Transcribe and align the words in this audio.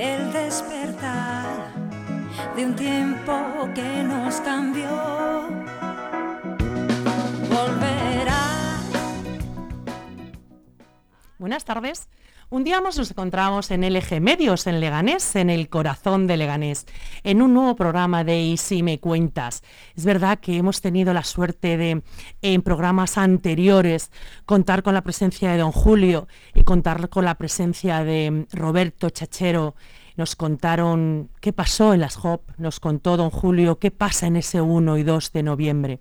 el 0.00 0.32
despertar 0.32 1.74
de 2.56 2.64
un 2.64 2.74
tiempo 2.74 3.68
que 3.74 4.02
nos 4.02 4.40
cambió. 4.40 4.88
Volverá. 7.50 8.78
Buenas 11.38 11.64
tardes. 11.66 12.08
Un 12.52 12.64
día 12.64 12.80
nos 12.80 12.98
encontramos 12.98 13.70
en 13.70 13.82
LG 13.82 14.20
Medios, 14.20 14.66
en 14.66 14.80
Leganés, 14.80 15.36
en 15.36 15.50
el 15.50 15.68
corazón 15.68 16.26
de 16.26 16.36
Leganés, 16.36 16.84
en 17.22 17.42
un 17.42 17.54
nuevo 17.54 17.76
programa 17.76 18.24
de 18.24 18.42
Y 18.42 18.56
si 18.56 18.82
me 18.82 18.98
cuentas. 18.98 19.62
Es 19.94 20.04
verdad 20.04 20.40
que 20.40 20.56
hemos 20.56 20.80
tenido 20.80 21.14
la 21.14 21.22
suerte 21.22 21.76
de, 21.76 22.02
en 22.42 22.62
programas 22.62 23.18
anteriores, 23.18 24.10
contar 24.46 24.82
con 24.82 24.94
la 24.94 25.02
presencia 25.02 25.52
de 25.52 25.58
don 25.58 25.70
Julio 25.70 26.26
y 26.52 26.64
contar 26.64 27.08
con 27.08 27.24
la 27.24 27.36
presencia 27.36 28.02
de 28.02 28.48
Roberto 28.50 29.10
Chachero. 29.10 29.76
Nos 30.20 30.36
contaron 30.36 31.30
qué 31.40 31.54
pasó 31.54 31.94
en 31.94 32.00
las 32.00 32.22
HOP, 32.22 32.42
nos 32.58 32.78
contó 32.78 33.16
don 33.16 33.30
Julio 33.30 33.78
qué 33.78 33.90
pasa 33.90 34.26
en 34.26 34.36
ese 34.36 34.60
1 34.60 34.98
y 34.98 35.02
2 35.02 35.32
de 35.32 35.42
noviembre. 35.42 36.00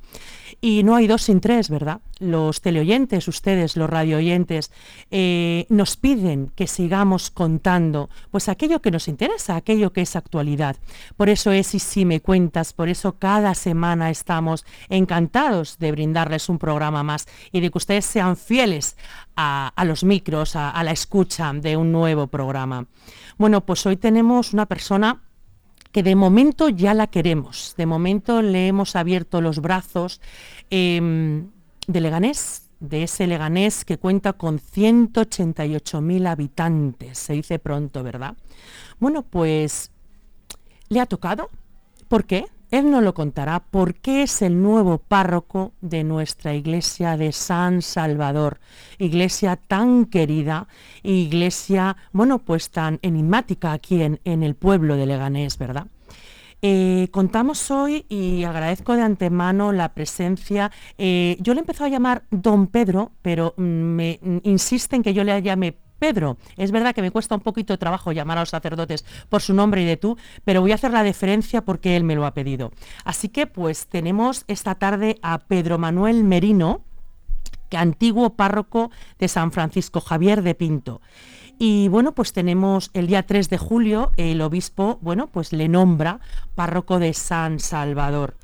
Y 0.60 0.84
no 0.84 0.98
hay 0.98 1.08
dos 1.08 1.22
sin 1.22 1.40
tres, 1.40 1.70
¿verdad? 1.70 2.02
Los 2.20 2.60
teleoyentes, 2.60 3.30
ustedes, 3.30 3.78
los 3.78 3.90
radioyentes, 3.90 4.74
eh, 5.10 5.66
nos 5.70 5.96
piden 5.96 6.52
que 6.54 6.68
sigamos 6.68 7.32
contando 7.32 8.10
pues 8.30 8.50
aquello 8.50 8.82
que 8.82 8.92
nos 8.92 9.08
interesa, 9.08 9.56
aquello 9.56 9.94
que 9.94 10.02
es 10.02 10.18
actualidad. 10.18 10.76
Por 11.16 11.30
eso 11.30 11.54
es 11.54 11.74
y 11.74 11.80
si 11.80 12.04
me 12.04 12.20
cuentas, 12.20 12.74
por 12.74 12.90
eso 12.90 13.14
cada 13.20 13.56
semana 13.56 14.10
estamos 14.10 14.66
encantados 14.90 15.80
de 15.80 15.94
brindarles 15.94 16.50
un 16.50 16.60
programa 16.60 17.04
más 17.04 17.26
y 17.54 17.62
de 17.62 17.72
que 17.72 17.78
ustedes 17.78 18.04
sean 18.04 18.36
fieles 18.36 18.98
a, 19.38 19.72
los 19.86 20.04
micros, 20.04 20.58
a 20.58 20.84
la 20.84 20.92
escucha 20.92 21.54
de 21.54 21.78
un 21.78 21.94
nuevo 21.94 22.28
programa. 22.28 22.86
Bueno, 23.40 23.66
pues 23.66 23.86
hoy 23.86 23.96
tenemos 23.96 24.52
una 24.52 24.66
persona 24.66 25.22
que 25.94 26.04
de 26.04 26.14
momento 26.14 26.68
ya 26.68 26.94
la 26.94 27.08
queremos, 27.08 27.74
de 27.78 27.86
momento 27.86 28.42
le 28.42 28.68
hemos 28.68 28.98
abierto 28.98 29.40
los 29.40 29.60
brazos 29.62 30.20
em, 30.70 31.50
de 31.88 32.02
Leganés, 32.02 32.70
de 32.82 33.04
ese 33.04 33.28
Leganés 33.28 33.86
que 33.86 33.98
cuenta 33.98 34.34
con 34.34 34.60
188.000 34.60 36.28
habitantes, 36.28 37.18
se 37.18 37.32
dice 37.32 37.60
pronto, 37.60 38.04
¿verdad? 38.04 38.36
Bueno, 39.00 39.24
pues 39.24 39.90
le 40.90 41.00
ha 41.00 41.06
tocado. 41.06 41.50
¿Por 42.10 42.26
qué? 42.26 42.46
Él 42.72 42.92
nos 42.92 43.04
lo 43.04 43.14
contará 43.14 43.64
porque 43.72 44.24
es 44.24 44.42
el 44.44 44.62
nuevo 44.62 45.00
párroco 45.00 45.74
de 45.82 46.04
nuestra 46.04 46.54
iglesia 46.54 47.18
de 47.18 47.32
San 47.32 47.82
Salvador, 47.82 48.60
iglesia 49.00 49.56
tan 49.56 50.06
querida, 50.06 50.68
iglesia, 51.02 51.98
bueno, 52.12 52.40
pues 52.40 52.70
tan 52.70 53.00
enigmática 53.02 53.74
aquí 53.74 54.02
en, 54.04 54.20
el 54.24 54.56
pueblo 54.56 54.96
de 54.98 55.08
Leganés, 55.08 55.58
¿verdad? 55.58 55.88
Eh, 56.62 57.08
contamos 57.12 57.72
hoy 57.72 58.06
y 58.10 58.44
agradezco 58.44 58.94
de 58.94 59.02
antemano 59.02 59.72
la 59.72 59.94
presencia. 59.94 60.72
Eh, 60.98 61.38
yo 61.40 61.54
le 61.54 61.60
he 61.60 61.62
empezado 61.62 61.86
a 61.86 61.90
llamar 61.90 62.24
don 62.30 62.68
Pedro, 62.68 63.14
pero 63.22 63.54
mm, 63.58 63.62
me 63.62 64.20
mm, 64.22 64.38
insisten 64.44 65.02
que 65.02 65.14
yo 65.14 65.24
le 65.24 65.42
llame 65.42 65.78
Pedro. 66.00 66.38
Es 66.58 66.72
verdad 66.72 66.96
que 66.96 67.02
me 67.02 67.12
cuesta 67.12 67.36
un 67.36 67.42
poquito 67.42 67.74
de 67.74 67.78
trabajo 67.78 68.12
llamar 68.12 68.38
a 68.38 68.42
los 68.42 68.50
sacerdotes 68.50 69.06
por 69.30 69.42
su 69.42 69.54
nombre 69.54 69.82
y 69.84 69.86
de 69.86 69.98
tú, 69.98 70.18
pero 70.46 70.62
voy 70.62 70.72
a 70.72 70.76
hacer 70.76 70.92
la 70.92 71.04
deferencia 71.04 71.62
porque 71.62 71.96
él 71.96 72.04
me 72.04 72.16
lo 72.16 72.26
ha 72.26 72.34
pedido. 72.34 72.72
Así 73.04 73.30
que 73.30 73.46
pues 73.46 73.88
tenemos 73.88 74.46
esta 74.48 74.76
tarde 74.76 75.20
a 75.22 75.40
Pedro 75.40 75.78
Manuel 75.78 76.24
Merino, 76.24 76.82
que 77.70 77.78
antiguo 77.78 78.32
párroco 78.32 78.90
de 79.20 79.28
San 79.28 79.52
Francisco 79.52 80.02
Javier 80.02 80.42
de 80.42 80.56
Pinto. 80.56 81.02
Y 81.62 81.90
bueno, 81.90 82.14
pues 82.14 82.32
tenemos 82.32 82.90
el 82.94 83.08
día 83.08 83.24
3 83.24 83.50
de 83.50 83.58
julio, 83.58 84.12
el 84.16 84.42
obispo, 84.42 84.98
bueno, 85.02 85.28
pues 85.28 85.52
le 85.52 85.68
nombra 85.68 86.22
párroco 86.56 87.00
de 87.00 87.14
San 87.14 87.60
Salvador. 87.60 88.38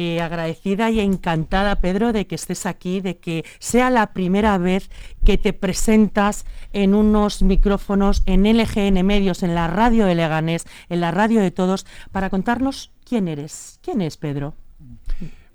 Eh, 0.00 0.20
agradecida 0.20 0.92
y 0.92 1.00
encantada, 1.00 1.80
Pedro, 1.80 2.12
de 2.12 2.28
que 2.28 2.36
estés 2.36 2.66
aquí, 2.66 3.00
de 3.00 3.18
que 3.18 3.44
sea 3.58 3.90
la 3.90 4.12
primera 4.12 4.56
vez 4.56 4.90
que 5.24 5.38
te 5.38 5.52
presentas 5.52 6.46
en 6.72 6.94
unos 6.94 7.42
micrófonos 7.42 8.22
en 8.24 8.44
LGN 8.44 9.04
Medios, 9.04 9.42
en 9.42 9.56
la 9.56 9.66
radio 9.66 10.06
de 10.06 10.14
Leganés, 10.14 10.66
en 10.88 11.00
la 11.00 11.10
radio 11.10 11.40
de 11.40 11.50
todos, 11.50 11.84
para 12.12 12.30
contarnos 12.30 12.92
quién 13.04 13.26
eres. 13.26 13.80
¿Quién 13.82 14.00
es 14.00 14.16
Pedro? 14.16 14.54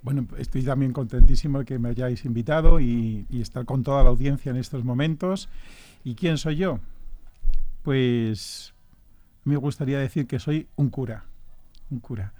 Bueno, 0.02 0.26
estoy 0.36 0.62
también 0.62 0.92
contentísimo 0.92 1.60
de 1.60 1.64
que 1.64 1.78
me 1.78 1.88
hayáis 1.88 2.26
invitado 2.26 2.80
y, 2.80 3.24
y 3.30 3.40
estar 3.40 3.64
con 3.64 3.82
toda 3.82 4.02
la 4.02 4.10
audiencia 4.10 4.50
en 4.50 4.58
estos 4.58 4.84
momentos. 4.84 5.48
¿Y 6.04 6.16
quién 6.16 6.36
soy 6.36 6.56
yo? 6.56 6.80
Pues 7.82 8.74
me 9.44 9.56
gustaría 9.56 9.98
decir 9.98 10.26
que 10.26 10.38
soy 10.38 10.68
un 10.76 10.90
cura, 10.90 11.24
un 11.88 12.00
cura. 12.00 12.34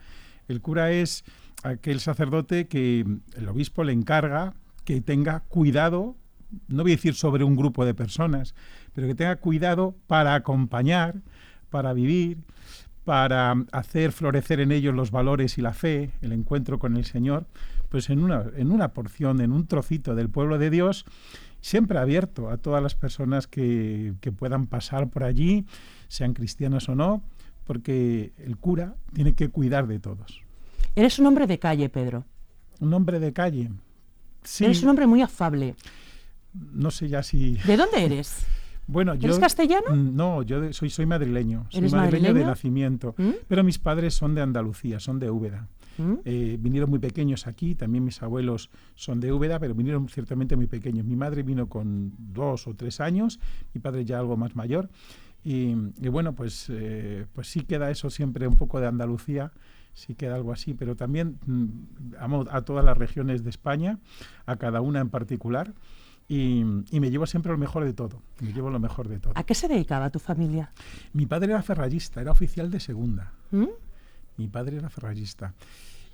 El 0.49 0.61
cura 0.61 0.93
es 0.93 1.25
aquel 1.65 1.99
sacerdote 1.99 2.69
que 2.69 3.05
el 3.37 3.49
obispo 3.49 3.83
le 3.85 3.93
encarga 3.93 4.55
que 4.85 5.01
tenga 5.01 5.41
cuidado, 5.41 6.15
no 6.69 6.83
voy 6.83 6.93
a 6.93 6.97
decir 6.97 7.15
sobre 7.15 7.43
un 7.43 7.57
grupo 7.57 7.85
de 7.85 7.95
personas, 7.95 8.55
pero 8.93 9.07
que 9.07 9.15
tenga 9.15 9.37
cuidado 9.37 9.97
para 10.07 10.35
acompañar, 10.35 11.17
para 11.71 11.93
vivir, 11.95 12.39
para 13.05 13.55
hacer 13.73 14.13
florecer 14.13 14.61
en 14.61 14.73
ellos 14.73 14.95
los 14.95 15.11
valores 15.11 15.59
y 15.59 15.63
la 15.63 15.73
fe, 15.73 16.11
el 16.21 16.33
encuentro 16.33 16.79
con 16.79 16.97
el 16.97 17.05
Señor, 17.05 17.47
pues 17.89 18.11
en 18.11 18.21
una, 18.21 18.45
en 18.57 18.71
una 18.71 18.89
porción, 18.93 19.41
en 19.41 19.53
un 19.53 19.67
trocito 19.67 20.15
del 20.15 20.29
pueblo 20.29 20.59
de 20.59 20.71
Dios, 20.71 21.07
siempre 21.61 21.99
abierto 21.99 22.51
a 22.51 22.59
todas 22.59 22.83
las 22.83 22.95
personas 22.95 23.47
que, 23.47 24.15
que 24.21 24.33
puedan 24.33 24.67
pasar 24.67 25.09
por 25.09 25.25
allí, 25.25 25.65
sean 26.09 26.35
cristianas 26.35 26.89
o 26.91 26.95
no, 26.95 27.23
porque 27.65 28.33
el 28.37 28.59
cura 28.59 28.97
tiene 29.15 29.33
que 29.33 29.49
cuidar 29.49 29.87
de 29.87 29.99
todos. 29.99 30.44
Eres 30.97 31.19
un 31.19 31.27
hombre 31.27 31.47
de 31.47 31.59
calle, 31.59 31.89
Pedro. 31.89 32.25
Un 32.81 32.93
hombre 32.95 33.19
de 33.19 33.33
calle. 33.33 33.71
Sí. 34.43 34.65
Eres 34.65 34.83
un 34.83 34.91
hombre 34.91 35.07
muy 35.07 35.23
afable. 35.23 35.75
No 36.53 36.91
sé 36.91 37.09
ya 37.09 37.23
si. 37.23 37.55
¿De 37.67 37.77
dónde 37.77 38.05
eres? 38.05 38.47
Bueno, 38.87 39.15
¿Eres 39.15 39.39
castellano? 39.39 39.95
Mm, 39.95 40.15
no, 40.15 40.43
yo 40.43 40.71
soy, 40.75 40.91
soy 40.91 41.07
madrileño. 41.07 41.67
Soy 41.71 41.89
madrileño, 41.89 42.35
de 42.35 42.45
nacimiento. 42.45 43.15
¿Mm? 43.17 43.31
Pero 43.49 43.65
mis 43.65 43.79
padres 43.79 44.13
son 44.13 44.35
de 44.35 44.43
Andalucía, 44.43 45.01
son 45.01 45.19
de 45.19 45.31
Úbeda. 45.31 45.69
¿Mm? 45.97 46.15
Eh, 46.27 46.59
vinieron 46.61 46.91
muy 46.91 46.99
pequeños 46.99 47.47
aquí, 47.47 47.75
también 47.75 48.05
mis 48.05 48.23
abuelos 48.23 48.69
son 48.95 49.21
de 49.21 49.33
Úbeda, 49.33 49.59
pero 49.59 49.75
vinieron 49.75 50.07
ciertamente 50.11 50.55
muy 50.55 50.67
pequeños. 50.67 51.07
Mi 51.07 51.17
madre 51.17 51.43
vino 51.43 51.67
con 51.67 52.13
dos 52.19 52.67
o 52.67 52.75
tres 52.75 53.01
años, 53.01 53.41
mi 53.73 53.81
padre 53.81 54.05
ya 54.05 54.19
algo 54.19 54.37
más 54.37 54.55
mayor. 54.55 54.91
Y, 55.45 55.75
bueno, 56.09 56.35
pues, 56.35 56.67
eh, 56.71 57.27
pues 57.33 57.49
sí 57.49 57.61
queda 57.61 57.91
eso 57.91 58.11
siempre 58.11 58.47
un 58.47 58.57
poco 58.57 58.81
de 58.81 58.87
Andalucía 58.87 59.53
sí 59.95 60.15
queda 60.15 60.35
algo 60.35 60.53
así, 60.53 60.75
pero 60.75 60.97
también 60.97 61.39
mm, 61.47 62.17
amo 62.19 62.45
a 62.51 62.63
todas 62.63 62.85
las 62.85 62.99
regiones 62.99 63.45
de 63.45 63.51
España, 63.51 63.99
a 64.47 64.57
cada 64.57 64.81
una 64.81 65.01
en 65.01 65.09
particular. 65.09 65.73
Y, 66.27 66.65
me 66.65 67.11
llevo 67.11 67.27
siempre 67.27 67.53
lo 67.53 67.59
mejor 67.59 67.85
de 67.85 67.93
todo. 67.93 68.23
Me 68.41 68.53
llevo 68.53 68.71
lo 68.71 68.81
mejor 68.81 69.09
de 69.09 69.19
todo. 69.19 69.35
¿A 69.37 69.45
qué 69.45 69.55
se 69.55 69.69
dedicaba 69.69 70.11
tu 70.11 70.19
familia? 70.19 70.73
Mi 71.13 71.27
padre 71.27 71.53
era 71.53 71.63
ferrallista, 71.63 72.21
era 72.21 72.31
oficial 72.31 72.71
de 72.71 72.81
segunda. 72.81 73.33
¿Mm? 73.51 73.67
Mi 74.39 74.49
padre 74.49 74.79
era 74.79 74.89
ferrallista. 74.89 75.55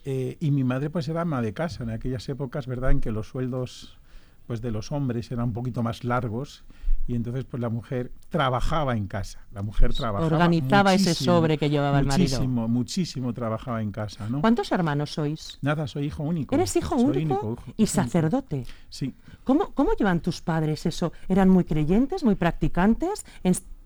Eh, 0.04 0.36
y 0.41 0.50
mi 0.50 0.64
madre 0.64 0.91
pues 0.91 1.08
era 1.08 1.20
ama 1.20 1.42
de 1.42 1.52
casa 1.52 1.84
en 1.84 1.91
aquellas 1.91 2.28
épocas, 2.28 2.66
¿verdad? 2.66 2.91
En 2.91 3.00
que 3.00 3.12
los 3.12 3.28
sueldos 3.28 4.00
pues 4.47 4.61
de 4.61 4.71
los 4.71 4.93
hombres 4.93 5.31
eran 5.31 5.47
un 5.47 5.53
poquito 5.53 5.83
más 5.83 6.05
largos 6.05 6.65
y 7.06 7.15
entonces 7.15 7.45
pues 7.45 7.61
la 7.61 7.69
mujer 7.69 8.12
trabajaba 8.28 8.97
en 8.97 9.06
casa. 9.06 9.41
La 9.53 9.62
mujer 9.62 9.93
trabajaba. 9.95 10.27
Organizaba 10.27 10.95
ese 10.95 11.15
sobre 11.15 11.59
que 11.59 11.69
llevaba 11.69 11.99
el 11.99 12.06
marido. 12.06 12.39
Muchísimo, 12.39 12.69
muchísimo 12.69 13.34
trabajaba 13.34 13.83
en 13.83 13.91
casa. 13.91 14.28
¿no? 14.28 14.41
¿Cuántos 14.41 14.71
hermanos 14.73 15.12
sois? 15.12 15.59
Nada, 15.62 15.87
soy 15.87 16.06
hijo 16.06 16.23
único. 16.23 16.55
¿Eres 16.55 16.77
hijo 16.77 16.97
único? 16.97 17.56
y 17.77 17.87
sacerdote. 17.87 18.67
Sí. 18.89 19.15
¿Cómo, 19.45 19.73
¿Cómo 19.75 19.93
llevan 19.99 20.21
tus 20.21 20.41
padres 20.41 20.87
eso? 20.87 21.12
¿Eran 21.28 21.49
muy 21.49 21.65
creyentes, 21.65 22.22
muy 22.22 22.34
practicantes? 22.34 23.25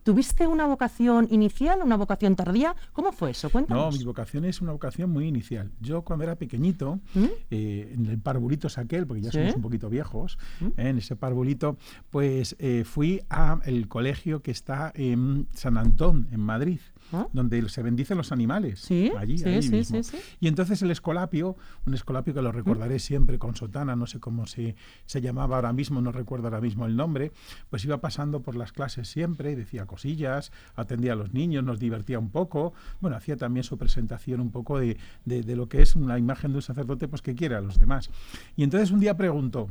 ¿Tuviste 0.05 0.47
una 0.47 0.67
vocación 0.67 1.29
inicial, 1.31 1.81
una 1.83 1.97
vocación 1.97 2.37
tardía? 2.37 2.77
¿Cómo 2.93 3.11
fue 3.11 3.31
eso? 3.31 3.49
Cuéntanos. 3.49 3.95
No, 3.95 3.99
mi 3.99 4.05
vocación 4.05 4.45
es 4.45 4.61
una 4.61 4.73
vocación 4.73 5.11
muy 5.11 5.27
inicial. 5.27 5.73
Yo 5.81 6.03
cuando 6.03 6.25
era 6.25 6.37
pequeñito, 6.37 7.01
¿Mm? 7.15 7.25
eh, 7.51 7.93
en 7.95 8.07
el 8.07 8.19
parvulito 8.19 8.69
aquel, 8.77 9.07
porque 9.07 9.23
ya 9.23 9.33
somos 9.33 9.57
un 9.57 9.63
poquito 9.63 9.89
viejos, 9.89 10.39
¿Mm? 10.61 10.67
eh, 10.67 10.89
en 10.91 10.99
ese 10.99 11.17
parvulito, 11.17 11.79
pues 12.11 12.55
eh, 12.59 12.85
fui 12.85 13.23
al 13.31 13.89
colegio 13.89 14.43
que 14.43 14.51
está 14.51 14.93
en 14.95 15.49
San 15.55 15.79
Antón, 15.79 16.29
en 16.33 16.41
Madrid. 16.41 16.81
¿Ah? 17.15 17.29
donde 17.33 17.69
se 17.69 17.83
bendicen 17.83 18.17
los 18.17 18.33
animales. 18.33 18.81
Sí, 18.81 19.13
allí, 19.17 19.39
sí, 19.39 19.71
mismo. 19.71 20.01
Y 20.41 20.49
entonces 20.49 20.83
el 20.83 20.91
escolapio, 20.91 21.57
un 21.87 21.95
escolapio 21.95 22.35
que 22.35 22.43
lo 22.43 22.53
recordaré 22.53 22.99
siempre 22.99 23.39
con 23.39 23.55
sotana, 23.55 23.97
no 23.97 24.07
sé 24.07 24.21
cómo 24.21 24.47
se, 24.47 24.75
se 25.07 25.21
llamaba 25.21 25.57
ahora 25.57 25.73
mismo, 25.73 26.01
no 26.01 26.13
recuerdo 26.13 26.49
ahora 26.49 26.61
mismo 26.61 26.87
el 26.87 26.97
nombre, 26.97 27.33
pues 27.71 27.85
iba 27.85 28.01
pasando 28.01 28.41
por 28.41 28.57
las 28.57 28.73
clases 28.73 29.09
siempre 29.09 29.53
y 29.53 29.55
decía 29.55 29.87
cosillas, 29.87 30.53
atendía 30.75 31.13
a 31.13 31.17
los 31.17 31.33
niños, 31.33 31.65
nos 31.65 31.79
divertía 31.79 32.19
un 32.19 32.31
poco, 32.31 32.73
bueno, 33.01 33.17
hacía 33.17 33.37
también 33.37 33.65
su 33.65 33.79
presentación 33.79 34.41
un 34.41 34.51
poco 34.51 34.79
de, 34.79 34.97
de, 35.25 35.57
lo 35.57 35.69
que 35.69 35.83
es 35.83 35.97
una 35.97 36.19
imagen 36.19 36.53
de 36.53 36.57
un 36.57 36.63
sacerdote 36.63 37.09
pues 37.09 37.23
que 37.23 37.35
quiere 37.35 37.55
a 37.55 37.61
los 37.61 37.79
demás. 37.79 38.11
Y 38.57 38.65
entonces 38.65 38.91
un 38.91 39.01
día 39.01 39.17
preguntó, 39.17 39.71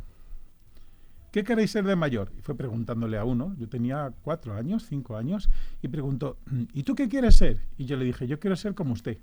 ¿qué 1.34 1.44
queréis 1.44 1.72
ser 1.72 1.84
de 1.84 1.96
mayor? 1.96 2.32
Y 2.38 2.42
fue 2.42 2.56
preguntándole 2.56 3.18
a 3.18 3.26
uno, 3.26 3.56
yo 3.58 3.68
tenía 3.68 4.14
cuatro 4.22 4.54
años, 4.54 4.86
cinco 4.88 5.18
años, 5.18 5.50
y 5.82 5.88
preguntó, 5.88 6.38
¿y 6.74 6.84
tú 6.84 6.94
qué 6.94 7.10
quieres 7.10 7.36
ser? 7.36 7.60
Y 7.76 7.86
yo 7.86 7.98
le 7.98 8.06
dije, 8.06 8.28
yo 8.28 8.40
quiero 8.40 8.56
ser 8.56 8.76
como 8.76 8.94
usted. 8.94 9.18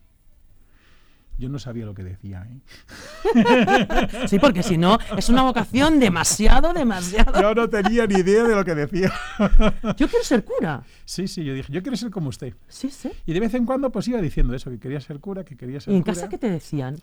Yo 1.41 1.49
no 1.49 1.59
sabía 1.59 1.87
lo 1.87 1.95
que 1.95 2.05
decía. 2.05 2.47
¿eh? 2.47 4.27
sí, 4.29 4.39
porque 4.39 4.63
si 4.63 4.77
no, 4.77 4.99
es 5.17 5.31
una 5.31 5.43
vocación 5.43 5.99
demasiado, 5.99 6.75
demasiado. 6.75 7.41
Yo 7.41 7.55
no 7.55 7.71
tenía 7.71 8.07
ni 8.07 8.17
idea 8.17 8.45
de 8.45 8.55
lo 8.55 8.63
que 8.63 8.75
decía. 8.75 9.11
yo 9.97 10.07
quiero 10.07 10.23
ser 10.23 10.45
cura. 10.45 10.83
Sí, 11.07 11.27
sí, 11.29 11.43
yo 11.43 11.55
dije, 11.55 11.73
yo 11.73 11.83
quiero 11.83 11.97
ser 11.97 12.11
como 12.11 12.29
usted. 12.29 12.55
Sí, 12.69 12.91
sí. 12.91 13.11
Y 13.25 13.33
de 13.33 13.41
vez 13.41 13.55
en 13.55 13.65
cuando 13.65 13.91
pues 13.91 14.07
iba 14.09 14.21
diciendo 14.21 14.55
eso, 14.55 14.71
que 14.71 14.79
quería 14.79 15.01
ser 15.01 15.19
cura, 15.19 15.43
que 15.43 15.57
quería 15.57 15.81
ser 15.81 15.95
¿Y 15.95 15.97
en 15.97 16.03
cura. 16.03 16.13
casa 16.13 16.29
qué 16.29 16.37
te 16.37 16.51
decían? 16.51 16.97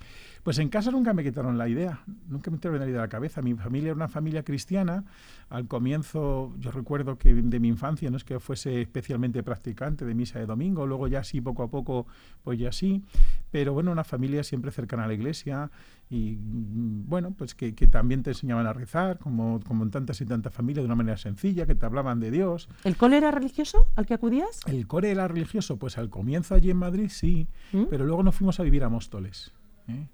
Pues 0.44 0.60
en 0.60 0.70
casa 0.70 0.92
nunca 0.92 1.14
me 1.14 1.24
quitaron 1.24 1.58
la 1.58 1.68
idea, 1.68 2.02
nunca 2.28 2.52
me 2.52 2.58
quitaron 2.58 2.80
la 2.80 2.86
idea 2.86 2.98
de 2.98 3.02
la 3.02 3.10
cabeza. 3.10 3.42
Mi 3.42 3.56
familia 3.56 3.88
era 3.88 3.96
una 3.96 4.08
familia 4.08 4.44
cristiana. 4.44 5.04
Al 5.50 5.68
comienzo, 5.68 6.54
yo 6.60 6.72
recuerdo 6.72 7.18
que 7.18 7.34
de 7.34 7.60
mi 7.60 7.70
infancia 7.70 8.10
no 8.10 8.18
es 8.18 8.24
que 8.24 8.40
fuese 8.40 8.82
especialmente 8.82 9.42
practicante 9.44 10.06
de 10.06 10.14
misa 10.14 10.40
de 10.40 10.46
domingo, 10.46 10.86
luego 10.86 11.08
ya 11.08 11.24
sí, 11.24 11.40
poco 11.40 11.64
a 11.64 11.70
poco, 11.70 12.06
pues 12.44 12.60
ya 12.60 12.72
sí. 12.72 13.02
Pero 13.50 13.74
bueno, 13.74 13.92
una 13.92 14.04
familia 14.04 14.27
siempre 14.44 14.72
cercana 14.72 15.06
a 15.06 15.08
la 15.08 15.14
iglesia 15.14 15.72
y 16.10 16.38
mm, 16.38 17.08
bueno, 17.08 17.32
pues 17.38 17.56
que, 17.56 17.76
que 17.76 17.88
también 17.88 18.24
te 18.24 18.32
enseñaban 18.32 18.68
a 18.68 18.74
rezar, 18.74 19.20
como, 19.20 19.60
como 19.62 19.84
en 19.84 19.92
tantas 19.92 20.22
y 20.22 20.26
tantas 20.26 20.54
familias, 20.54 20.84
de 20.84 20.86
una 20.86 20.96
manera 20.96 21.18
sencilla, 21.18 21.66
que 21.66 21.76
te 21.76 21.86
hablaban 21.86 22.20
de 22.20 22.32
Dios. 22.32 22.70
¿El 22.84 22.96
cole 22.98 23.18
era 23.18 23.32
religioso 23.32 23.88
al 23.96 24.06
que 24.06 24.14
acudías? 24.14 24.62
El 24.68 24.88
core 24.88 25.12
era 25.12 25.28
religioso, 25.28 25.78
pues 25.78 25.98
al 25.98 26.10
comienzo 26.10 26.56
allí 26.56 26.70
en 26.70 26.78
Madrid 26.78 27.10
sí, 27.10 27.48
¿Mm? 27.74 27.84
pero 27.90 28.06
luego 28.06 28.24
nos 28.24 28.36
fuimos 28.36 28.60
a 28.60 28.64
vivir 28.64 28.84
a 28.84 28.90
Móstoles. 28.90 29.54
¿eh? 29.88 30.08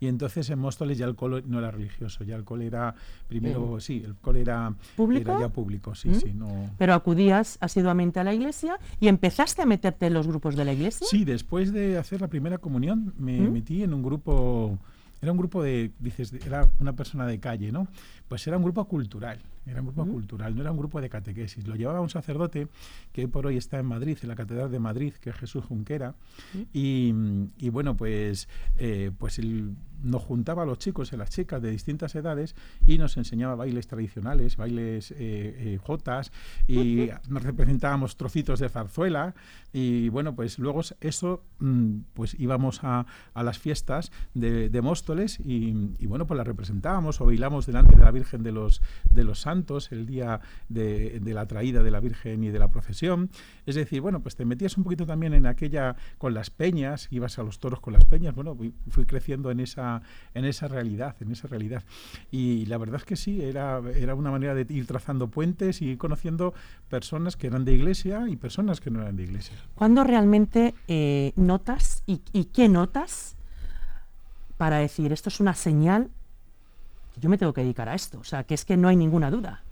Y 0.00 0.06
entonces 0.08 0.48
en 0.48 0.58
Móstoles 0.58 0.96
ya 0.96 1.04
el 1.04 1.14
cole 1.14 1.42
no 1.46 1.58
era 1.58 1.70
religioso, 1.70 2.24
ya 2.24 2.34
el 2.34 2.42
cole 2.44 2.66
era 2.66 2.94
primero, 3.28 3.76
Eh, 3.76 3.80
sí, 3.82 4.02
el 4.04 4.14
cole 4.16 4.40
era, 4.40 4.72
¿Público? 4.96 5.30
era 5.32 5.40
ya 5.40 5.48
público, 5.50 5.94
sí, 5.94 6.08
¿Mm? 6.08 6.14
sí, 6.14 6.32
no. 6.34 6.70
Pero 6.78 6.94
acudías 6.94 7.58
asiduamente 7.60 8.18
a 8.18 8.24
la 8.24 8.32
iglesia 8.32 8.78
y 8.98 9.08
empezaste 9.08 9.60
a 9.60 9.66
meterte 9.66 10.06
en 10.06 10.14
los 10.14 10.26
grupos 10.26 10.56
de 10.56 10.64
la 10.64 10.72
iglesia. 10.72 11.06
Sí, 11.08 11.24
después 11.26 11.72
de 11.72 11.98
hacer 11.98 12.22
la 12.22 12.28
primera 12.28 12.56
comunión 12.56 13.12
me 13.18 13.38
¿Mm? 13.40 13.52
metí 13.52 13.82
en 13.82 13.92
un 13.92 14.02
grupo, 14.02 14.78
era 15.20 15.32
un 15.32 15.38
grupo 15.38 15.62
de, 15.62 15.92
dices, 15.98 16.32
era 16.46 16.66
una 16.80 16.94
persona 16.94 17.26
de 17.26 17.38
calle, 17.38 17.70
¿no? 17.70 17.86
Pues 18.26 18.46
era 18.46 18.56
un 18.56 18.62
grupo 18.62 18.86
cultural, 18.86 19.38
era 19.66 19.80
un 19.80 19.86
grupo 19.86 20.06
cultural, 20.06 20.54
no 20.54 20.62
era 20.62 20.70
un 20.70 20.78
grupo 20.78 21.00
de 21.00 21.08
catequesis. 21.08 21.66
Lo 21.66 21.76
llevaba 21.76 22.00
un 22.00 22.10
sacerdote 22.10 22.68
que 23.12 23.22
hoy 23.22 23.26
por 23.26 23.46
hoy 23.46 23.56
está 23.56 23.78
en 23.78 23.86
Madrid, 23.86 24.18
en 24.22 24.28
la 24.28 24.36
Catedral 24.36 24.70
de 24.70 24.78
Madrid, 24.78 25.12
que 25.14 25.30
es 25.30 25.36
Jesús 25.36 25.64
Junquera. 25.64 26.14
Y, 26.72 27.14
y 27.58 27.68
bueno, 27.68 27.96
pues, 27.96 28.48
eh, 28.78 29.10
pues 29.16 29.38
él 29.38 29.76
nos 30.02 30.22
juntaba 30.22 30.62
a 30.62 30.66
los 30.66 30.78
chicos 30.78 31.12
y 31.12 31.14
a 31.14 31.18
las 31.18 31.30
chicas 31.30 31.60
de 31.60 31.70
distintas 31.70 32.14
edades 32.14 32.54
y 32.86 32.98
nos 32.98 33.16
enseñaba 33.16 33.54
bailes 33.54 33.86
tradicionales, 33.86 34.56
bailes 34.56 35.10
eh, 35.12 35.16
eh, 35.18 35.78
jotas 35.82 36.32
y 36.66 37.10
nos 37.28 37.42
representábamos 37.42 38.16
trocitos 38.16 38.60
de 38.60 38.68
zarzuela 38.68 39.34
y 39.72 40.08
bueno, 40.08 40.34
pues 40.34 40.58
luego 40.58 40.80
eso, 41.00 41.44
mm, 41.58 41.98
pues 42.14 42.34
íbamos 42.38 42.82
a, 42.82 43.06
a 43.34 43.42
las 43.42 43.58
fiestas 43.58 44.10
de, 44.34 44.68
de 44.68 44.82
Móstoles 44.82 45.38
y, 45.40 45.90
y 45.98 46.06
bueno, 46.06 46.26
pues 46.26 46.38
las 46.38 46.46
representábamos 46.46 47.20
o 47.20 47.26
bailamos 47.26 47.66
delante 47.66 47.96
de 47.96 48.02
la 48.02 48.10
Virgen 48.10 48.42
de 48.42 48.52
los, 48.52 48.80
de 49.10 49.24
los 49.24 49.46
El 49.90 50.06
día 50.06 50.40
de, 50.68 51.20
la 51.24 51.46
traída 51.46 51.82
de 51.82 51.90
la 51.90 52.00
Virgen 52.00 52.44
y 52.44 52.50
de 52.50 52.58
la 52.58 52.68
procesión. 52.68 53.30
Es 53.66 53.74
decir, 53.74 54.00
bueno, 54.00 54.20
pues 54.20 54.36
te 54.36 54.44
metías 54.44 54.76
un 54.76 54.84
poquito 54.84 55.06
también 55.06 55.34
en 55.34 55.46
aquella, 55.46 55.96
con 56.18 56.34
las 56.34 56.50
peñas, 56.50 57.08
ibas 57.10 57.38
a 57.38 57.42
los 57.42 57.58
toros 57.58 57.80
con 57.80 57.92
las 57.92 58.04
peñas, 58.04 58.34
bueno, 58.34 58.56
fui, 58.88 59.04
creciendo 59.06 59.50
en 59.50 59.60
esa, 59.60 60.02
en 60.34 60.44
esa 60.44 60.68
realidad, 60.68 61.16
en 61.20 61.32
esa 61.32 61.48
realidad. 61.48 61.82
Y 62.30 62.66
la 62.66 62.78
verdad 62.78 62.96
es 62.96 63.04
que 63.04 63.16
sí, 63.16 63.42
era, 63.42 63.80
era 63.94 64.14
una 64.14 64.30
manera 64.30 64.54
de 64.54 64.66
ir 64.68 64.86
trazando 64.86 65.28
puentes 65.28 65.82
y 65.82 65.90
ir 65.90 65.98
conociendo 65.98 66.54
personas 66.88 67.36
que 67.36 67.46
eran 67.48 67.64
de 67.64 67.72
iglesia 67.72 68.28
y 68.28 68.36
personas 68.36 68.80
que 68.80 68.90
no 68.90 69.02
eran 69.02 69.16
de 69.16 69.24
iglesia. 69.24 69.56
¿Cuándo 69.74 70.04
realmente 70.04 70.74
eh, 70.88 71.32
notas 71.36 72.02
y, 72.06 72.18
qué 72.52 72.68
notas 72.68 73.36
para 74.56 74.78
decir 74.78 75.12
esto 75.12 75.28
es 75.28 75.40
una 75.40 75.54
señal 75.54 76.10
yo 77.20 77.28
me 77.28 77.38
tengo 77.38 77.52
que 77.52 77.60
dedicar 77.60 77.88
a 77.88 77.94
esto? 77.94 78.18
O 78.18 78.24
sea, 78.24 78.44
que 78.44 78.54
es 78.54 78.64
que 78.64 78.76
no 78.76 78.88
hay 78.88 78.96
ninguna 78.96 79.30
duda. 79.30 79.62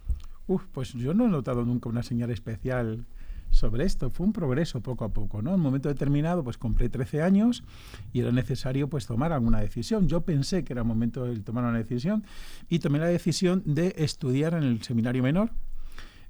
Uf, 0.46 0.64
pues 0.72 0.92
yo 0.92 1.14
no 1.14 1.26
he 1.26 1.28
notado 1.28 1.64
nunca 1.64 1.88
una 1.88 2.02
señal 2.02 2.30
especial 2.30 3.06
sobre 3.50 3.84
esto. 3.84 4.10
Fue 4.10 4.26
un 4.26 4.32
progreso 4.32 4.80
poco 4.80 5.04
a 5.04 5.08
poco, 5.10 5.42
¿no? 5.42 5.50
En 5.50 5.56
un 5.56 5.62
momento 5.62 5.88
determinado, 5.88 6.44
pues 6.44 6.58
compré 6.58 6.88
13 6.88 7.22
años 7.22 7.64
y 8.12 8.20
era 8.20 8.32
necesario 8.32 8.88
pues 8.88 9.06
tomar 9.06 9.32
alguna 9.32 9.60
decisión. 9.60 10.08
Yo 10.08 10.22
pensé 10.22 10.64
que 10.64 10.72
era 10.72 10.84
momento 10.84 11.24
de 11.24 11.38
tomar 11.40 11.64
una 11.64 11.78
decisión 11.78 12.24
y 12.68 12.78
tomé 12.78 12.98
la 12.98 13.06
decisión 13.06 13.62
de 13.64 13.94
estudiar 13.98 14.54
en 14.54 14.62
el 14.62 14.82
seminario 14.82 15.22
menor. 15.22 15.50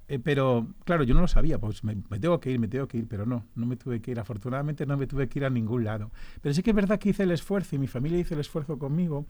Eh, 0.09 0.19
pero 0.19 0.67
claro, 0.85 1.05
yo 1.05 1.15
no 1.15 1.21
lo 1.21 1.29
sabía, 1.29 1.59
pues 1.59 1.85
me, 1.85 1.95
me, 2.09 2.19
tengo 2.19 2.41
que 2.41 2.51
ir, 2.51 2.59
me 2.59 2.67
tengo 2.67 2.89
que 2.89 2.99
ir, 2.99 3.07
pero 3.07 3.27
no, 3.27 3.45
no 3.55 3.67
me 3.67 3.77
tuve 3.77 4.01
que 4.01 4.11
ir. 4.11 4.19
Afortunadamente 4.19 4.87
no 4.87 4.97
me 4.97 5.07
tuve 5.07 5.29
que 5.29 5.39
ir 5.39 5.45
a 5.45 5.51
ningún 5.51 5.85
lado. 5.85 6.11
Pero 6.41 6.55
sí 6.55 6.63
que 6.63 6.71
es 6.71 6.77
verdad 6.77 6.99
que 6.99 7.11
hice 7.11 7.25
el 7.25 7.31
esfuerzo 7.31 7.77
y 7.77 7.79
mi 7.79 7.87
familia 7.87 8.19
hizo 8.19 8.35
el 8.35 8.41
esfuerzo 8.41 8.79
conmigo 8.79 9.27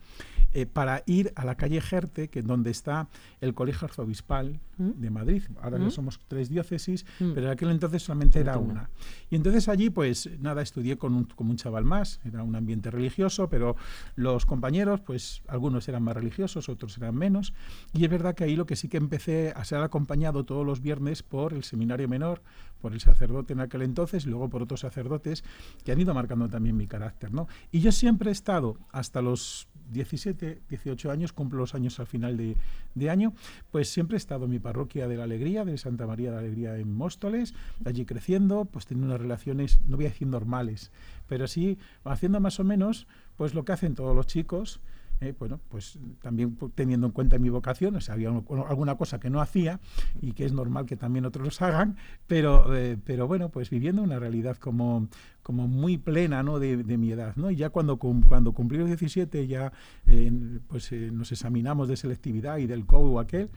eh, 0.53 0.67
para 0.67 1.03
ir 1.07 1.33
a 1.35 1.45
la 1.45 1.57
calle 1.57 1.81
Gerte, 1.81 2.29
que 2.29 2.39
es 2.39 2.47
donde 2.47 2.71
está 2.71 3.09
el 3.41 3.55
Colegio 3.55 3.87
Arzobispal 3.87 4.61
¿Mm? 4.77 4.91
de 4.97 5.11
Madrid. 5.11 5.43
Ahora 5.61 5.79
¿Mm? 5.79 5.85
ya 5.85 5.91
somos 5.91 6.21
tres 6.29 6.49
diócesis, 6.49 7.05
¿Mm? 7.19 7.33
pero 7.35 7.47
en 7.47 7.53
aquel 7.53 7.71
entonces 7.71 8.05
solamente 8.05 8.39
era 8.39 8.57
una. 8.59 8.89
Y 9.31 9.37
entonces 9.37 9.69
allí, 9.69 9.91
pues 9.91 10.31
nada, 10.39 10.63
estudié 10.63 10.97
con 10.97 11.15
un, 11.15 11.25
con 11.25 11.51
un 11.51 11.57
chaval 11.57 11.85
más, 11.85 12.21
era 12.25 12.45
un 12.45 12.55
ambiente 12.55 12.91
religioso, 12.93 13.49
pero 13.49 13.75
los 14.15 14.47
compañeros, 14.47 15.01
pues 15.01 15.43
algunos 15.49 15.89
eran 15.89 16.05
más 16.05 16.15
religiosos, 16.15 16.69
otros 16.69 16.97
eran 16.99 17.17
menos. 17.17 17.53
Y 17.93 18.05
es 18.05 18.11
verdad 18.11 18.37
que 18.37 18.45
ahí 18.45 18.55
lo 18.55 18.67
que 18.67 18.77
sí 18.77 18.89
que 18.89 18.97
empecé 18.97 19.53
a 19.57 19.65
ser 19.65 19.83
acompañado 19.83 20.45
todos 20.45 20.68
los 20.69 20.81
viernes 20.81 21.23
por 21.23 21.53
el 21.53 21.65
seminario 21.65 22.09
menor, 22.09 22.43
por 22.81 22.93
el 22.93 23.01
sacerdote 23.01 23.53
en 23.53 23.61
aquel 23.61 23.83
entonces, 23.83 24.25
y 24.27 24.29
luego 24.29 24.49
por 24.49 24.63
otros 24.63 24.81
sacerdotes 24.81 25.43
que 25.85 25.93
han 25.93 26.01
ido 26.01 26.15
marcando 26.15 26.49
también 26.49 26.77
mi 26.77 26.87
carácter. 26.87 27.33
¿no? 27.33 27.49
Y 27.73 27.81
yo 27.81 27.93
siempre 27.93 28.31
he 28.31 28.33
estado, 28.33 28.79
hasta 28.93 29.21
los 29.21 29.69
17, 29.91 30.61
18 30.69 31.11
años, 31.11 31.33
cumplo 31.33 31.59
los 31.59 31.75
años 31.75 31.99
al 31.99 32.07
final 32.07 32.37
de, 32.37 32.57
de 32.95 33.11
año, 33.11 33.33
pues 33.71 33.89
siempre 33.89 34.17
he 34.17 34.19
estado 34.19 34.45
en 34.45 34.51
mi 34.51 34.59
parroquia 34.59 35.09
de 35.09 35.17
la 35.17 35.25
Alegría, 35.25 35.65
de 35.65 35.79
Santa 35.79 36.07
María 36.07 36.31
de 36.31 36.37
la 36.37 36.41
Alegría 36.41 36.77
en 36.77 36.93
Móstoles, 36.93 37.55
allí 37.85 38.05
creciendo, 38.05 38.67
pues 38.67 38.87
teniendo 38.87 39.15
unas 39.15 39.21
relaciones, 39.21 39.81
no 39.87 39.97
voy 39.97 40.07
a 40.07 40.11
decir 40.11 40.29
normales, 40.29 40.93
pero 41.27 41.47
sí 41.47 41.79
haciendo 42.05 42.41
más 42.41 42.61
o 42.61 42.65
menos 42.65 43.07
pues 43.37 43.55
lo 43.55 43.65
que 43.65 43.73
hacen 43.73 43.95
todos 43.95 44.15
los 44.15 44.27
chicos, 44.27 44.81
eh, 45.21 45.35
bueno, 45.39 45.61
pues 45.69 45.99
también 46.23 46.57
teniendo 46.75 47.07
en 47.09 47.13
cuenta 47.13 47.39
mi 47.39 47.49
vocación, 47.49 47.97
o 47.97 48.01
sea, 48.01 48.15
había 48.15 48.31
un- 48.31 48.45
alguna 48.69 48.97
cosa 48.97 49.19
que 49.19 49.31
no 49.31 49.41
hacía 49.41 49.81
y 50.21 50.33
que 50.33 50.45
es 50.45 50.53
normal 50.53 50.87
que 50.87 50.97
también 50.97 51.25
otros 51.25 51.45
los 51.45 51.63
hagan, 51.63 51.97
pero, 52.27 52.75
eh, 52.77 52.97
pero 53.05 53.27
bueno, 53.27 53.49
pues 53.49 53.71
viviendo 53.71 54.03
una 54.03 54.19
realidad 54.19 54.57
como, 54.57 55.09
como 55.43 55.67
muy 55.67 55.99
plena 55.99 56.43
¿no? 56.43 56.59
de, 56.59 56.77
mi 56.99 57.11
edad. 57.11 57.35
¿no? 57.37 57.51
Y 57.51 57.57
ya 57.57 57.71
cuando, 57.71 57.97
cuando 57.99 58.53
cumplí 58.53 58.79
los 58.79 58.87
17, 58.87 59.47
ya 59.47 59.73
eh, 60.07 60.61
pues, 60.69 60.93
nos 60.93 61.33
examinamos 61.33 61.89
de 61.89 61.97
selectividad 61.97 62.59
y 62.59 62.67
del 62.67 62.87
COU 62.87 63.19
aquel, 63.19 63.51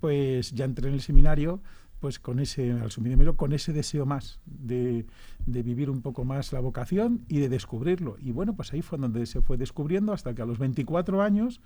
pues 0.00 0.52
ya 0.52 0.64
entré 0.64 0.88
en 0.88 0.94
el 0.94 1.00
seminario 1.00 1.60
pues 2.04 2.18
con 2.18 2.38
ese 2.38 2.70
al 2.70 2.90
seminario, 2.90 3.34
con 3.34 3.54
ese 3.54 3.72
deseo 3.72 4.04
más 4.04 4.38
de, 4.44 5.06
de 5.46 5.62
vivir 5.62 5.88
un 5.88 6.02
poco 6.02 6.22
más 6.26 6.52
la 6.52 6.60
vocación 6.60 7.24
y 7.28 7.38
de 7.38 7.48
descubrirlo. 7.48 8.18
Y 8.20 8.30
bueno, 8.30 8.54
pues 8.54 8.74
ahí 8.74 8.82
fue 8.82 8.98
donde 8.98 9.24
se 9.24 9.40
fue 9.40 9.56
descubriendo 9.56 10.12
hasta 10.12 10.34
que 10.34 10.42
a 10.42 10.44
los 10.44 10.58
24 10.58 11.22
años, 11.22 11.62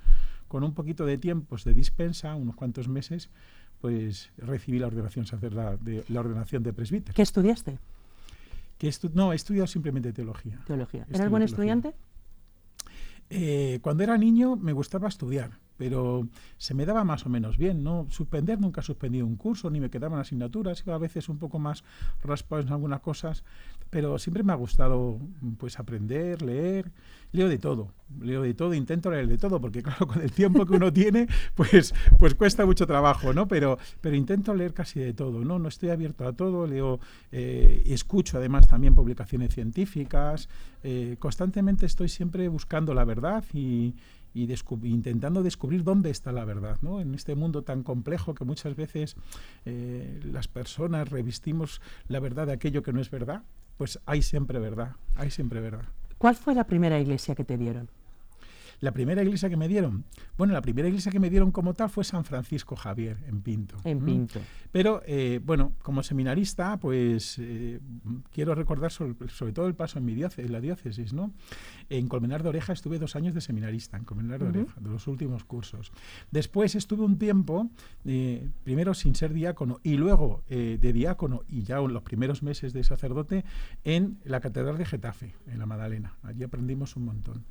con 0.47 0.63
un 0.63 0.75
poquito 0.75 1.05
de 1.07 1.19
tiempos 1.19 1.65
de 1.65 1.75
dispensa, 1.75 2.37
unos 2.37 2.55
cuantos 2.55 2.87
meses, 2.87 3.31
pues 3.81 4.31
recibí 4.37 4.79
la 4.79 4.87
ordenación 4.87 5.27
sacerdotal, 5.27 5.81
de, 5.83 6.05
la 6.09 6.21
ordenación 6.21 6.63
de 6.63 6.73
presbítero. 6.73 7.15
¿Qué 7.17 7.23
estudiaste? 7.23 7.81
Que 8.79 8.87
estu- 8.91 9.11
no, 9.15 9.33
he 9.33 9.35
estudiado 9.35 9.67
simplemente 9.67 10.13
teología. 10.13 10.61
Teología. 10.69 11.01
¿Eras 11.11 11.29
buen 11.31 11.45
teología. 11.45 11.47
estudiante? 11.47 11.95
Eh, 13.29 13.81
cuando 13.83 14.05
era 14.05 14.17
niño 14.17 14.55
me 14.55 14.73
gustaba 14.73 15.09
estudiar, 15.09 15.59
pero 15.79 16.29
se 16.59 16.75
me 16.75 16.85
daba 16.85 17.05
más 17.05 17.25
o 17.25 17.31
menos 17.31 17.57
bien. 17.57 17.83
No 17.83 18.07
suspender, 18.11 18.61
nunca 18.61 18.83
he 18.83 18.85
suspendido 18.85 19.25
un 19.25 19.37
curso, 19.37 19.71
ni 19.71 19.81
me 19.81 19.89
quedaban 19.89 20.19
asignaturas, 20.19 20.83
iba 20.85 20.95
a 20.95 20.99
veces 20.99 21.29
un 21.31 21.39
poco 21.39 21.59
más 21.59 21.85
raspado 22.23 22.61
en 22.61 22.69
algunas 22.69 23.01
cosas, 23.01 23.45
pero 23.89 24.19
siempre 24.19 24.43
me 24.43 24.53
ha 24.53 24.57
gustado 24.57 25.19
pues 25.57 25.79
aprender, 25.79 26.43
leer, 26.43 26.91
leo 27.33 27.49
de 27.49 27.59
todo, 27.59 27.93
leo 28.21 28.43
de 28.43 28.55
todo, 28.55 28.75
intento 28.75 29.11
leer 29.11 29.29
de 29.29 29.39
todo, 29.39 29.61
porque 29.61 29.83
claro, 29.83 30.07
con 30.07 30.21
el 30.21 30.33
tiempo 30.33 30.67
que 30.67 30.75
uno 30.75 30.93
tiene, 30.93 31.29
pues, 31.55 31.95
pues 32.19 32.35
cuesta 32.35 32.67
mucho 32.67 32.87
trabajo, 32.87 33.33
¿no? 33.33 33.49
Pero, 33.49 33.79
pero 34.01 34.17
intento 34.17 34.55
leer 34.55 34.75
casi 34.75 35.01
de 35.01 35.15
todo, 35.15 35.45
¿no? 35.45 35.59
No 35.59 35.69
estoy 35.69 35.91
abierto 35.91 36.27
a 36.27 36.33
todo, 36.33 36.67
leo 36.67 37.01
eh, 37.33 37.83
escucho 37.87 38.39
además 38.39 38.67
también 38.67 38.95
publicaciones 38.95 39.55
científicas, 39.55 40.49
eh, 40.83 41.17
constantemente 41.19 41.87
estoy 41.87 42.09
siempre 42.09 42.49
buscando 42.49 42.95
la 42.95 43.05
verdad 43.05 43.45
y, 43.53 43.95
y 44.45 44.89
intentando 44.89 45.43
descubrir 45.43 45.85
dónde 45.85 46.11
está 46.11 46.33
la 46.33 46.45
verdad, 46.45 46.79
¿no? 46.83 47.01
En 47.01 47.15
este 47.15 47.35
mundo 47.35 47.63
tan 47.63 47.83
complejo 47.83 48.35
que 48.35 48.45
muchas 48.45 48.77
veces 48.77 49.17
eh, 49.65 50.21
las 50.25 50.49
personas 50.49 51.09
revestimos 51.09 51.81
la 52.09 52.21
verdad 52.21 52.47
de 52.47 52.53
aquello 52.53 52.83
que 52.83 52.93
no 52.93 53.01
es 53.01 53.11
verdad, 53.11 53.43
pues 53.77 53.99
hay 54.07 54.23
siempre 54.23 54.59
verdad, 54.59 54.97
hay 55.15 55.31
siempre 55.31 55.61
verdad. 55.61 55.87
¿Cuál 56.19 56.35
fue 56.35 56.55
la 56.55 56.65
primera 56.65 56.99
iglesia 57.01 57.35
que 57.35 57.45
te 57.45 57.57
dieron? 57.57 57.89
La 58.81 58.93
primera 58.93 59.23
iglesia 59.23 59.49
que 59.49 59.57
me 59.57 59.67
dieron, 59.67 60.05
bueno, 60.37 60.53
la 60.53 60.63
primera 60.63 60.89
iglesia 60.89 61.11
que 61.11 61.19
me 61.19 61.31
dieron 61.31 61.51
como 61.51 61.75
tal 61.75 61.91
fue 61.91 62.05
San 62.05 62.25
Francisco 62.25 62.77
Javier, 62.77 63.19
en 63.27 63.43
Pinto. 63.43 63.77
En. 63.85 64.05
Pinto. 64.05 64.41
Pero, 64.71 65.03
eh, 65.07 65.41
bueno, 65.45 65.73
como 65.83 66.03
seminarista, 66.03 66.79
pues 66.79 67.39
eh, 67.41 67.81
quiero 68.33 68.55
recordar 68.55 68.93
sobre, 68.93 69.29
sobre 69.31 69.53
todo 69.53 69.67
el 69.67 69.75
paso 69.75 69.99
en, 69.99 70.05
mi 70.05 70.15
diócesis, 70.15 70.45
en 70.45 70.53
la 70.53 70.61
diócesis, 70.61 71.13
¿no? 71.13 71.33
En 71.89 72.07
Colmenar 72.07 72.43
de 72.43 72.51
Oreja 72.51 72.73
estuve 72.73 72.99
dos 72.99 73.17
años 73.17 73.35
de 73.35 73.41
seminarista, 73.41 73.97
en 73.97 74.05
Colmenar 74.05 74.41
de. 74.41 74.61
Oreja, 74.61 74.81
de 74.81 74.91
los 74.91 75.07
últimos 75.09 75.45
cursos. 75.45 75.91
Después 76.31 76.75
estuve 76.75 77.05
un 77.05 77.19
tiempo, 77.19 77.71
eh, 78.05 78.49
primero 78.63 78.95
sin 78.95 79.15
ser 79.15 79.33
diácono 79.33 79.81
y 79.83 79.97
luego 79.97 80.43
de 80.49 80.93
diácono 80.93 81.43
y 81.49 81.63
ya 81.63 81.79
en 81.79 81.93
los 81.93 82.03
primeros 82.03 82.43
meses 82.43 82.73
de 82.73 82.85
sacerdote 82.85 83.45
en 83.85 84.19
la 84.25 84.41
Catedral 84.41 84.79
de 84.79 84.85
Getafe, 84.85 85.35
en 85.47 85.59
la 85.59 85.67
Magdalena. 85.67 86.17
Allí 86.23 86.43
aprendimos 86.43 86.97
un 86.97 87.05
montón. 87.05 87.45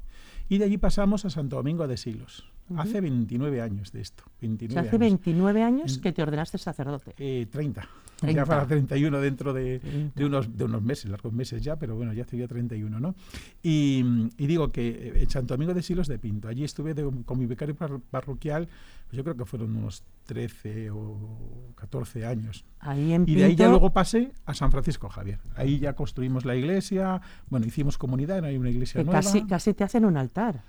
Y 0.50 0.58
de 0.58 0.66
allí 0.66 0.78
pasamos 0.78 1.26
a 1.26 1.30
Santo 1.30 1.58
Domingo 1.58 1.88
de 1.88 1.98
Silos. 1.98 2.46
Ujú. 2.70 2.80
Hace 2.82 3.02
29 3.02 3.62
años 3.62 3.92
de 3.92 4.02
esto. 4.02 4.24
O 4.28 4.32
29 4.42 4.74
sea, 4.74 4.82
hace 4.82 4.90
años. 4.98 5.00
29 5.00 5.64
años 5.64 5.98
que 6.00 6.12
te 6.12 6.22
ordenaste 6.22 6.58
sacerdote. 6.58 7.14
Eh, 7.18 7.48
30. 7.52 7.88
30. 8.20 8.42
Ya 8.42 8.46
para 8.48 8.66
31 8.66 9.20
dentro 9.22 9.54
de, 9.54 9.80
30. 9.80 10.20
de 10.20 10.26
unos, 10.26 10.58
de 10.58 10.64
unos 10.64 10.82
meses, 10.82 11.10
largos 11.10 11.32
meses 11.34 11.62
ya, 11.62 11.76
pero 11.78 11.96
bueno, 11.96 12.14
ya 12.14 12.24
estoy 12.24 12.40
ya 12.40 12.48
31, 12.48 13.00
¿no? 13.00 13.14
Y, 13.62 14.04
y 14.38 14.48
digo 14.48 14.72
que 14.72 14.88
eh, 14.90 15.14
en 15.24 15.30
Santo 15.30 15.54
Domingo 15.54 15.74
de 15.76 15.84
Silos 15.84 16.08
de 16.08 16.18
Pinto, 16.18 16.48
allí 16.48 16.64
estuve 16.64 16.94
de- 16.96 17.10
con 17.26 17.38
mi 17.38 17.46
becario 17.46 17.76
par- 17.76 18.00
parroquial, 18.00 18.68
pues 19.08 19.18
yo 19.18 19.24
creo 19.24 19.38
que 19.38 19.46
fueron 19.46 19.76
unos 19.76 20.04
13 20.26 20.90
o 20.90 21.72
14 21.76 22.26
años. 22.26 22.66
Ahí 22.80 23.14
en 23.14 23.24
Y 23.28 23.36
de 23.36 23.44
ahí 23.46 23.56
ya 23.56 23.70
luego 23.70 23.92
pasé 23.94 24.32
a 24.46 24.54
San 24.56 24.72
Francisco 24.72 25.10
Javier. 25.10 25.40
Ahí 25.56 25.78
ya 25.80 25.94
construimos 25.94 26.44
la 26.44 26.56
iglesia, 26.56 27.22
bueno, 27.50 27.68
hicimos 27.68 27.98
comunidad, 28.00 28.44
hay 28.44 28.58
una 28.58 28.72
iglesia 28.72 29.00
que 29.02 29.06
nueva. 29.06 29.22
casi, 29.22 29.46
casi 29.46 29.74
te 29.76 29.84
hacen 29.84 30.06
un 30.06 30.18
altar. 30.18 30.64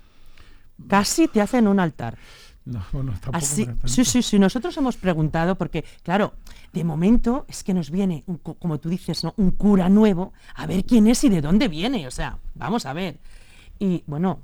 Casi 0.87 1.27
te 1.27 1.41
hacen 1.41 1.67
un 1.67 1.79
altar. 1.79 2.17
No, 2.65 2.83
bueno, 2.91 3.13
Así, 3.31 3.67
sí, 3.85 4.05
sí, 4.05 4.21
sí. 4.21 4.37
Nosotros 4.37 4.75
hemos 4.77 4.95
preguntado 4.97 5.55
porque, 5.55 5.83
claro, 6.03 6.33
de 6.71 6.83
momento 6.83 7.45
es 7.47 7.63
que 7.63 7.73
nos 7.73 7.89
viene, 7.89 8.23
un 8.27 8.37
como 8.37 8.79
tú 8.79 8.89
dices, 8.89 9.23
¿no? 9.23 9.33
un 9.37 9.51
cura 9.51 9.89
nuevo, 9.89 10.33
a 10.55 10.67
ver 10.67 10.85
quién 10.85 11.07
es 11.07 11.23
y 11.23 11.29
de 11.29 11.41
dónde 11.41 11.67
viene. 11.67 12.05
O 12.05 12.11
sea, 12.11 12.37
vamos 12.53 12.85
a 12.85 12.93
ver. 12.93 13.19
Y 13.79 14.03
bueno, 14.05 14.41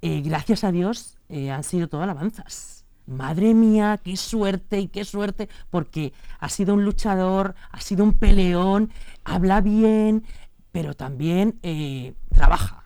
eh, 0.00 0.20
gracias 0.20 0.64
a 0.64 0.70
Dios 0.70 1.18
eh, 1.28 1.50
han 1.50 1.64
sido 1.64 1.88
todo 1.88 2.02
alabanzas. 2.02 2.84
Madre 3.06 3.52
mía, 3.52 4.00
qué 4.02 4.16
suerte 4.16 4.78
y 4.78 4.88
qué 4.88 5.04
suerte, 5.04 5.48
porque 5.70 6.12
ha 6.38 6.48
sido 6.48 6.74
un 6.74 6.84
luchador, 6.84 7.54
ha 7.70 7.80
sido 7.80 8.04
un 8.04 8.14
peleón, 8.14 8.90
habla 9.24 9.60
bien, 9.60 10.24
pero 10.72 10.94
también 10.94 11.58
eh, 11.62 12.14
trabaja. 12.30 12.83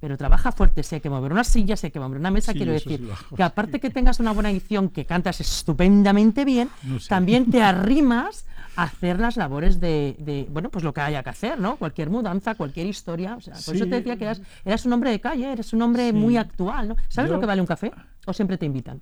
Pero 0.00 0.16
trabaja 0.16 0.52
fuerte, 0.52 0.82
si 0.84 0.94
hay 0.96 1.00
que 1.00 1.10
mover 1.10 1.32
una 1.32 1.42
silla, 1.44 1.76
si 1.76 1.86
hay 1.88 1.90
que 1.90 1.98
mover 1.98 2.18
una 2.18 2.30
mesa, 2.30 2.52
Sí, 2.52 2.58
quiero 2.58 2.72
decir, 2.72 3.00
sí 3.00 3.34
que 3.36 3.42
aparte 3.42 3.80
que 3.80 3.90
tengas 3.90 4.20
una 4.20 4.30
buena 4.32 4.50
edición, 4.50 4.90
que 4.90 5.04
cantas 5.04 5.40
estupendamente 5.40 6.44
bien, 6.44 6.70
No 6.84 7.00
sé. 7.00 7.08
también 7.08 7.50
te 7.50 7.62
arrimas 7.62 8.46
a 8.76 8.84
hacer 8.84 9.18
las 9.18 9.36
labores 9.36 9.80
de, 9.80 10.14
de, 10.20 10.46
bueno, 10.50 10.70
pues 10.70 10.84
lo 10.84 10.94
que 10.94 11.00
haya 11.00 11.24
que 11.24 11.30
hacer, 11.30 11.58
¿no? 11.58 11.76
Cualquier 11.76 12.10
mudanza, 12.10 12.54
cualquier 12.54 12.86
historia. 12.86 13.34
O 13.34 13.40
sea, 13.40 13.54
por 13.66 13.74
eso 13.74 13.86
te 13.86 13.96
decía 13.96 14.16
que 14.16 14.22
eras, 14.24 14.40
eras 14.64 14.86
un 14.86 14.92
hombre 14.92 15.10
de 15.10 15.20
calle, 15.20 15.52
eres 15.52 15.72
un 15.72 15.82
hombre 15.82 16.12
muy 16.12 16.36
actual, 16.36 16.88
¿no? 16.88 16.96
¿Sabes 17.08 17.30
lo 17.32 17.40
que 17.40 17.46
vale 17.46 17.60
un 17.60 17.66
café? 17.66 17.90
¿O 18.24 18.32
siempre 18.32 18.56
te 18.56 18.66
invitan? 18.66 19.00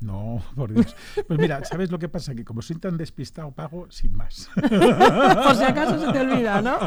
No, 0.00 0.42
por 0.54 0.72
Dios. 0.72 0.94
Pues 1.26 1.38
mira, 1.38 1.64
¿sabes 1.64 1.90
lo 1.90 1.98
que 1.98 2.08
pasa? 2.08 2.34
Que 2.34 2.44
como 2.44 2.60
soy 2.62 2.76
tan 2.76 2.96
despistado, 2.96 3.50
pago 3.52 3.86
sin 3.90 4.12
más. 4.14 4.48
Por 4.56 5.54
si 5.56 5.64
acaso 5.64 5.98
se 5.98 6.12
te 6.12 6.20
olvida, 6.20 6.60
¿no? 6.60 6.78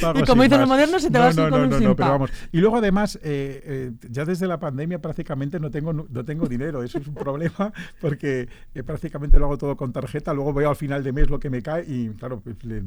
Pago 0.00 0.20
Y 0.20 0.22
como 0.22 0.42
dicen 0.42 0.60
los 0.60 0.68
modernos, 0.68 1.02
se 1.02 1.10
te 1.10 1.18
no, 1.18 1.24
va 1.24 1.32
no, 1.32 1.42
con 1.42 1.50
no, 1.50 1.64
un 1.64 1.70
no, 1.70 1.78
sin 1.78 1.88
no, 1.88 1.96
pero 1.96 2.10
vamos. 2.10 2.30
Y 2.52 2.58
luego 2.58 2.76
además, 2.76 3.16
eh, 3.22 3.62
eh, 3.64 3.92
ya 4.10 4.24
desde 4.24 4.46
la 4.46 4.58
pandemia 4.60 5.00
prácticamente 5.00 5.58
no 5.58 5.70
tengo, 5.70 5.92
no 5.92 6.24
tengo 6.24 6.46
dinero. 6.46 6.82
Eso 6.82 6.98
es 6.98 7.06
un 7.08 7.14
problema 7.14 7.72
porque 8.00 8.48
eh, 8.74 8.82
prácticamente 8.82 9.38
lo 9.38 9.46
hago 9.46 9.58
todo 9.58 9.76
con 9.76 9.92
tarjeta. 9.92 10.32
Luego 10.32 10.52
veo 10.52 10.70
al 10.70 10.76
final 10.76 11.02
de 11.02 11.12
mes 11.12 11.30
lo 11.30 11.40
que 11.40 11.50
me 11.50 11.60
cae 11.62 11.84
y 11.86 12.10
claro, 12.10 12.40
pues, 12.40 12.62
le 12.64 12.82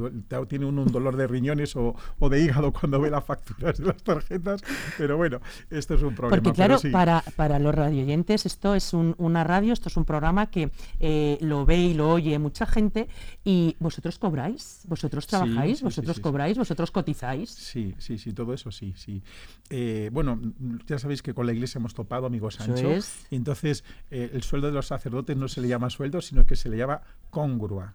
tiene 0.48 0.66
uno 0.66 0.84
un 0.84 0.92
dolor 0.92 1.16
de 1.18 1.28
riñones 1.28 1.76
o, 1.76 1.96
o 2.20 2.30
de 2.30 2.42
hígado 2.42 2.72
cuando 2.72 3.02
ve 3.02 3.10
las 3.10 3.24
facturas 3.26 3.78
de 3.78 3.86
las 3.86 4.02
tarjetas. 4.04 4.62
Pero 4.98 5.18
bueno, 5.18 5.42
esto 5.70 5.96
es 5.96 6.02
un 6.04 6.16
problema. 6.16 6.42
Porque 6.42 6.56
claro, 6.56 6.78
sí. 6.78 6.90
para, 6.90 7.24
para 7.36 7.60
los 7.60 7.76
radioyentes 7.76 8.46
esto 8.46 8.76
es 8.76 8.94
un- 8.94 9.16
una 9.18 9.44
radio, 9.44 9.57
esto 9.66 9.90
es 9.90 9.98
un 9.98 10.06
programa 10.06 10.50
que 10.50 10.72
eh, 11.00 11.38
lo 11.42 11.66
ve 11.66 11.78
y 11.78 11.94
lo 11.94 12.12
oye 12.12 12.38
mucha 12.40 12.66
gente 12.66 13.08
y 13.44 13.76
vosotros 13.80 14.18
cobráis, 14.20 14.84
vosotros 14.88 15.28
trabajáis, 15.28 15.72
sí, 15.74 15.78
sí, 15.80 15.84
vosotros 15.84 16.16
sí, 16.18 16.22
cobráis, 16.22 16.58
vosotros 16.58 16.92
cotizáis. 16.92 17.50
Sí, 17.50 17.94
sí, 17.98 18.18
sí, 18.18 18.34
todo 18.34 18.54
eso 18.54 18.72
sí, 18.72 18.94
sí. 18.96 19.22
Eh, 19.70 20.10
bueno, 20.14 20.40
ya 20.88 21.00
sabéis 21.00 21.22
que 21.22 21.34
con 21.34 21.46
la 21.46 21.54
iglesia 21.54 21.80
hemos 21.80 21.94
topado, 21.94 22.26
amigo 22.26 22.50
Sancho, 22.52 22.92
es. 22.92 23.26
y 23.30 23.36
entonces 23.36 23.84
eh, 24.12 24.30
el 24.34 24.44
sueldo 24.44 24.68
de 24.68 24.74
los 24.74 24.88
sacerdotes 24.88 25.36
no 25.38 25.48
se 25.48 25.62
le 25.62 25.68
llama 25.68 25.90
sueldo, 25.90 26.22
sino 26.22 26.46
que 26.46 26.56
se 26.56 26.70
le 26.70 26.78
llama 26.78 27.02
congrua. 27.30 27.94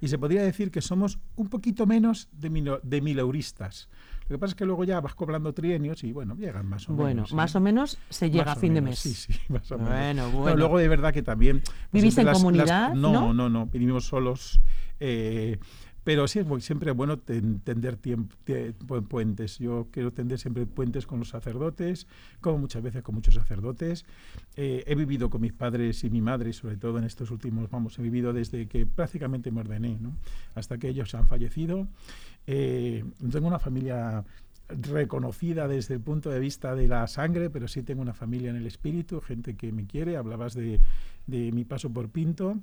Y 0.00 0.08
se 0.08 0.16
podría 0.16 0.42
decir 0.42 0.70
que 0.70 0.80
somos 0.80 1.18
un 1.36 1.48
poquito 1.50 1.84
menos 1.86 2.28
de, 2.32 2.48
mino- 2.48 2.80
de 2.82 3.02
mileuristas. 3.02 3.90
Lo 4.28 4.36
que 4.36 4.38
pasa 4.38 4.52
es 4.52 4.54
que 4.56 4.64
luego 4.64 4.84
ya 4.84 5.00
vas 5.00 5.14
cobrando 5.14 5.52
trienios 5.52 6.02
y 6.04 6.12
bueno, 6.12 6.34
llegan 6.36 6.66
más 6.66 6.88
o 6.88 6.94
Bueno, 6.94 7.08
menos. 7.08 7.32
¿eh? 7.32 7.34
más 7.34 7.54
o 7.56 7.60
menos 7.60 7.98
se 8.08 8.30
llega 8.30 8.46
Más 8.46 8.56
a 8.56 8.60
fin 8.60 8.74
de 8.74 8.80
menos, 8.80 9.04
mes. 9.04 9.14
Sí, 9.16 9.32
sí, 9.32 9.38
más 9.52 9.70
o 9.70 9.78
menos. 9.78 9.90
Bueno, 9.90 10.30
No, 10.30 10.38
bueno. 10.38 10.56
luego 10.56 10.78
de 10.78 10.88
verdad 10.88 11.12
que 11.12 11.22
también... 11.22 11.60
pues, 11.60 12.02
¿Vivís 12.02 12.16
en 12.18 12.28
comunidad, 12.32 12.94
no, 12.94 13.12
no? 13.12 13.34
no, 13.34 13.48
no, 13.50 13.66
vivimos 13.66 14.06
solos. 14.06 14.60
eh, 15.00 15.58
pero 16.04 16.28
sí 16.28 16.38
es 16.38 16.46
siempre 16.62 16.90
bueno 16.90 17.18
ten- 17.18 17.60
tender 17.60 17.96
tiemp- 17.96 18.28
tie- 18.44 18.74
pu- 18.76 19.08
puentes. 19.08 19.58
Yo 19.58 19.88
quiero 19.90 20.12
tender 20.12 20.38
siempre 20.38 20.66
puentes 20.66 21.06
con 21.06 21.18
los 21.18 21.30
sacerdotes, 21.30 22.06
como 22.42 22.58
muchas 22.58 22.82
veces 22.82 23.02
con 23.02 23.14
muchos 23.14 23.34
sacerdotes. 23.36 24.04
Eh, 24.54 24.84
he 24.86 24.94
vivido 24.96 25.30
con 25.30 25.40
mis 25.40 25.54
padres 25.54 26.04
y 26.04 26.10
mi 26.10 26.20
madre, 26.20 26.52
sobre 26.52 26.76
todo 26.76 26.98
en 26.98 27.04
estos 27.04 27.30
últimos, 27.30 27.70
vamos, 27.70 27.98
he 27.98 28.02
vivido 28.02 28.34
desde 28.34 28.68
que 28.68 28.84
prácticamente 28.84 29.50
me 29.50 29.60
ordené, 29.60 29.96
¿no? 29.98 30.14
hasta 30.54 30.76
que 30.76 30.88
ellos 30.90 31.14
han 31.14 31.26
fallecido. 31.26 31.88
Eh, 32.46 33.04
tengo 33.30 33.46
una 33.46 33.58
familia 33.58 34.24
reconocida 34.68 35.68
desde 35.68 35.94
el 35.94 36.00
punto 36.00 36.30
de 36.30 36.40
vista 36.40 36.74
de 36.74 36.88
la 36.88 37.06
sangre, 37.06 37.50
pero 37.50 37.68
sí 37.68 37.82
tengo 37.82 38.02
una 38.02 38.14
familia 38.14 38.50
en 38.50 38.56
el 38.56 38.66
espíritu, 38.66 39.20
gente 39.20 39.56
que 39.56 39.72
me 39.72 39.86
quiere. 39.86 40.16
Hablabas 40.16 40.54
de, 40.54 40.80
de 41.26 41.52
mi 41.52 41.64
paso 41.64 41.90
por 41.90 42.08
Pinto 42.08 42.58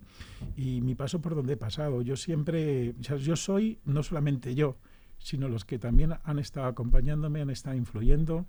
y 0.57 0.81
mi 0.81 0.95
paso 0.95 1.21
por 1.21 1.35
donde 1.35 1.53
he 1.53 1.57
pasado. 1.57 2.01
Yo 2.01 2.15
siempre, 2.15 2.95
o 2.99 3.03
sea, 3.03 3.17
yo 3.17 3.35
soy 3.35 3.79
no 3.85 4.03
solamente 4.03 4.55
yo, 4.55 4.77
sino 5.19 5.47
los 5.47 5.65
que 5.65 5.77
también 5.77 6.15
han 6.23 6.39
estado 6.39 6.67
acompañándome, 6.67 7.41
han 7.41 7.51
estado 7.51 7.75
influyendo 7.75 8.45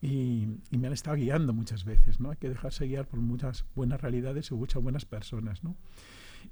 y, 0.00 0.46
y 0.70 0.78
me 0.78 0.86
han 0.86 0.92
estado 0.92 1.16
guiando 1.16 1.52
muchas 1.52 1.84
veces. 1.84 2.20
¿no? 2.20 2.30
Hay 2.30 2.36
que 2.36 2.48
dejarse 2.48 2.86
guiar 2.86 3.06
por 3.06 3.20
muchas 3.20 3.64
buenas 3.74 4.00
realidades 4.00 4.50
y 4.50 4.54
muchas 4.54 4.82
buenas 4.82 5.04
personas. 5.04 5.64
¿no? 5.64 5.76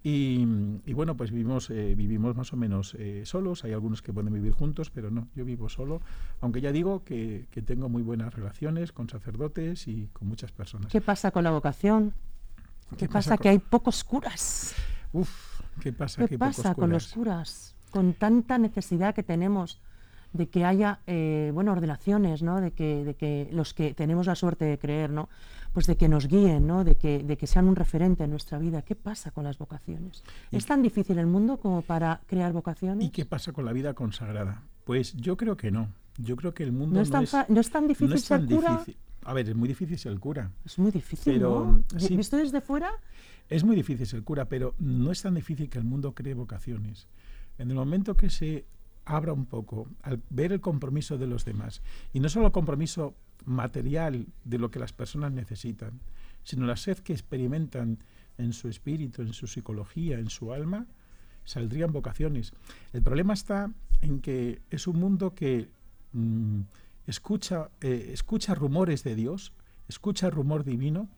Y, 0.02 0.46
y 0.86 0.92
bueno, 0.94 1.16
pues 1.16 1.30
vivimos, 1.30 1.70
eh, 1.70 1.94
vivimos 1.96 2.36
más 2.36 2.52
o 2.52 2.56
menos 2.56 2.94
eh, 2.98 3.22
solos. 3.24 3.64
Hay 3.64 3.72
algunos 3.72 4.02
que 4.02 4.12
pueden 4.12 4.32
vivir 4.32 4.52
juntos, 4.52 4.90
pero 4.90 5.10
no, 5.10 5.28
yo 5.34 5.44
vivo 5.44 5.68
solo. 5.68 6.00
Aunque 6.40 6.60
ya 6.60 6.72
digo 6.72 7.04
que, 7.04 7.46
que 7.50 7.62
tengo 7.62 7.88
muy 7.88 8.02
buenas 8.02 8.32
relaciones 8.34 8.92
con 8.92 9.08
sacerdotes 9.08 9.86
y 9.88 10.08
con 10.12 10.28
muchas 10.28 10.52
personas. 10.52 10.90
¿Qué 10.90 11.00
pasa 11.00 11.30
con 11.30 11.44
la 11.44 11.50
vocación? 11.50 12.12
¿Qué, 12.98 13.08
pasa? 13.08 13.36
con- 13.36 13.42
Que 13.42 13.48
hay 13.50 13.58
pocos 13.58 14.04
curas. 14.04 14.74
Uf, 15.12 15.60
¿qué 15.80 15.92
pasa? 15.92 16.22
¿Qué 16.22 16.28
Qué 16.30 16.38
pasa 16.38 16.62
pocos 16.70 16.76
con 16.76 16.90
los 16.90 17.12
curas. 17.12 17.14
curas? 17.14 17.74
Con 17.90 18.14
tanta 18.14 18.58
necesidad 18.58 19.14
que 19.14 19.22
tenemos 19.22 19.80
de 20.32 20.48
que 20.48 20.64
haya, 20.64 21.00
eh, 21.06 21.50
bueno, 21.52 21.72
ordenaciones, 21.72 22.42
¿no? 22.42 22.60
De 22.62 22.70
que, 22.70 23.04
de 23.04 23.14
que 23.14 23.48
los 23.52 23.74
que 23.74 23.92
tenemos 23.92 24.26
la 24.26 24.34
suerte 24.34 24.64
de 24.64 24.78
creer, 24.78 25.10
¿no? 25.10 25.28
Pues 25.72 25.86
de 25.86 25.96
que 25.96 26.08
nos 26.08 26.28
guíen, 26.28 26.66
¿no? 26.66 26.84
De 26.84 26.96
que, 26.96 27.22
de 27.22 27.36
que 27.36 27.46
sean 27.46 27.66
un 27.66 27.76
referente 27.76 28.24
en 28.24 28.30
nuestra 28.30 28.58
vida. 28.58 28.82
¿Qué 28.82 28.94
pasa 28.94 29.30
con 29.30 29.44
las 29.44 29.58
vocaciones? 29.58 30.22
¿Es 30.50 30.66
tan 30.66 30.82
difícil 30.82 31.18
el 31.18 31.26
mundo 31.26 31.56
como 31.58 31.82
para 31.82 32.20
crear 32.26 32.52
vocaciones? 32.52 33.06
¿Y 33.06 33.10
qué 33.10 33.24
pasa 33.24 33.52
con 33.52 33.64
la 33.64 33.72
vida 33.72 33.94
consagrada? 33.94 34.62
Pues 34.84 35.14
yo 35.14 35.36
creo 35.36 35.56
que 35.56 35.70
no. 35.70 35.88
Yo 36.18 36.36
creo 36.36 36.52
que 36.52 36.62
el 36.62 36.72
mundo 36.72 36.96
¿No 36.96 37.00
es, 37.00 37.10
tan, 37.10 37.26
fa- 37.26 37.46
no 37.48 37.60
es 37.60 37.70
tan 37.70 37.88
difícil 37.88 38.10
no 38.10 38.14
es 38.16 38.24
tan 38.28 38.46
ser 38.46 38.56
cura? 38.56 38.70
difícil. 38.72 38.96
A 39.24 39.32
ver, 39.32 39.48
es 39.48 39.54
muy 39.54 39.68
difícil 39.68 39.98
ser 39.98 40.18
cura. 40.18 40.50
Es 40.64 40.78
muy 40.78 40.90
difícil, 40.90 41.32
Pero, 41.34 41.80
¿no? 41.94 41.98
Sí. 41.98 42.16
Visto 42.16 42.36
desde 42.36 42.60
fuera, 42.60 42.90
Es 43.48 43.64
muy 43.64 43.76
difícil 43.76 44.06
ser 44.06 44.22
cura, 44.24 44.46
pero 44.46 44.74
no 44.78 45.10
es 45.10 45.22
tan 45.22 45.34
difícil 45.34 45.70
que 45.70 45.78
el 45.78 45.84
mundo 45.84 46.12
cree 46.14 46.34
vocaciones. 46.34 47.06
En 47.58 47.70
el 47.70 47.76
momento 47.76 48.14
que 48.16 48.28
se 48.30 48.64
abra 49.16 49.32
un 49.32 49.46
poco 49.46 49.88
al 50.02 50.22
ver 50.30 50.52
el 50.52 50.60
compromiso 50.60 51.18
de 51.18 51.26
los 51.26 51.44
demás, 51.44 51.82
y 52.12 52.20
no 52.20 52.28
solo 52.28 52.46
el 52.46 52.52
compromiso 52.52 53.14
material 53.44 54.26
de 54.44 54.58
lo 54.58 54.70
que 54.70 54.78
las 54.78 54.92
personas 54.92 55.32
necesitan, 55.32 56.00
sino 56.44 56.66
la 56.66 56.76
sed 56.76 56.98
que 56.98 57.12
experimentan 57.12 57.98
en 58.38 58.52
su 58.52 58.68
espíritu, 58.68 59.22
en 59.22 59.32
su 59.32 59.46
psicología, 59.46 60.18
en 60.18 60.30
su 60.30 60.52
alma, 60.52 60.86
saldrían 61.44 61.92
vocaciones. 61.92 62.52
El 62.92 63.02
problema 63.02 63.34
está 63.34 63.70
en 64.00 64.20
que 64.20 64.62
es 64.70 64.86
un 64.86 64.98
mundo 64.98 65.34
que 65.34 65.68
mm, 66.12 66.60
escucha, 67.06 67.70
eh, 67.80 68.10
escucha 68.12 68.54
rumores 68.54 69.04
de 69.04 69.14
Dios, 69.14 69.52
escucha 69.88 70.30
rumor 70.30 70.64
divino, 70.64 71.08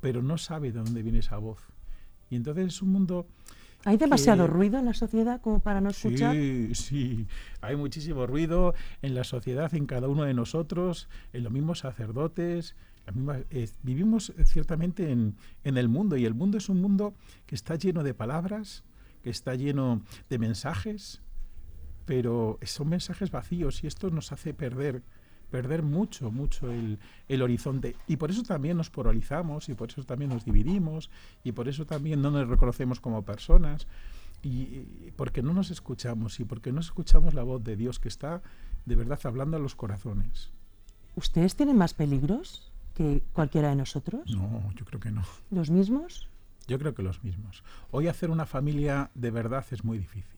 pero 0.00 0.22
no 0.22 0.36
sabe 0.38 0.72
de 0.72 0.80
dónde 0.80 1.02
viene 1.02 1.18
esa 1.20 1.38
voz. 1.38 1.60
Y 2.30 2.36
entonces 2.36 2.66
es 2.66 2.82
un 2.82 2.90
mundo... 2.90 3.26
hay 3.84 3.96
demasiado 3.96 4.46
que- 4.46 4.52
ruido 4.52 4.78
en 4.78 4.84
la 4.86 4.94
sociedad 4.94 5.40
como 5.40 5.60
para 5.60 5.80
no 5.80 5.90
escuchar. 5.90 6.34
Sí, 6.34 6.74
sí, 6.74 7.26
hay 7.60 7.76
muchísimo 7.76 8.26
ruido 8.26 8.74
en 9.02 9.14
la 9.14 9.24
sociedad, 9.24 9.74
en 9.74 9.86
cada 9.86 10.08
uno 10.08 10.24
de 10.24 10.34
nosotros, 10.34 11.08
en 11.32 11.44
los 11.44 11.52
mismos 11.52 11.80
sacerdotes. 11.80 12.74
vivimos 13.82 14.32
ciertamente 14.46 15.10
en, 15.10 15.36
en 15.64 15.76
el 15.76 15.88
mundo 15.88 16.16
y 16.16 16.24
el 16.24 16.34
mundo 16.34 16.56
es 16.58 16.68
un 16.68 16.80
mundo 16.80 17.14
que 17.46 17.54
está 17.54 17.76
lleno 17.76 18.02
de 18.02 18.14
palabras, 18.14 18.84
que 19.22 19.30
está 19.30 19.54
lleno 19.54 20.02
de 20.30 20.38
mensajes, 20.38 21.20
pero 22.06 22.58
son 22.62 22.88
mensajes 22.88 23.30
vacíos 23.30 23.82
y 23.84 23.86
esto 23.86 24.10
nos 24.10 24.32
hace 24.32 24.54
perder 24.54 25.02
perder 25.54 25.84
mucho, 25.84 26.32
mucho 26.32 26.68
el, 26.68 26.98
el, 27.28 27.40
horizonte. 27.40 27.94
Y 28.08 28.16
por 28.16 28.28
eso 28.32 28.42
también 28.42 28.76
nos 28.76 28.90
polarizamos, 28.90 29.68
y 29.68 29.74
por 29.74 29.88
eso 29.88 30.02
también 30.02 30.30
nos 30.30 30.44
dividimos, 30.44 31.10
y 31.44 31.52
por 31.52 31.68
eso 31.68 31.86
también 31.86 32.20
no 32.20 32.32
nos 32.32 32.48
reconocemos 32.48 32.98
como 32.98 33.22
personas, 33.22 33.86
y, 34.42 35.12
porque 35.14 35.42
no 35.44 35.54
nos 35.54 35.70
escuchamos, 35.70 36.40
y 36.40 36.44
porque 36.44 36.72
no 36.72 36.80
escuchamos 36.80 37.34
la 37.34 37.44
voz 37.44 37.62
de 37.62 37.76
Dios 37.76 38.00
que 38.00 38.08
está 38.08 38.42
de 38.84 38.96
verdad 38.96 39.20
hablando 39.22 39.56
a 39.56 39.60
los 39.60 39.76
corazones. 39.76 40.50
¿Ustedes 41.14 41.54
tienen 41.54 41.78
más 41.78 41.94
peligros 41.94 42.72
que 42.92 43.22
cualquiera 43.32 43.68
de 43.68 43.76
nosotros? 43.76 44.28
No, 44.34 44.72
yo 44.74 44.84
creo 44.84 44.98
que 44.98 45.12
no. 45.12 45.22
¿Los 45.52 45.70
mismos? 45.70 46.28
Yo 46.66 46.80
creo 46.80 46.96
que 46.96 47.04
los 47.04 47.22
mismos. 47.22 47.62
Hoy 47.92 48.08
hacer 48.08 48.30
una 48.30 48.44
familia 48.44 49.12
de 49.14 49.30
verdad 49.30 49.64
es 49.70 49.84
muy 49.84 49.98
difícil. 49.98 50.34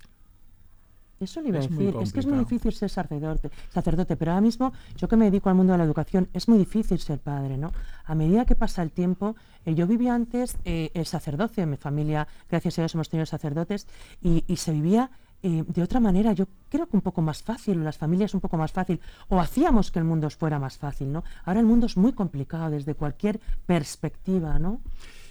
Eso 1.18 1.40
le 1.40 1.48
iba 1.48 1.58
a 1.58 1.62
decir. 1.62 1.94
Es 2.00 2.12
que 2.12 2.20
es 2.20 2.26
muy 2.26 2.38
difícil 2.38 2.72
ser 2.72 2.90
sacerdote, 2.90 3.50
sacerdote, 3.70 4.16
pero 4.16 4.32
ahora 4.32 4.42
mismo 4.42 4.72
yo 4.96 5.08
que 5.08 5.16
me 5.16 5.26
dedico 5.26 5.48
al 5.48 5.54
mundo 5.54 5.72
de 5.72 5.78
la 5.78 5.84
educación, 5.84 6.28
es 6.32 6.48
muy 6.48 6.58
difícil 6.58 6.98
ser 6.98 7.20
padre, 7.20 7.56
¿no? 7.56 7.72
A 8.04 8.14
medida 8.14 8.44
que 8.44 8.54
pasa 8.54 8.82
el 8.82 8.90
tiempo, 8.90 9.34
eh, 9.64 9.74
yo 9.74 9.86
vivía 9.86 10.14
antes 10.14 10.56
eh, 10.64 10.90
el 10.94 11.06
sacerdocio, 11.06 11.62
en 11.62 11.70
mi 11.70 11.76
familia, 11.76 12.28
gracias 12.50 12.78
a 12.78 12.82
Dios 12.82 12.94
hemos 12.94 13.08
tenido 13.08 13.26
sacerdotes, 13.26 13.86
y, 14.22 14.44
se 14.56 14.72
vivía 14.72 15.10
eh, 15.42 15.64
de 15.66 15.82
otra 15.82 16.00
manera, 16.00 16.32
yo 16.32 16.46
creo 16.68 16.86
que 16.86 16.96
un 16.96 17.02
poco 17.02 17.22
más 17.22 17.42
fácil, 17.42 17.82
las 17.82 17.96
familias 17.96 18.34
un 18.34 18.40
poco 18.40 18.56
más 18.56 18.72
fácil, 18.72 19.00
o 19.28 19.40
hacíamos 19.40 19.90
que 19.90 19.98
el 19.98 20.04
mundo 20.04 20.28
fuera 20.30 20.58
más 20.58 20.76
fácil, 20.76 21.12
¿no? 21.12 21.24
Ahora 21.44 21.60
el 21.60 21.66
mundo 21.66 21.86
es 21.86 21.96
muy 21.96 22.12
complicado 22.12 22.70
desde 22.70 22.94
cualquier 22.94 23.40
perspectiva, 23.66 24.58
¿no? 24.58 24.80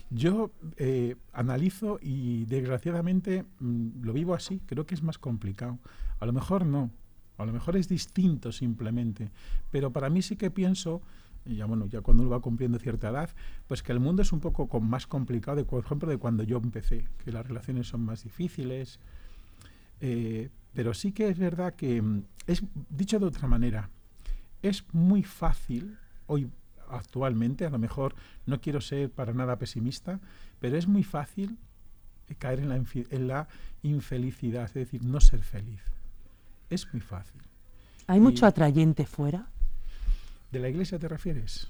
Yo 0.09 0.51
eh, 0.77 1.15
analizo 1.33 1.99
y 2.01 2.45
desgraciadamente 2.45 3.45
mm, 3.59 4.03
lo 4.03 4.13
vivo 4.13 4.33
así, 4.33 4.61
creo 4.65 4.85
que 4.85 4.95
es 4.95 5.03
más 5.03 5.17
complicado. 5.17 5.79
A 6.19 6.25
lo 6.25 6.33
mejor 6.33 6.65
no, 6.65 6.91
a 7.37 7.45
lo 7.45 7.51
mejor 7.51 7.75
es 7.75 7.89
distinto 7.89 8.51
simplemente, 8.51 9.31
pero 9.71 9.91
para 9.91 10.09
mí 10.09 10.21
sí 10.21 10.35
que 10.35 10.51
pienso, 10.51 11.01
ya 11.45 11.65
bueno, 11.65 11.85
ya 11.87 12.01
cuando 12.01 12.23
uno 12.23 12.31
va 12.31 12.39
cumpliendo 12.39 12.79
cierta 12.79 13.09
edad, 13.09 13.29
pues 13.67 13.83
que 13.83 13.91
el 13.91 13.99
mundo 13.99 14.21
es 14.21 14.31
un 14.31 14.39
poco 14.39 14.79
más 14.79 15.07
complicado, 15.07 15.57
de, 15.57 15.65
por 15.65 15.83
ejemplo, 15.83 16.09
de 16.09 16.17
cuando 16.17 16.43
yo 16.43 16.57
empecé, 16.57 17.07
que 17.23 17.31
las 17.31 17.45
relaciones 17.45 17.87
son 17.87 18.01
más 18.01 18.23
difíciles, 18.23 18.99
eh, 20.01 20.49
pero 20.73 20.93
sí 20.93 21.11
que 21.11 21.29
es 21.29 21.39
verdad 21.39 21.73
que, 21.73 22.01
mm, 22.01 22.23
es 22.47 22.63
dicho 22.89 23.19
de 23.19 23.25
otra 23.25 23.47
manera, 23.47 23.89
es 24.61 24.83
muy 24.93 25.23
fácil 25.23 25.97
hoy 26.27 26.49
actualmente, 26.89 27.65
a 27.65 27.69
lo 27.69 27.79
mejor 27.79 28.15
no 28.45 28.61
quiero 28.61 28.81
ser 28.81 29.11
para 29.11 29.33
nada 29.33 29.57
pesimista, 29.57 30.19
pero 30.59 30.77
es 30.77 30.87
muy 30.87 31.03
fácil 31.03 31.57
caer 32.39 32.59
en 32.59 32.69
la, 32.69 32.75
en 32.75 33.27
la 33.27 33.47
infelicidad, 33.83 34.65
es 34.65 34.73
decir, 34.73 35.03
no 35.03 35.19
ser 35.19 35.43
feliz. 35.43 35.81
Es 36.69 36.91
muy 36.91 37.01
fácil. 37.01 37.41
¿Hay 38.07 38.19
mucho 38.19 38.45
atrayente 38.45 39.05
fuera? 39.05 39.47
¿De 40.51 40.59
la 40.59 40.69
iglesia 40.69 40.99
te 40.99 41.07
refieres? 41.07 41.69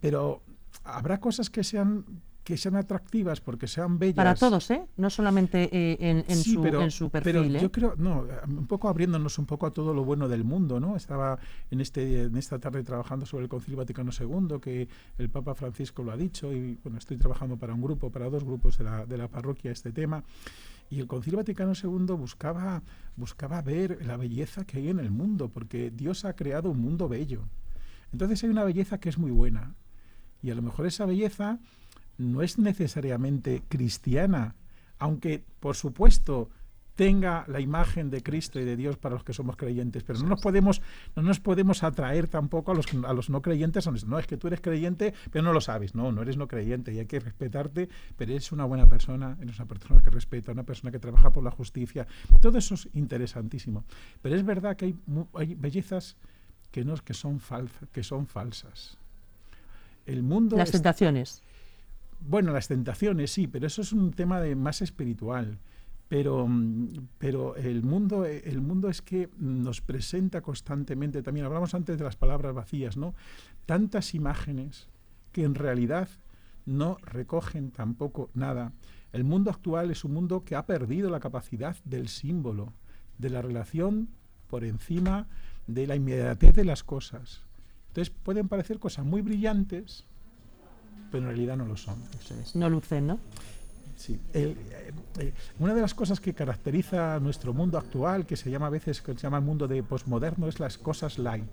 Pero 0.00 0.42
habrá 0.84 1.18
cosas 1.20 1.50
que 1.50 1.64
sean 1.64 2.04
que 2.44 2.56
sean 2.56 2.76
atractivas 2.76 3.40
porque 3.40 3.68
sean 3.68 3.98
bellas. 3.98 4.16
Para 4.16 4.34
todos, 4.34 4.70
¿eh? 4.70 4.84
No 4.96 5.10
solamente 5.10 5.68
eh, 5.72 5.96
en, 6.00 6.24
en, 6.26 6.36
su, 6.36 6.64
en, 6.64 6.90
su, 6.90 7.10
perfil. 7.10 7.32
Pero 7.32 7.44
yo 7.44 7.66
¿eh? 7.66 7.70
creo, 7.70 7.94
no, 7.96 8.26
un 8.48 8.66
poco 8.66 8.88
abriéndonos 8.88 9.38
un 9.38 9.46
poco 9.46 9.66
a 9.66 9.72
todo 9.72 9.94
lo 9.94 10.04
bueno 10.04 10.28
del 10.28 10.42
mundo, 10.42 10.80
¿no? 10.80 10.96
Estaba 10.96 11.38
en, 11.70 11.80
este, 11.80 12.24
en 12.24 12.36
esta 12.36 12.58
tarde 12.58 12.82
trabajando 12.82 13.26
sobre 13.26 13.44
el 13.44 13.48
Concilio 13.48 13.78
Vaticano 13.78 14.10
II, 14.18 14.58
que 14.60 14.88
el 15.18 15.30
Papa 15.30 15.54
Francisco 15.54 16.02
lo 16.02 16.10
ha 16.10 16.16
dicho, 16.16 16.52
y 16.52 16.78
bueno, 16.82 16.98
estoy 16.98 17.16
trabajando 17.16 17.56
para 17.56 17.74
un 17.74 17.80
grupo, 17.80 18.10
para 18.10 18.28
dos 18.28 18.44
grupos 18.44 18.78
de 18.78 18.84
la, 18.84 19.06
de 19.06 19.16
la 19.16 19.28
parroquia 19.28 19.70
este 19.70 19.92
tema. 19.92 20.24
Y 20.90 21.00
el 21.00 21.06
Concilio 21.06 21.38
Vaticano 21.38 21.72
II 21.80 22.16
buscaba, 22.16 22.82
buscaba 23.16 23.62
ver 23.62 24.04
la 24.04 24.16
belleza 24.16 24.64
que 24.64 24.78
hay 24.78 24.88
en 24.88 24.98
el 24.98 25.10
mundo, 25.10 25.48
porque 25.48 25.90
Dios 25.90 26.24
ha 26.24 26.34
creado 26.34 26.70
un 26.70 26.80
mundo 26.80 27.08
bello. 27.08 27.44
Entonces 28.12 28.42
hay 28.42 28.50
una 28.50 28.64
belleza 28.64 28.98
que 28.98 29.08
es 29.08 29.16
muy 29.16 29.30
buena. 29.30 29.74
Y 30.42 30.50
a 30.50 30.54
lo 30.56 30.62
mejor 30.62 30.86
esa 30.86 31.06
belleza 31.06 31.60
no 32.30 32.42
es 32.42 32.58
necesariamente 32.58 33.62
cristiana, 33.68 34.54
aunque 34.98 35.44
por 35.60 35.76
supuesto 35.76 36.50
tenga 36.94 37.44
la 37.48 37.60
imagen 37.60 38.10
de 38.10 38.22
Cristo 38.22 38.60
y 38.60 38.64
de 38.64 38.76
Dios 38.76 38.96
para 38.98 39.14
los 39.14 39.24
que 39.24 39.32
somos 39.32 39.56
creyentes, 39.56 40.02
pero 40.02 40.18
no 40.18 40.28
nos 40.28 40.40
podemos, 40.40 40.82
no 41.16 41.22
nos 41.22 41.40
podemos 41.40 41.82
atraer 41.82 42.28
tampoco 42.28 42.72
a 42.72 42.74
los, 42.74 42.86
a 43.04 43.12
los 43.12 43.30
no 43.30 43.40
creyentes, 43.40 43.88
no 44.06 44.18
es 44.18 44.26
que 44.26 44.36
tú 44.36 44.48
eres 44.48 44.60
creyente, 44.60 45.14
pero 45.30 45.42
no 45.42 45.52
lo 45.52 45.60
sabes, 45.60 45.94
no, 45.94 46.12
no 46.12 46.22
eres 46.22 46.36
no 46.36 46.48
creyente 46.48 46.92
y 46.92 46.98
hay 46.98 47.06
que 47.06 47.20
respetarte, 47.20 47.88
pero 48.16 48.32
eres 48.32 48.52
una 48.52 48.66
buena 48.66 48.86
persona, 48.86 49.38
eres 49.40 49.58
una 49.58 49.66
persona 49.66 50.02
que 50.02 50.10
respeta, 50.10 50.52
una 50.52 50.64
persona 50.64 50.90
que 50.90 50.98
trabaja 50.98 51.30
por 51.30 51.42
la 51.42 51.50
justicia, 51.50 52.06
todo 52.40 52.58
eso 52.58 52.74
es 52.74 52.88
interesantísimo, 52.92 53.84
pero 54.20 54.36
es 54.36 54.44
verdad 54.44 54.76
que 54.76 54.86
hay, 54.86 54.96
hay 55.34 55.54
bellezas 55.54 56.16
que, 56.70 56.84
no, 56.84 56.94
que, 56.96 57.14
son 57.14 57.40
que 57.92 58.02
son 58.02 58.26
falsas. 58.26 58.98
El 60.04 60.22
mundo 60.22 60.56
Las 60.56 60.72
tentaciones. 60.72 61.42
Bueno, 62.24 62.52
las 62.52 62.68
tentaciones 62.68 63.32
sí, 63.32 63.46
pero 63.48 63.66
eso 63.66 63.82
es 63.82 63.92
un 63.92 64.12
tema 64.12 64.40
de 64.40 64.54
más 64.54 64.82
espiritual. 64.82 65.58
Pero, 66.08 66.46
mm, 66.46 67.08
pero 67.18 67.56
el, 67.56 67.82
mundo, 67.82 68.26
el 68.26 68.60
mundo 68.60 68.88
es 68.88 69.00
que 69.02 69.30
nos 69.38 69.80
presenta 69.80 70.42
constantemente, 70.42 71.22
también 71.22 71.46
hablamos 71.46 71.74
antes 71.74 71.98
de 71.98 72.04
las 72.04 72.16
palabras 72.16 72.54
vacías, 72.54 72.96
¿no? 72.96 73.14
Tantas 73.66 74.14
imágenes 74.14 74.88
que 75.32 75.44
en 75.44 75.54
realidad 75.54 76.08
no 76.66 76.98
recogen 77.02 77.70
tampoco 77.70 78.30
nada. 78.34 78.72
El 79.12 79.24
mundo 79.24 79.50
actual 79.50 79.90
es 79.90 80.04
un 80.04 80.12
mundo 80.12 80.44
que 80.44 80.54
ha 80.54 80.66
perdido 80.66 81.10
la 81.10 81.20
capacidad 81.20 81.76
del 81.84 82.08
símbolo, 82.08 82.72
de 83.18 83.30
la 83.30 83.42
relación 83.42 84.10
por 84.48 84.64
encima 84.64 85.28
de 85.66 85.86
la 85.86 85.96
inmediatez 85.96 86.54
de 86.54 86.64
las 86.64 86.84
cosas. 86.84 87.46
Entonces 87.88 88.14
pueden 88.22 88.48
parecer 88.48 88.78
cosas 88.78 89.04
muy 89.04 89.22
brillantes, 89.22 90.06
pero 91.12 91.24
en 91.24 91.28
realidad 91.28 91.56
no 91.58 91.66
lo 91.66 91.76
son. 91.76 91.96
No 92.54 92.70
lucen, 92.70 93.06
¿no? 93.06 93.18
Sí. 93.94 94.18
Eh, 94.32 94.56
una 95.60 95.74
de 95.74 95.82
las 95.82 95.94
cosas 95.94 96.18
que 96.18 96.32
caracteriza 96.32 97.20
nuestro 97.20 97.52
mundo 97.52 97.76
actual, 97.78 98.24
que 98.24 98.36
se 98.36 98.50
llama 98.50 98.66
a 98.66 98.70
veces, 98.70 99.02
que 99.02 99.12
se 99.12 99.20
llama 99.20 99.36
el 99.36 99.44
mundo 99.44 99.68
de 99.68 99.82
posmoderno, 99.82 100.48
es 100.48 100.58
las 100.58 100.78
cosas 100.78 101.18
light. 101.18 101.44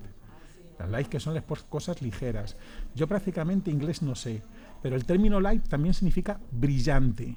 Las 0.80 0.90
light 0.90 1.08
que 1.08 1.20
son 1.20 1.36
las 1.36 1.44
cosas 1.44 2.02
ligeras. 2.02 2.56
Yo 2.96 3.06
prácticamente 3.06 3.70
inglés 3.70 4.02
no 4.02 4.16
sé, 4.16 4.42
pero 4.82 4.96
el 4.96 5.04
término 5.04 5.42
light 5.42 5.68
también 5.68 5.94
significa 5.94 6.40
brillante. 6.52 7.36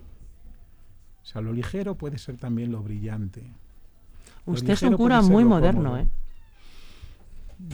O 1.23 1.27
sea, 1.27 1.43
lo 1.43 1.53
ligero 1.53 1.97
puede 1.97 2.19
ser 2.19 2.37
también 2.37 2.71
lo 2.71 2.83
brillante. 2.83 3.43
Usted 4.47 4.71
es 4.71 4.83
un 4.83 4.97
cura 4.97 5.21
muy 5.23 5.45
moderno, 5.45 5.99
¿eh? 5.99 6.07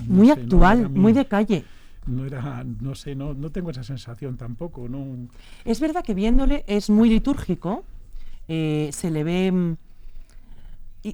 muy 0.06 0.30
actual, 0.30 0.88
muy 0.88 1.12
de 1.12 1.26
calle 1.26 1.64
no 2.08 2.24
era, 2.24 2.64
no 2.64 2.94
sé, 2.94 3.14
no, 3.14 3.34
no 3.34 3.50
tengo 3.50 3.70
esa 3.70 3.84
sensación 3.84 4.36
tampoco. 4.36 4.88
No. 4.88 5.28
Es 5.64 5.80
verdad 5.80 6.02
que 6.02 6.14
viéndole 6.14 6.64
es 6.66 6.90
muy 6.90 7.08
litúrgico, 7.08 7.84
eh, 8.48 8.90
se 8.92 9.10
le 9.10 9.24
ve... 9.24 9.52
Mm, 9.52 9.76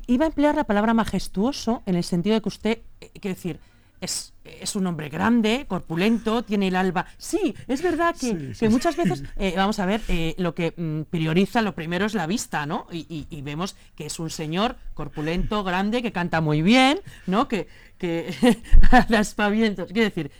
iba 0.06 0.24
a 0.24 0.28
emplear 0.28 0.54
la 0.54 0.64
palabra 0.64 0.94
majestuoso 0.94 1.82
en 1.86 1.94
el 1.94 2.04
sentido 2.04 2.34
de 2.34 2.40
que 2.40 2.48
usted, 2.48 2.78
eh, 3.00 3.10
quiero 3.20 3.34
decir, 3.34 3.60
es, 4.04 4.34
es, 4.44 4.76
un 4.76 4.86
hombre 4.86 5.08
grande, 5.08 5.64
corpulento, 5.66 6.42
tiene 6.42 6.68
el 6.68 6.76
alba. 6.76 7.06
Sí, 7.18 7.54
es 7.66 7.82
verdad 7.82 8.14
que, 8.14 8.68
muchas 8.68 8.96
veces, 8.96 9.24
eh, 9.36 9.54
vamos 9.56 9.78
a 9.78 9.86
ver, 9.86 10.00
lo 10.38 10.54
que 10.54 10.74
mm, 10.76 11.02
prioriza 11.10 11.62
lo 11.62 11.74
primero 11.74 12.06
es 12.06 12.14
la 12.14 12.26
vista, 12.26 12.66
¿no? 12.66 12.86
Y, 12.92 13.26
y, 13.28 13.42
vemos 13.42 13.76
que 13.96 14.06
es 14.06 14.18
un 14.18 14.30
señor 14.30 14.76
corpulento, 14.94 15.64
grande, 15.64 16.02
que 16.02 16.12
canta 16.12 16.40
muy 16.40 16.62
bien, 16.62 17.00
¿no? 17.26 17.48
Que, 17.48 17.68
que 17.98 18.34
aspavientos, 19.16 19.92
quiero 19.92 20.10
decir, 20.10 20.30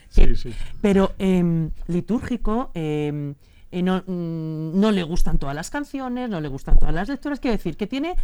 pero 0.80 1.14
em, 1.18 1.70
litúrgico, 1.86 2.70
em, 2.74 3.34
eh, 3.70 3.82
mm, 3.82 4.78
no, 4.78 4.90
le 4.92 5.02
gustan 5.02 5.38
todas 5.38 5.54
las 5.54 5.70
canciones, 5.70 6.28
no 6.28 6.40
le 6.40 6.48
gustan 6.48 6.78
todas 6.78 6.94
las 6.94 7.08
lecturas, 7.08 7.40
quiero 7.40 7.56
decir, 7.56 7.76
que 7.76 7.86
tiene 7.86 8.16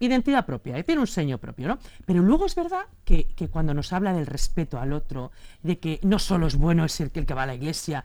identidad 0.00 0.46
propia, 0.46 0.82
tiene 0.82 1.00
un 1.00 1.06
sello 1.06 1.38
propio, 1.38 1.68
¿no? 1.68 1.78
Pero 2.06 2.22
luego 2.22 2.46
es 2.46 2.54
verdad 2.54 2.82
que, 3.04 3.26
cuando 3.50 3.74
nos 3.74 3.92
habla 3.92 4.12
del 4.12 4.26
respeto 4.26 4.78
al 4.78 4.92
otro, 4.92 5.32
de 5.62 5.78
que 5.78 6.00
no 6.02 6.18
solo 6.18 6.46
es 6.46 6.56
bueno 6.56 6.84
es 6.84 7.00
el 7.00 7.10
que, 7.10 7.20
el 7.20 7.26
que 7.26 7.34
va 7.34 7.44
a 7.44 7.46
la 7.46 7.54
iglesia, 7.54 8.04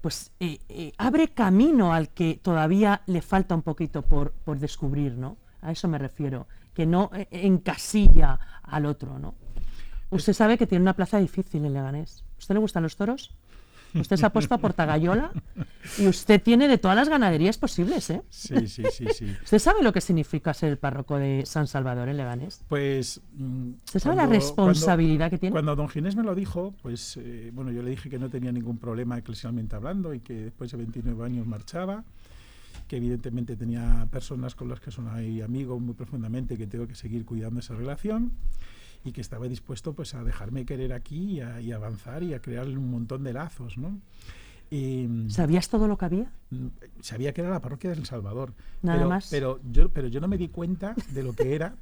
pues 0.00 0.32
eh, 0.40 0.58
eh, 0.68 0.92
abre 0.98 1.28
camino 1.28 1.92
al 1.92 2.10
que 2.10 2.38
todavía 2.42 3.02
le 3.06 3.22
falta 3.22 3.54
un 3.54 3.62
poquito 3.62 4.02
por, 4.02 4.32
por 4.32 4.58
descubrir, 4.58 5.16
¿no? 5.16 5.36
A 5.62 5.72
eso 5.72 5.88
me 5.88 5.98
refiero, 5.98 6.46
que 6.72 6.86
no 6.86 7.10
encasilla 7.30 8.38
al 8.62 8.86
otro, 8.86 9.18
¿no? 9.18 9.34
Usted 10.10 10.32
sabe 10.32 10.56
que 10.56 10.66
tiene 10.66 10.82
una 10.82 10.94
plaza 10.94 11.18
difícil 11.18 11.64
en 11.64 11.74
Leganés. 11.74 12.24
¿A 12.36 12.38
usted 12.38 12.54
le 12.54 12.60
gustan 12.60 12.82
los 12.82 12.96
toros? 12.96 13.34
Usted 13.94 14.16
se 14.16 14.26
ha 14.26 14.30
puesto 14.32 14.54
a 14.54 14.58
Portagayola 14.58 15.30
y 15.98 16.06
usted 16.06 16.42
tiene 16.42 16.68
de 16.68 16.76
todas 16.78 16.96
las 16.96 17.08
ganaderías 17.08 17.56
posibles, 17.58 18.10
¿eh? 18.10 18.22
Sí, 18.28 18.66
sí, 18.68 18.82
sí, 18.92 19.06
sí. 19.14 19.34
¿Usted 19.44 19.58
sabe 19.58 19.82
lo 19.82 19.92
que 19.92 20.00
significa 20.00 20.52
ser 20.52 20.70
el 20.70 20.78
párroco 20.78 21.16
de 21.16 21.44
San 21.46 21.66
Salvador 21.66 22.08
en 22.08 22.16
Leganés? 22.18 22.62
Pues... 22.68 23.20
mm, 23.34 23.70
¿Usted 23.86 24.00
sabe 24.00 24.16
la 24.16 24.22
cuando- 24.24 24.34
responsabilidad 24.34 25.30
que 25.30 25.38
tiene? 25.38 25.52
Cuando 25.52 25.74
don 25.74 25.88
Ginés 25.88 26.16
me 26.16 26.22
lo 26.22 26.34
dijo, 26.34 26.74
pues 26.82 27.16
eh, 27.20 27.50
bueno, 27.54 27.70
yo 27.70 27.82
le 27.82 27.90
dije 27.90 28.10
que 28.10 28.18
no 28.18 28.28
tenía 28.28 28.52
ningún 28.52 28.78
problema 28.78 29.16
eclesialmente 29.18 29.74
hablando 29.76 30.12
y 30.12 30.20
que 30.20 30.34
después 30.34 30.70
de 30.70 30.76
29 30.78 31.24
años 31.24 31.46
marchaba, 31.46 32.04
que 32.86 32.96
evidentemente 32.98 33.56
tenía 33.56 34.06
personas 34.10 34.54
con 34.54 34.68
las 34.68 34.80
que 34.80 34.90
son 34.90 35.08
ahí 35.08 35.40
amigos 35.42 35.80
muy 35.80 35.94
profundamente, 35.94 36.56
que 36.56 36.66
tengo 36.66 36.86
que 36.86 36.94
seguir 36.94 37.24
cuidando 37.24 37.60
esa 37.60 37.74
relación 37.74 38.32
y 39.04 39.12
que 39.12 39.20
estaba 39.20 39.48
dispuesto 39.48 39.94
pues 39.94 40.14
a 40.14 40.24
dejarme 40.24 40.64
querer 40.64 40.92
aquí 40.92 41.36
y 41.36 41.40
a, 41.40 41.60
y 41.60 41.72
avanzar 41.72 42.22
y 42.22 42.34
a 42.34 42.40
crear 42.40 42.66
un 42.66 42.90
montón 42.90 43.24
de 43.24 43.32
lazos, 43.32 43.78
¿no? 43.78 44.00
Y, 44.70 45.08
¿Sabías 45.30 45.68
todo 45.68 45.88
lo 45.88 45.96
que 45.96 46.04
había? 46.04 46.32
Mm, 46.50 46.66
sabía 47.00 47.32
que 47.32 47.40
era 47.40 47.50
la 47.50 47.60
parroquia 47.60 47.90
del 47.90 48.04
Salvador. 48.04 48.52
Nada 48.82 48.98
pero, 48.98 49.08
más. 49.08 49.28
Pero 49.30 49.60
yo, 49.70 49.88
pero 49.88 50.08
yo 50.08 50.20
no 50.20 50.28
me 50.28 50.36
di 50.36 50.48
cuenta 50.48 50.94
de 51.12 51.22
lo 51.22 51.32
que 51.32 51.54
era. 51.54 51.74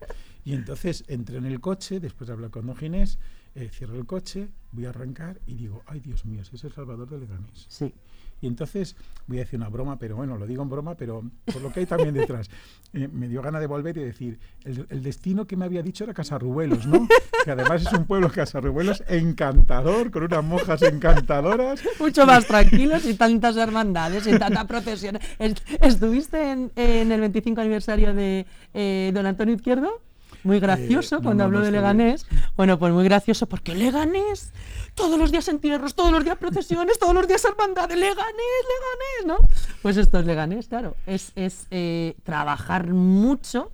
Y 0.44 0.54
entonces 0.54 1.04
entré 1.08 1.38
en 1.38 1.46
el 1.46 1.60
coche, 1.60 1.98
después 1.98 2.28
de 2.28 2.34
hablar 2.34 2.50
con 2.50 2.66
don 2.66 2.76
Ginés, 2.76 3.18
eh, 3.56 3.68
cierro 3.72 3.96
el 3.96 4.06
coche, 4.06 4.48
voy 4.70 4.86
a 4.86 4.90
arrancar 4.90 5.40
y 5.46 5.54
digo, 5.54 5.82
ay 5.86 5.98
Dios 5.98 6.24
mío, 6.24 6.42
ese 6.42 6.54
es 6.54 6.64
el 6.64 6.72
Salvador 6.72 7.08
de 7.08 7.18
Leganés. 7.18 7.66
Sí. 7.68 7.92
Y 8.40 8.46
entonces 8.46 8.96
voy 9.26 9.38
a 9.38 9.40
decir 9.40 9.58
una 9.58 9.68
broma, 9.70 9.98
pero 9.98 10.14
bueno, 10.16 10.36
lo 10.36 10.46
digo 10.46 10.62
en 10.62 10.68
broma, 10.68 10.94
pero 10.94 11.22
por 11.46 11.62
lo 11.62 11.72
que 11.72 11.80
hay 11.80 11.86
también 11.86 12.14
detrás. 12.14 12.48
Eh, 12.92 13.08
me 13.12 13.28
dio 13.28 13.42
gana 13.42 13.60
de 13.60 13.66
volver 13.66 13.98
y 13.98 14.04
decir, 14.04 14.38
el, 14.64 14.86
el 14.88 15.02
destino 15.02 15.44
que 15.46 15.54
me 15.56 15.66
había 15.66 15.82
dicho 15.82 16.04
era 16.04 16.14
Casarrubuelos, 16.14 16.86
¿no? 16.86 17.06
que 17.44 17.50
además 17.50 17.82
es 17.82 17.92
un 17.92 18.06
pueblo 18.06 18.30
Casarrubuelos 18.30 19.02
encantador, 19.08 20.10
con 20.10 20.22
unas 20.22 20.42
monjas 20.44 20.80
encantadoras. 20.82 21.80
Mucho 22.00 22.24
más 22.26 22.46
tranquilos 22.46 23.04
y 23.04 23.14
tantas 23.14 23.56
hermandades 23.56 24.26
y 24.26 24.38
tanta 24.38 24.66
procesión. 24.66 25.18
Est- 25.38 25.60
¿Estuviste 25.82 26.50
en, 26.52 26.70
en 26.76 27.12
el 27.12 27.20
25 27.20 27.60
aniversario 27.60 28.14
de 28.14 28.46
eh, 28.72 29.10
don 29.12 29.26
Antonio 29.26 29.54
Izquierdo? 29.54 30.00
Muy 30.46 30.60
gracioso 30.60 31.16
no, 31.16 31.22
cuando 31.22 31.44
habló 31.44 31.60
de. 31.60 31.72
Leganés. 31.72 32.24
Bueno, 32.56 32.78
pues 32.78 32.92
muy 32.92 33.04
gracioso 33.04 33.46
porque 33.46 33.74
Leganés, 33.74 34.52
todos 34.94 35.18
los 35.18 35.32
días 35.32 35.48
entierros, 35.48 35.94
todos 35.94 36.12
los 36.12 36.22
días 36.24 36.38
procesiones, 36.38 36.98
todos 36.98 37.14
los 37.14 37.26
días 37.26 37.44
hermandades, 37.44 37.96
Leganés, 37.98 38.62
Leganés, 38.72 39.26
¿no? 39.26 39.48
Pues 39.82 39.96
esto 39.96 40.20
es 40.20 40.24
Leganés, 40.26 40.68
claro. 40.68 40.94
Es, 41.06 41.32
es 41.34 41.66
eh, 41.72 42.14
trabajar 42.22 42.86
mucho 42.92 43.72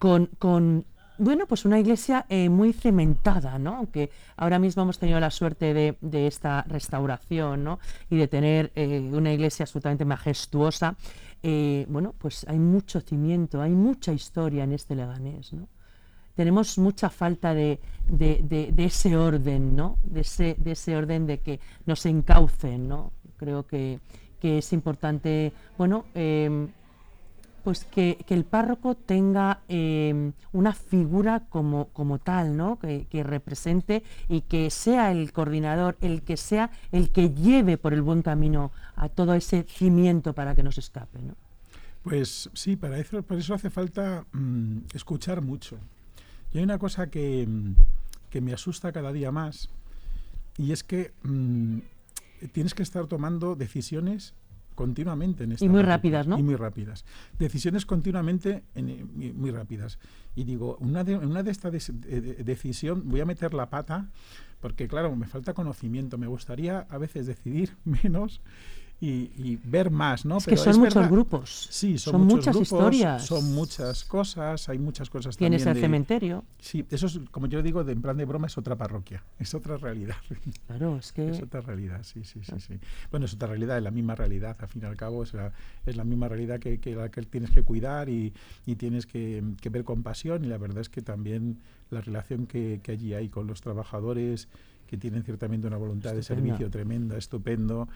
con, 0.00 0.26
con, 0.40 0.84
bueno, 1.18 1.46
pues 1.46 1.64
una 1.64 1.78
iglesia 1.78 2.26
eh, 2.28 2.48
muy 2.48 2.72
cementada, 2.72 3.58
¿no? 3.60 3.76
Aunque 3.76 4.10
ahora 4.36 4.58
mismo 4.58 4.82
hemos 4.82 4.98
tenido 4.98 5.20
la 5.20 5.30
suerte 5.30 5.72
de, 5.72 5.96
de 6.00 6.26
esta 6.26 6.64
restauración, 6.68 7.62
¿no? 7.62 7.78
Y 8.10 8.16
de 8.16 8.26
tener 8.26 8.72
eh, 8.74 9.08
una 9.12 9.32
iglesia 9.32 9.62
absolutamente 9.64 10.04
majestuosa. 10.04 10.96
eh, 11.44 11.86
bueno, 11.88 12.14
pues 12.18 12.44
hay 12.48 12.58
mucho 12.58 13.00
cimiento, 13.00 13.62
hay 13.62 13.70
mucha 13.72 14.12
historia 14.12 14.64
en 14.64 14.72
este 14.72 14.96
Leganés, 14.96 15.52
¿no? 15.52 15.68
Tenemos 16.34 16.78
mucha 16.78 17.10
falta 17.10 17.54
de, 17.54 17.78
de- 18.08 18.72
de- 18.74 18.84
ese 18.84 19.16
orden, 19.16 19.76
¿no? 19.76 19.98
Ese, 20.14 20.56
de 20.58 20.72
ese 20.72 20.96
orden 20.96 21.26
de 21.26 21.38
que 21.38 21.60
nos 21.86 22.04
encaucen, 22.06 22.88
¿no? 22.88 23.12
Creo 23.36 23.66
que, 23.66 24.00
que 24.40 24.58
es 24.58 24.72
importante, 24.72 25.52
bueno, 25.78 26.04
em, 26.14 26.68
pues 27.64 27.84
que, 27.84 28.18
que 28.26 28.34
el 28.34 28.44
párroco 28.44 28.96
tenga 28.96 29.60
eh, 29.68 30.32
una 30.52 30.72
figura 30.74 31.44
como, 31.48 31.88
como 31.92 32.18
tal, 32.18 32.56
¿no? 32.56 32.78
Que, 32.80 33.06
que 33.08 33.22
represente 33.22 34.02
y 34.28 34.40
que 34.40 34.68
sea 34.70 35.12
el 35.12 35.32
coordinador, 35.32 35.96
el 36.00 36.22
que 36.22 36.36
sea 36.36 36.70
el 36.90 37.10
que 37.10 37.30
lleve 37.30 37.78
por 37.78 37.94
el 37.94 38.02
buen 38.02 38.22
camino 38.22 38.72
a 38.96 39.08
todo 39.08 39.34
ese 39.34 39.62
cimiento 39.68 40.32
para 40.32 40.54
que 40.56 40.64
no 40.64 40.72
se 40.72 40.80
escape, 40.80 41.22
¿no? 41.22 41.34
Pues 42.02 42.50
sí, 42.52 42.74
para 42.76 42.98
eso, 42.98 43.22
por 43.22 43.38
eso 43.38 43.54
hace 43.54 43.70
falta 43.70 44.24
mm, 44.32 44.78
escuchar 44.94 45.40
mucho. 45.40 45.78
Y 46.52 46.58
hay 46.58 46.64
una 46.64 46.78
cosa 46.78 47.08
que, 47.08 47.46
mm, 47.46 47.74
que 48.30 48.40
me 48.40 48.52
asusta 48.52 48.92
cada 48.92 49.12
día 49.12 49.30
más, 49.32 49.68
y 50.58 50.72
es 50.72 50.84
que 50.84 51.12
mm, 51.22 51.78
tienes 52.52 52.74
que 52.74 52.82
estar 52.82 53.06
tomando 53.06 53.54
decisiones 53.54 54.34
continuamente 54.74 55.44
en 55.44 55.52
esta 55.52 55.64
Y 55.64 55.68
muy 55.68 55.82
rápidas, 55.82 56.26
¿no? 56.26 56.38
Y 56.38 56.42
muy 56.42 56.56
rápidas. 56.56 57.04
Decisiones 57.38 57.84
continuamente 57.86 58.64
en- 58.74 58.88
eh, 58.88 59.04
muy, 59.04 59.32
muy 59.32 59.50
rápidas. 59.50 59.98
Y 60.34 60.44
digo, 60.44 60.76
una 60.80 61.04
de, 61.04 61.16
una 61.16 61.42
de 61.42 61.50
estas 61.50 61.72
decisión 61.72 63.02
voy 63.08 63.20
a 63.20 63.26
meter 63.26 63.52
la 63.54 63.68
pata, 63.68 64.08
porque 64.60 64.88
claro, 64.88 65.14
me 65.14 65.26
falta 65.26 65.52
conocimiento. 65.52 66.16
Me 66.16 66.26
gustaría 66.26 66.80
a 66.88 66.98
veces 66.98 67.26
decidir 67.26 67.76
menos 67.84 68.40
y, 69.04 69.32
y 69.36 69.58
ver 69.64 69.90
más, 69.90 70.24
¿no? 70.24 70.38
Es 70.38 70.46
que 70.46 70.56
son 70.56 70.70
es 70.70 70.78
muchos 70.78 70.94
verdad- 70.94 71.10
grupos, 71.10 71.66
Sí, 71.70 71.98
son, 71.98 72.12
son 72.12 72.20
muchas 72.22 72.54
grupos, 72.54 72.62
historias. 72.72 73.26
Son 73.26 73.52
muchas 73.52 74.04
cosas, 74.04 74.68
hay 74.68 74.78
muchas 74.78 75.10
cosas 75.10 75.36
Tienes 75.36 75.62
el 75.62 75.64
también. 75.64 75.80
de- 75.82 75.86
cementerio, 75.88 76.44
Sí, 76.60 76.86
eso 76.88 77.08
es, 77.08 77.18
como 77.32 77.48
yo 77.48 77.62
digo, 77.62 77.82
de, 77.82 77.94
en 77.94 78.00
plan 78.00 78.16
de 78.16 78.24
broma, 78.24 78.46
es 78.46 78.56
otra 78.56 78.76
parroquia, 78.76 79.24
es 79.40 79.52
otra 79.54 79.76
realidad. 79.76 80.14
claro, 80.68 80.98
es 80.98 81.10
que... 81.10 81.30
Es 81.30 81.42
otra 81.42 81.60
realidad, 81.62 82.04
sí, 82.04 82.22
sí, 82.22 82.40
sí, 82.44 82.60
sí. 82.60 82.78
Bueno, 83.10 83.26
es 83.26 83.34
otra 83.34 83.48
realidad, 83.48 83.76
es 83.76 83.82
la 83.82 83.90
misma 83.90 84.14
realidad, 84.14 84.56
al 84.60 84.68
fin 84.68 84.82
y 84.82 84.86
al 84.86 84.96
cabo, 84.96 85.24
es 85.24 85.34
la, 85.34 85.52
es 85.84 85.96
la 85.96 86.04
misma 86.04 86.28
realidad 86.28 86.60
que, 86.60 86.78
que 86.78 86.94
la 86.94 87.10
que 87.10 87.22
tienes 87.22 87.50
que 87.50 87.64
cuidar 87.64 88.08
y, 88.08 88.32
y 88.66 88.76
tienes 88.76 89.06
que, 89.06 89.42
que 89.60 89.68
ver 89.68 89.82
con 89.82 90.04
pasión 90.04 90.44
y 90.44 90.46
la 90.48 90.58
verdad 90.58 90.78
es 90.78 90.88
que 90.88 91.02
también 91.02 91.58
la 91.90 92.00
relación 92.02 92.46
que, 92.46 92.78
que 92.84 92.92
allí 92.92 93.14
hay 93.14 93.28
con 93.28 93.48
los 93.48 93.60
trabajadores 93.62 94.48
que 94.92 94.98
tienen 94.98 95.22
ciertamente 95.22 95.66
una 95.66 95.78
voluntad 95.78 96.10
de 96.14 96.22
servicio 96.22 96.68
tremenda, 96.70 97.16
estupendo, 97.16 97.88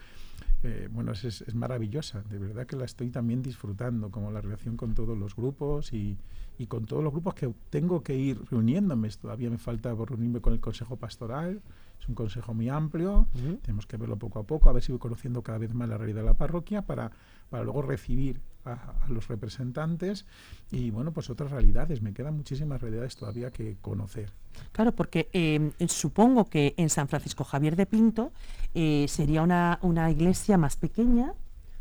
eh, 0.63 0.89
bueno, 0.91 1.13
es- 1.13 1.25
es 1.43 1.55
maravillosa, 1.55 2.23
de 2.31 2.39
verdad 2.39 2.67
que 2.67 2.75
la 2.75 2.87
estoy 2.87 3.11
también 3.11 3.43
disfrutando, 3.43 4.11
como 4.11 4.31
la 4.31 4.41
relación 4.41 4.79
con 4.79 4.95
todos 4.95 5.17
los 5.19 5.37
grupos 5.37 5.93
y, 5.93 6.17
y 6.59 6.67
con 6.67 6.87
todos 6.87 7.03
los 7.03 7.13
grupos 7.13 7.35
que 7.35 7.53
tengo 7.71 8.03
que 8.03 8.15
ir 8.17 8.41
reuniéndome. 8.51 9.09
Todavía 9.11 9.51
me 9.51 9.59
falta 9.59 9.95
reunirme 9.95 10.41
con 10.41 10.53
el 10.53 10.61
Consejo 10.61 10.97
Pastoral, 10.97 11.61
es 12.01 12.09
un 12.09 12.15
consejo 12.15 12.55
muy 12.55 12.69
amplio, 12.69 13.27
tenemos 13.63 13.87
que 13.87 13.97
verlo 13.97 14.17
poco 14.17 14.39
a 14.39 14.43
poco, 14.43 14.69
a 14.69 14.73
ver 14.73 14.83
si 14.83 14.93
voy 14.93 14.99
conociendo 14.99 15.43
cada 15.43 15.59
vez 15.59 15.75
más 15.75 15.89
la 15.89 15.97
realidad 15.97 16.21
de 16.21 16.27
la 16.27 16.35
parroquia 16.35 16.83
para, 16.83 17.11
para 17.49 17.65
luego 17.65 17.83
recibir 17.83 18.41
a, 18.65 18.73
a 18.73 19.09
los 19.09 19.29
representantes 19.29 20.27
y 20.71 20.91
bueno, 20.91 21.13
pues 21.13 21.31
otras 21.31 21.51
realidades, 21.51 22.03
me 22.03 22.13
quedan 22.13 22.37
muchísimas 22.37 22.81
realidades 22.81 23.17
todavía 23.17 23.51
que 23.51 23.77
conocer. 23.81 24.33
Claro, 24.73 24.93
porque 24.93 25.29
eh, 25.33 25.73
supongo 25.89 26.47
que 26.47 26.75
en 26.77 26.91
San 26.91 27.09
Francisco 27.09 27.45
Javier 27.45 27.77
de 27.77 27.87
Pinto 27.87 28.33
eh, 28.75 29.07
sería 29.09 29.43
una, 29.43 29.79
una 29.83 30.11
iglesia 30.11 30.59
más 30.59 30.77
pequeña, 30.77 31.33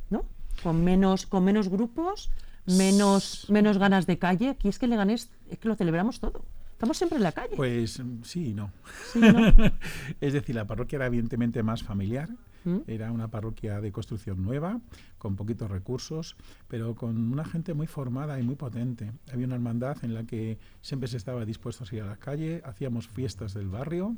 ¿no? 0.09 0.25
Con 0.63 0.83
menos, 0.83 1.25
con 1.25 1.43
menos 1.43 1.69
grupos, 1.69 2.31
menos, 2.65 3.47
menos 3.49 3.77
ganas 3.77 4.05
de 4.07 4.17
calle. 4.17 4.49
Aquí 4.49 4.67
es 4.67 4.79
que 4.79 4.87
Leganés 4.87 5.31
es 5.49 5.59
que 5.59 5.67
lo 5.67 5.75
celebramos 5.75 6.19
todo. 6.19 6.45
Estamos 6.75 6.97
siempre 6.97 7.17
en 7.17 7.23
la 7.23 7.31
calle. 7.31 7.55
Pues 7.55 8.03
mm, 8.03 8.23
sí 8.23 8.49
y 8.49 8.53
no. 8.53 8.71
Sí, 9.13 9.19
¿no? 9.19 9.47
es 10.21 10.33
decir, 10.33 10.55
la 10.55 10.67
parroquia 10.67 10.97
era 10.97 11.05
evidentemente 11.05 11.63
más 11.63 11.83
familiar, 11.83 12.29
¿Mm? 12.65 12.79
era 12.87 13.13
una 13.13 13.29
parroquia 13.29 13.79
de 13.79 13.93
construcción 13.93 14.43
nueva, 14.43 14.81
con 15.17 15.37
poquitos 15.37 15.71
recursos, 15.71 16.35
pero 16.67 16.93
con 16.93 17.31
una 17.31 17.45
gente 17.45 17.73
muy 17.73 17.87
formada 17.87 18.37
y 18.41 18.43
muy 18.43 18.55
potente. 18.55 19.13
Había 19.31 19.45
una 19.45 19.55
hermandad 19.55 20.03
en 20.03 20.13
la 20.13 20.25
que 20.25 20.59
siempre 20.81 21.07
se 21.07 21.15
estaba 21.15 21.45
dispuesto 21.45 21.85
a 21.89 21.95
ir 21.95 22.01
a 22.01 22.07
la 22.07 22.17
calle, 22.17 22.61
hacíamos 22.65 23.07
fiestas 23.07 23.53
del 23.53 23.69
barrio, 23.69 24.17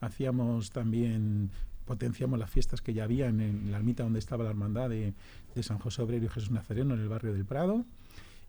hacíamos 0.00 0.70
también 0.70 1.50
potenciamos 1.88 2.38
las 2.38 2.50
fiestas 2.50 2.82
que 2.82 2.92
ya 2.92 3.04
había 3.04 3.26
en, 3.28 3.40
en 3.40 3.72
la 3.72 3.78
ermita 3.78 4.02
donde 4.02 4.18
estaba 4.18 4.44
la 4.44 4.50
hermandad 4.50 4.90
de, 4.90 5.14
de 5.54 5.62
San 5.62 5.78
José 5.78 6.02
Obrero 6.02 6.26
y 6.26 6.28
Jesús 6.28 6.50
Nazareno 6.50 6.94
en 6.94 7.00
el 7.00 7.08
barrio 7.08 7.32
del 7.32 7.46
Prado 7.46 7.86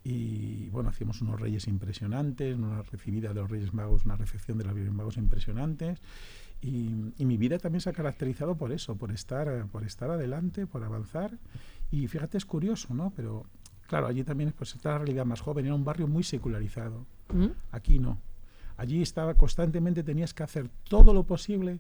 y 0.04 0.69
bueno, 0.69 0.89
hacíamos 0.89 1.21
unos 1.21 1.39
reyes 1.39 1.67
impresionantes, 1.67 2.56
una 2.58 2.82
recibida 2.84 3.30
de 3.30 3.36
los 3.36 3.49
Reyes 3.49 3.73
Magos, 3.73 4.06
una 4.06 4.15
recepción 4.15 4.58
de 4.58 4.63
los 4.63 4.73
Reyes 4.73 4.91
Magos 4.91 5.17
impresionantes. 5.17 5.99
Y, 6.62 7.13
y 7.17 7.25
mi 7.25 7.38
vida 7.38 7.58
también 7.58 7.82
se 7.82 7.89
ha 7.89 7.93
caracterizado 7.93 8.56
por 8.56 8.71
eso, 8.71 8.95
por 8.95 9.12
estar, 9.12 9.67
por 9.67 9.84
estar 9.84 10.10
adelante, 10.10 10.67
por 10.67 10.84
avanzar. 10.84 11.38
Y 11.91 12.08
fíjate, 12.08 12.38
es 12.38 12.45
curioso, 12.45 12.93
¿no? 12.93 13.12
Pero 13.15 13.45
claro, 13.88 14.08
allí 14.08 14.23
también 14.23 14.54
pues, 14.58 14.75
está 14.75 14.91
la 14.91 14.97
realidad 14.99 15.25
más 15.25 15.41
joven, 15.41 15.65
era 15.65 15.75
un 15.75 15.86
barrio 15.86 16.08
muy 16.08 16.23
secularizado. 16.23 17.06
¿Mm? 17.34 17.47
Aquí 17.71 17.99
no. 17.99 18.19
Allí 18.78 19.02
estaba 19.02 19.34
constantemente, 19.34 20.04
tenías 20.04 20.34
que 20.34 20.43
hacer 20.43 20.69
todo 20.88 21.13
lo 21.13 21.23
posible 21.23 21.80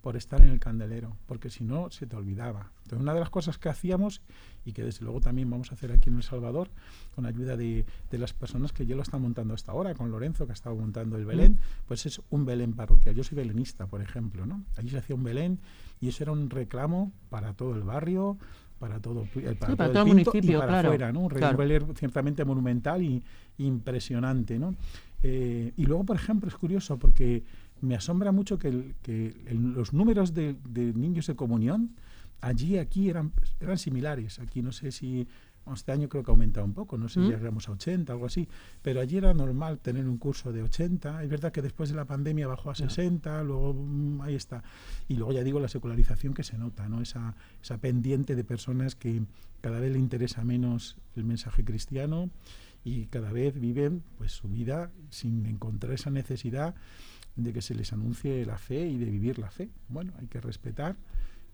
por 0.00 0.16
estar 0.16 0.40
en 0.40 0.48
el 0.48 0.58
candelero, 0.58 1.16
porque 1.26 1.50
si 1.50 1.62
no 1.64 1.90
se 1.90 2.06
te 2.06 2.16
olvidaba. 2.16 2.70
Entonces, 2.84 3.02
una 3.02 3.12
de 3.14 3.20
las 3.20 3.30
cosas 3.30 3.58
que 3.58 3.68
hacíamos 3.68 4.22
y 4.64 4.72
que 4.72 4.82
desde 4.82 5.04
luego 5.04 5.20
también 5.20 5.50
vamos 5.50 5.70
a 5.70 5.74
hacer 5.74 5.92
aquí 5.92 6.08
en 6.08 6.16
El 6.16 6.22
Salvador, 6.22 6.70
con 7.14 7.26
ayuda 7.26 7.56
de, 7.56 7.84
de 8.10 8.18
las 8.18 8.32
personas 8.32 8.72
que 8.72 8.86
ya 8.86 8.96
lo 8.96 9.02
están 9.02 9.22
montando 9.22 9.54
hasta 9.54 9.72
ahora, 9.72 9.94
con 9.94 10.10
Lorenzo 10.10 10.46
que 10.46 10.52
ha 10.52 10.54
estado 10.54 10.76
montando 10.76 11.16
el 11.16 11.26
Belén, 11.26 11.58
pues 11.86 12.06
es 12.06 12.20
un 12.30 12.44
Belén 12.44 12.72
parroquial. 12.72 13.14
Yo 13.14 13.24
soy 13.24 13.36
belenista, 13.36 13.86
por 13.86 14.00
ejemplo, 14.00 14.46
¿no? 14.46 14.64
Allí 14.76 14.88
se 14.88 14.98
hacía 14.98 15.14
un 15.14 15.24
Belén 15.24 15.58
y 16.00 16.08
eso 16.08 16.24
era 16.24 16.32
un 16.32 16.48
reclamo 16.48 17.12
para 17.28 17.52
todo 17.52 17.74
el 17.74 17.82
barrio, 17.82 18.38
para 18.78 18.98
todo, 19.00 19.24
eh, 19.36 19.54
para 19.58 19.72
Sí, 19.72 19.76
para 19.76 19.86
el 19.88 19.92
todo 19.92 20.02
el 20.02 20.14
Pinto 20.14 20.30
municipio, 20.32 20.56
y 20.56 20.58
para 20.58 20.68
claro, 20.72 20.88
afuera, 20.88 21.12
¿no? 21.12 21.20
Un 21.20 21.28
claro. 21.28 21.58
Belén 21.58 21.94
ciertamente 21.94 22.44
monumental 22.44 23.02
y 23.02 23.22
impresionante, 23.58 24.58
¿no? 24.58 24.74
Eh, 25.22 25.72
y 25.76 25.84
luego, 25.84 26.04
por 26.04 26.16
ejemplo, 26.16 26.48
es 26.48 26.54
curioso 26.54 26.98
porque 26.98 27.44
me 27.80 27.94
asombra 27.94 28.32
mucho 28.32 28.58
que, 28.58 28.68
el- 28.68 28.94
que 29.02 29.34
el- 29.46 29.72
los 29.72 29.92
números 29.92 30.34
de, 30.34 30.56
de 30.68 30.92
niños 30.94 31.26
de 31.26 31.36
comunión 31.36 31.90
allí, 32.40 32.78
aquí 32.78 33.08
eran, 33.10 33.32
eran 33.60 33.78
similares. 33.78 34.38
Aquí 34.38 34.62
no 34.62 34.72
sé 34.72 34.92
si 34.92 35.26
este 35.74 35.92
año 35.92 36.08
creo 36.08 36.24
que 36.24 36.30
ha 36.30 36.32
aumentado 36.32 36.66
un 36.66 36.72
poco, 36.72 36.98
no 36.98 37.08
sé 37.08 37.20
si 37.20 37.20
¿Mm? 37.20 37.30
llegamos 37.30 37.68
a 37.68 37.72
80, 37.72 38.12
algo 38.12 38.26
así, 38.26 38.48
pero 38.82 39.00
allí 39.00 39.18
era 39.18 39.32
normal 39.34 39.78
tener 39.78 40.08
un 40.08 40.16
curso 40.16 40.52
de 40.52 40.62
80, 40.62 41.22
es 41.22 41.28
verdad 41.28 41.52
que 41.52 41.62
después 41.62 41.90
de 41.90 41.94
la 41.96 42.06
pandemia 42.06 42.48
bajó 42.48 42.70
a 42.70 42.74
60, 42.74 43.44
luego 43.44 43.74
mm, 43.74 44.20
ahí 44.22 44.34
está, 44.34 44.64
y 45.06 45.14
luego 45.14 45.32
ya 45.32 45.44
digo 45.44 45.60
la 45.60 45.68
secularización 45.68 46.34
que 46.34 46.42
se 46.42 46.58
nota, 46.58 46.88
¿no? 46.88 47.00
esa, 47.02 47.36
esa 47.62 47.78
pendiente 47.78 48.34
de 48.34 48.42
personas 48.42 48.96
que 48.96 49.22
cada 49.60 49.78
vez 49.78 49.92
le 49.92 49.98
interesa 50.00 50.42
menos 50.42 50.96
el 51.14 51.24
mensaje 51.24 51.62
cristiano 51.62 52.30
y 52.82 53.04
cada 53.06 53.30
vez 53.30 53.60
viven 53.60 54.02
pues 54.18 54.32
su 54.32 54.48
vida 54.48 54.90
sin 55.10 55.46
encontrar 55.46 55.92
esa 55.92 56.10
necesidad 56.10 56.74
de 57.36 57.52
que 57.52 57.62
se 57.62 57.74
les 57.74 57.92
anuncie 57.92 58.44
la 58.44 58.58
fe 58.58 58.86
y 58.86 58.98
de 58.98 59.06
vivir 59.06 59.38
la 59.38 59.50
fe. 59.50 59.70
Bueno, 59.88 60.12
hay 60.18 60.26
que 60.26 60.40
respetar, 60.40 60.96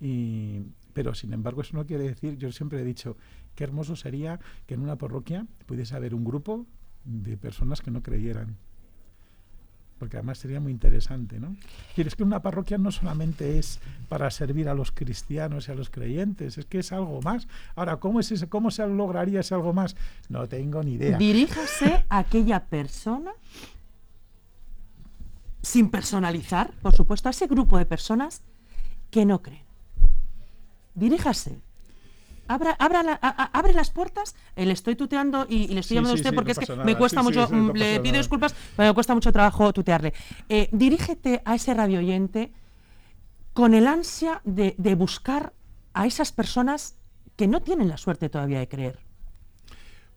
y, 0.01 0.63
pero 0.93 1.15
sin 1.15 1.33
embargo 1.33 1.63
eso 1.63 1.77
no 1.77 1.87
quiere 1.87 2.05
decir, 2.05 2.37
yo 2.37 2.53
siempre 2.53 2.81
he 2.81 2.85
dicho, 2.85 3.17
qué 3.55 3.65
hermoso 3.65 3.97
sería 3.97 4.39
que 4.67 4.75
en 4.75 4.81
una 4.81 4.97
parroquia 4.97 5.47
pudiese 5.67 5.95
haber 5.97 6.15
un 6.15 6.25
grupo 6.25 6.67
de 7.05 7.37
personas 7.37 7.81
que 7.81 7.91
no 7.91 8.03
creyeran. 8.03 8.57
Porque 9.99 10.19
además 10.19 10.37
sería 10.37 10.61
muy 10.61 10.73
interesante, 10.73 11.41
¿no? 11.41 11.57
Quieres 11.95 12.15
que 12.17 12.23
una 12.23 12.43
parroquia 12.43 12.77
no 12.77 12.91
solamente 12.93 13.59
es 13.59 13.81
para 14.11 14.31
servir 14.31 14.69
a 14.69 14.75
los 14.75 14.93
cristianos 14.93 15.69
y 15.69 15.73
a 15.73 15.75
los 15.75 15.89
creyentes, 15.89 16.59
es 16.59 16.67
que 16.67 16.81
es 16.81 16.93
algo 16.93 17.23
más. 17.23 17.49
Ahora, 17.77 17.97
¿cómo, 17.97 18.21
es 18.21 18.47
cómo 18.51 18.71
se 18.71 18.87
lograría 18.87 19.41
ese 19.41 19.55
algo 19.55 19.73
más? 19.73 19.97
No 20.29 20.47
tengo 20.49 20.83
ni 20.83 20.95
idea. 20.95 21.17
Diríjase 21.17 22.05
a 22.11 22.19
aquella 22.19 22.67
persona, 22.67 23.33
sin 25.67 25.91
personalizar, 25.91 26.71
por 26.81 26.95
supuesto, 26.95 27.29
a 27.29 27.33
ese 27.33 27.49
grupo 27.49 27.77
de 27.77 27.87
personas 27.87 28.43
que 29.11 29.25
no 29.25 29.43
creen. 29.43 29.65
Diríjase. 30.95 31.59
Abra, 32.49 32.77
abra 32.79 33.03
la- 33.03 33.19
a- 33.21 33.43
a- 33.43 33.51
abre 33.59 33.73
las 33.73 33.91
puertas, 33.91 34.37
eh, 34.55 34.65
le 34.65 34.73
estoy 34.73 34.95
tuteando 34.95 35.45
y, 35.49 35.65
y 35.65 35.69
le 35.69 35.81
estoy 35.81 35.89
Sí, 35.89 35.95
llamando 35.97 36.13
a 36.13 36.15
usted 36.15 36.31
sí, 36.31 36.37
porque 36.37 36.55
no 36.55 36.61
es 36.61 36.69
que 36.69 36.77
me 36.77 36.97
cuesta 36.97 37.23
mucho, 37.25 37.49
no 37.51 37.73
mm, 37.73 37.77
le 37.77 37.99
pido 37.99 38.13
nada. 38.13 38.19
disculpas, 38.19 38.55
pero 38.77 38.91
me 38.91 38.95
cuesta 38.95 39.13
mucho 39.15 39.33
trabajo 39.33 39.73
tutearle. 39.73 40.15
Eh, 40.49 40.69
dirígete 40.71 41.43
a 41.45 41.57
ese 41.57 41.75
radio 41.75 41.99
oyente 41.99 42.53
con 43.53 43.75
el 43.75 43.89
ansia 43.89 44.41
de, 44.45 44.77
de 44.79 44.95
buscar 44.95 45.53
a 45.95 46.07
esas 46.07 46.31
personas 46.31 46.95
que 47.35 47.49
no 47.49 47.61
tienen 47.63 47.89
la 47.89 47.97
suerte 47.97 48.29
todavía 48.29 48.61
de 48.61 48.69
creer. 48.69 49.01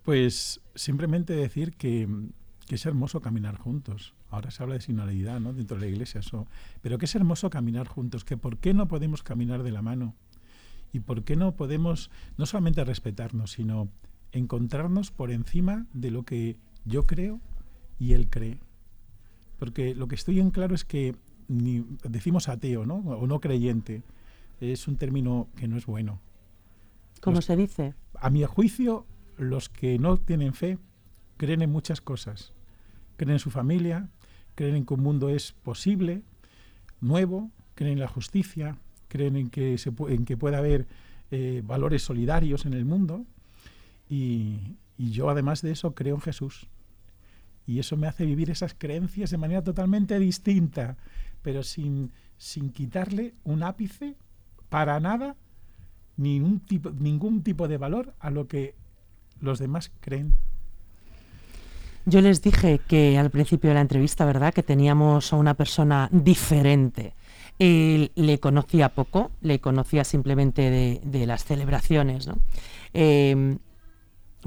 Pues 0.03 0.61
simplemente 0.75 1.33
decir 1.33 1.73
que, 1.75 2.07
que 2.67 2.75
es 2.75 2.85
hermoso 2.85 3.21
caminar 3.21 3.57
juntos. 3.57 4.13
Ahora 4.29 4.51
se 4.51 4.61
habla 4.61 4.75
de 4.75 4.81
sinodalidad 4.81 5.39
¿no? 5.39 5.53
dentro 5.53 5.77
de 5.77 5.85
la 5.85 5.91
iglesia, 5.91 6.19
eso. 6.19 6.47
pero 6.81 6.97
que 6.97 7.05
es 7.05 7.15
hermoso 7.15 7.49
caminar 7.49 7.87
juntos, 7.87 8.23
que 8.23 8.37
por 8.37 8.57
qué 8.57 8.73
no 8.73 8.87
podemos 8.87 9.23
caminar 9.23 9.63
de 9.63 9.71
la 9.71 9.81
mano 9.81 10.13
y 10.93 10.99
por 10.99 11.23
qué 11.23 11.35
no 11.35 11.55
podemos 11.55 12.11
no 12.37 12.45
solamente 12.45 12.83
respetarnos, 12.83 13.51
sino 13.53 13.89
encontrarnos 14.31 15.11
por 15.11 15.31
encima 15.31 15.87
de 15.93 16.11
lo 16.11 16.23
que 16.23 16.57
yo 16.85 17.05
creo 17.07 17.39
y 17.99 18.13
él 18.13 18.29
cree. 18.29 18.59
Porque 19.57 19.95
lo 19.95 20.07
que 20.07 20.15
estoy 20.15 20.39
en 20.39 20.51
claro 20.51 20.75
es 20.75 20.85
que 20.85 21.15
ni, 21.47 21.83
decimos 22.07 22.47
ateo 22.47 22.85
¿no? 22.85 22.95
o 22.97 23.25
no 23.27 23.39
creyente, 23.39 24.03
es 24.61 24.87
un 24.87 24.97
término 24.97 25.47
que 25.55 25.67
no 25.67 25.77
es 25.77 25.85
bueno. 25.85 26.19
Los- 27.25 27.45
se 27.45 27.55
dice. 27.55 27.95
A 28.21 28.29
mi 28.29 28.43
juicio, 28.43 29.05
los 29.37 29.69
que 29.69 29.97
no 29.99 30.17
tienen 30.17 30.53
fe 30.53 30.77
creen 31.37 31.61
en 31.61 31.71
muchas 31.71 32.01
cosas. 32.01 32.53
Creen 33.17 33.33
en 33.33 33.39
su 33.39 33.49
familia, 33.49 34.09
creen 34.59 34.75
en 34.75 34.85
que 34.85 34.93
un 34.93 35.03
mundo 35.03 35.29
es 35.29 35.53
posible, 35.53 36.21
nuevo, 36.99 37.49
creen 37.75 37.93
en 37.93 37.99
la 38.01 38.09
justicia, 38.09 38.77
creen 39.07 39.37
en 39.37 39.49
que, 39.49 39.77
se 39.77 39.89
en 40.09 40.25
que 40.25 40.35
puede 40.35 40.57
haber 40.57 40.85
eh, 41.31 41.61
valores 41.65 42.03
solidarios 42.03 42.65
en 42.65 42.73
el 42.73 42.83
mundo. 42.83 43.25
Y, 44.09 44.75
yo, 44.97 45.29
además 45.29 45.61
de 45.61 45.71
eso, 45.71 45.95
creo 45.95 46.15
en 46.15 46.19
Jesús. 46.19 46.67
Y 47.65 47.79
eso 47.79 47.95
me 47.95 48.07
hace 48.07 48.25
vivir 48.25 48.49
esas 48.49 48.73
creencias 48.77 49.29
de 49.31 49.37
manera 49.37 49.63
totalmente 49.63 50.19
distinta, 50.19 50.97
pero 51.41 51.63
sin, 51.63 52.11
sin 52.37 52.69
quitarle 52.71 53.35
un 53.45 53.63
ápice 53.63 54.17
para 54.67 54.99
nada 54.99 55.37
ningún 56.17 56.59
tipo 57.43 57.67
de 57.69 57.77
valor 57.77 58.13
a 58.19 58.29
lo 58.29 58.49
que 58.49 58.75
los 59.39 59.57
demás 59.57 59.89
creen. 60.01 60.33
Yo 62.05 62.21
les 62.21 62.41
dije 62.41 62.79
que 62.87 63.17
al 63.17 63.29
principio 63.29 63.69
de 63.69 63.75
la 63.75 63.81
entrevista, 63.81 64.25
¿verdad?, 64.25 64.53
que 64.53 64.63
teníamos 64.63 65.33
a 65.33 65.35
una 65.35 65.53
persona 65.53 66.09
diferente. 66.11 67.13
Él 67.59 68.11
le 68.15 68.39
conocía 68.39 68.89
poco, 68.89 69.31
le 69.41 69.59
conocía 69.59 70.03
simplemente 70.03 70.99
de, 71.03 71.27
las 71.27 71.43
celebraciones, 71.43 72.25
¿no? 72.25 72.37
Eh, 72.93 73.57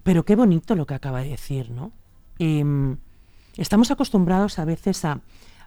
pero 0.03 0.25
qué 0.25 0.35
bonito 0.35 0.75
lo 0.75 0.87
que 0.87 0.95
acaba 0.95 1.23
de 1.23 1.29
decir, 1.29 1.71
¿no? 1.71 1.93
Eh, 2.39 2.65
estamos 3.57 3.91
acostumbrados 3.91 4.59
a 4.59 4.65
veces 4.65 5.05
a 5.05 5.21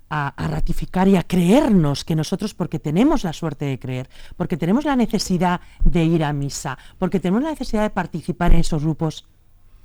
ratificar 0.10 1.08
y 1.08 1.17
a 1.17 1.24
creernos 1.24 2.04
que 2.04 2.15
nosotros, 2.15 2.56
porque 2.56 2.80
tenemos 2.80 3.24
la 3.24 3.34
suerte 3.34 3.65
de 3.65 3.78
creer, 3.80 4.10
porque 4.36 4.58
tenemos 4.58 4.86
la 4.86 4.95
necesidad 4.95 5.62
de 5.84 6.04
ir 6.04 6.24
a 6.24 6.34
misa, 6.34 6.78
porque 6.98 7.19
tenemos 7.19 7.43
la 7.43 7.52
necesidad 7.52 7.84
de 7.84 7.89
participar 7.91 8.54
en 8.54 8.62
esos 8.62 8.84
grupos, 8.84 9.28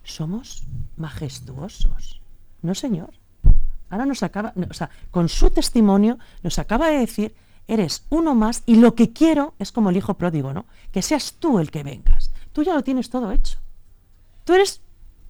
somos 0.04 0.64
majestuosos. 0.96 2.20
No, 2.62 2.74
señor. 2.74 3.14
Ahora 3.88 4.06
nos 4.06 4.22
acaba, 4.22 4.52
o 4.68 4.74
sea, 4.74 4.90
con 5.10 5.28
su 5.28 5.50
testimonio 5.50 6.18
nos 6.42 6.58
acaba 6.58 6.88
de 6.88 6.98
decir, 6.98 7.34
eres 7.66 8.04
uno 8.08 8.34
más 8.34 8.62
y 8.66 8.76
lo 8.76 8.94
que 8.94 9.12
quiero 9.12 9.54
es 9.58 9.72
como 9.72 9.90
el 9.90 9.96
hijo 9.96 10.14
pródigo, 10.14 10.52
¿no? 10.52 10.66
Que 10.92 11.02
seas 11.02 11.34
tú 11.38 11.58
el 11.58 11.70
que 11.70 11.82
vengas. 11.82 12.32
Tú 12.52 12.62
ya 12.62 12.74
lo 12.74 12.82
tienes 12.82 13.10
todo 13.10 13.32
hecho. 13.32 13.58
Tú 14.44 14.54
eres, 14.54 14.80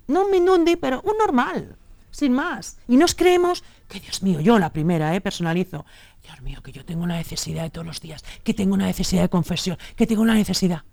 no 0.09 0.24
un 0.24 0.30
minundi, 0.30 0.76
pero 0.76 1.00
un 1.02 1.16
normal, 1.18 1.76
sin 2.11 2.33
más. 2.33 2.78
Y 2.87 2.96
nos 2.96 3.14
creemos 3.14 3.64
que, 3.88 4.00
Dios 4.00 4.22
mío, 4.22 4.40
yo 4.40 4.59
la 4.59 4.72
primera, 4.72 5.14
¿eh? 5.14 5.20
personalizo. 5.20 5.85
Dios 6.22 6.40
mío, 6.42 6.62
que 6.62 6.72
yo 6.72 6.85
tengo 6.85 7.02
una 7.02 7.16
necesidad 7.16 7.62
de 7.62 7.70
todos 7.70 7.87
los 7.87 8.00
días, 8.00 8.24
que 8.44 8.54
tengo 8.54 8.74
una 8.74 8.87
necesidad 8.87 9.22
de 9.22 9.28
confesión, 9.28 9.78
que 9.96 10.06
tengo 10.06 10.22
una 10.22 10.35
necesidad. 10.35 10.85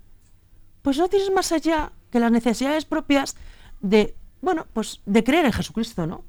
Pues 0.82 0.96
no 0.96 1.08
tienes 1.08 1.30
más 1.32 1.52
allá 1.52 1.92
que 2.10 2.20
las 2.20 2.32
necesidades 2.32 2.84
propias 2.84 3.36
de, 3.80 4.14
bueno, 4.40 4.66
pues 4.72 5.00
de 5.06 5.24
creer 5.24 5.46
en 5.46 5.52
Jesucristo, 5.52 6.06
¿no? 6.06 6.24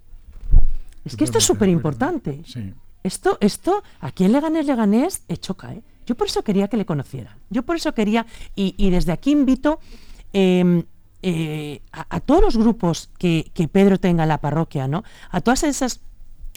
Es 1.06 1.16
que 1.16 1.24
esto 1.24 1.38
es 1.38 1.44
súper 1.44 1.70
importante. 1.70 2.42
Sí. 2.46 2.74
Esto, 3.04 3.38
esto, 3.40 3.84
aquí 4.02 4.26
en 4.26 4.34
Leganés, 4.34 4.66
Leganés, 4.66 5.24
eh, 5.28 5.38
choca, 5.38 5.74
¿eh? 5.74 5.82
Yo 6.06 6.16
por 6.16 6.28
eso 6.28 6.44
quería 6.44 6.68
que 6.68 6.78
le 6.78 6.86
conocieran. 6.86 7.38
Yo 7.50 7.64
por 7.64 7.76
eso 7.76 7.94
quería, 7.94 8.26
y, 8.56 8.74
y 8.78 8.90
desde 8.90 9.12
aquí 9.12 9.32
invito 9.32 9.80
eh, 10.34 10.84
eh, 11.22 11.82
a, 11.92 12.16
a 12.16 12.20
todos 12.20 12.42
los 12.42 12.58
grupos 12.58 13.10
que, 13.18 13.52
que 13.54 13.68
Pedro 13.68 14.00
tenga 14.00 14.24
en 14.24 14.30
la 14.30 14.40
parroquia, 14.40 14.88
¿no? 14.88 15.04
A 15.30 15.42
todas 15.42 15.64
esas 15.64 16.02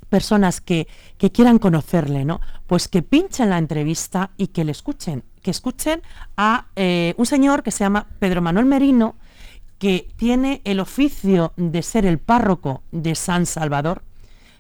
personas 0.09 0.61
que, 0.61 0.89
que 1.17 1.33
quieran 1.33 1.59
conocerle, 1.59 2.25
¿no? 2.25 2.41
Pues 2.67 2.89
que 2.89 3.03
pinchen 3.03 3.51
la 3.51 3.59
entrevista 3.59 4.31
y 4.37 4.49
que 4.49 4.65
le 4.65 4.73
escuchen, 4.73 5.25
que 5.41 5.51
escuchen 5.51 6.03
a 6.37 6.67
eh, 6.77 7.15
un 7.17 7.27
señor 7.27 7.63
que 7.63 7.71
se 7.71 7.85
llama 7.85 8.07
Pedro 8.19 8.43
Manuel 8.43 8.67
Merino, 8.67 9.17
que 9.83 10.07
tiene 10.15 10.61
el 10.63 10.79
oficio 10.79 11.55
de 11.57 11.83
ser 11.83 12.07
el 12.07 12.21
párroco 12.21 12.85
de 12.93 13.17
San 13.17 13.47
Salvador, 13.47 14.05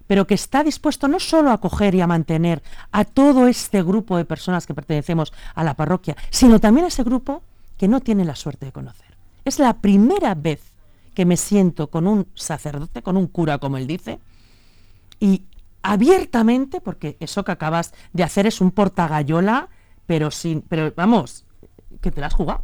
pero 0.08 0.26
que 0.26 0.34
está 0.34 0.64
dispuesto 0.64 1.06
no 1.06 1.20
solo 1.20 1.50
a 1.50 1.52
acoger 1.52 1.94
y 1.94 2.00
a 2.00 2.08
mantener 2.08 2.60
a 2.90 3.04
todo 3.04 3.46
este 3.46 3.84
grupo 3.84 4.16
de 4.16 4.24
personas 4.24 4.66
que 4.66 4.74
pertenecemos 4.74 5.32
a 5.54 5.62
la 5.62 5.74
parroquia, 5.74 6.16
sino 6.30 6.58
también 6.58 6.86
a 6.86 6.88
ese 6.88 7.04
grupo 7.04 7.44
que 7.78 7.86
no 7.86 8.00
tiene 8.00 8.24
la 8.24 8.34
suerte 8.34 8.66
de 8.66 8.72
conocer. 8.72 9.14
Es 9.44 9.60
la 9.60 9.74
primera 9.74 10.34
vez 10.34 10.72
que 11.14 11.24
me 11.24 11.36
siento 11.36 11.86
con 11.86 12.08
un 12.08 12.26
sacerdote, 12.34 13.02
con 13.02 13.16
un 13.16 13.28
cura, 13.28 13.58
como 13.58 13.76
él 13.76 13.86
dice, 13.86 14.18
y 15.20 15.44
abiertamente, 15.82 16.80
porque 16.80 17.16
eso 17.20 17.44
que 17.44 17.52
acabas 17.52 17.94
de 18.12 18.24
hacer 18.24 18.48
es 18.48 18.60
un 18.60 18.72
portagallola, 18.72 19.68
pero 20.04 20.32
sin, 20.32 20.62
pero 20.62 20.92
vamos, 20.96 21.44
que 22.00 22.10
te 22.10 22.20
la 22.20 22.26
has 22.26 22.34
jugado. 22.34 22.62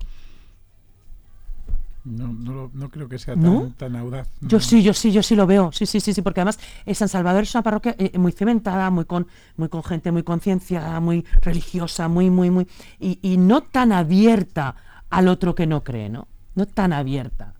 No, 2.11 2.33
no, 2.33 2.53
lo- 2.55 2.71
no 2.75 2.89
creo 2.91 3.09
que 3.09 3.19
sea 3.19 3.37
¿No? 3.37 3.73
tan, 3.77 3.95
audaz. 3.97 4.29
Yo 4.41 4.59
no. 4.59 4.63
sí, 4.65 4.83
yo 4.83 4.95
sí, 4.95 5.13
yo 5.13 5.23
sí 5.23 5.37
lo 5.37 5.47
veo. 5.47 5.71
Sí, 5.73 5.85
sí, 5.87 6.01
sí, 6.01 6.13
sí, 6.15 6.23
porque 6.23 6.41
además 6.41 6.59
eh, 6.87 6.95
San 6.95 7.09
Salvador 7.09 7.43
es 7.43 7.55
una 7.55 7.63
parroquia 7.63 7.95
eh, 7.99 8.17
muy 8.19 8.33
cementada, 8.33 8.91
muy 8.91 9.05
con, 9.05 9.27
muy 9.57 9.69
con 9.69 9.83
gente 9.85 10.11
muy 10.13 10.23
concienciada, 10.23 10.99
muy 11.01 11.25
religiosa, 11.43 12.09
muy, 12.09 12.31
muy, 12.31 12.51
muy. 12.51 12.67
Y, 12.99 13.19
y 13.23 13.37
no 13.37 13.63
tan 13.63 13.93
abierta 13.93 14.75
al 15.11 15.29
otro 15.29 15.55
que 15.55 15.67
no 15.67 15.85
cree, 15.85 16.09
¿no? 16.09 16.29
No 16.55 16.67
tan 16.67 16.93
abierta. 16.93 17.55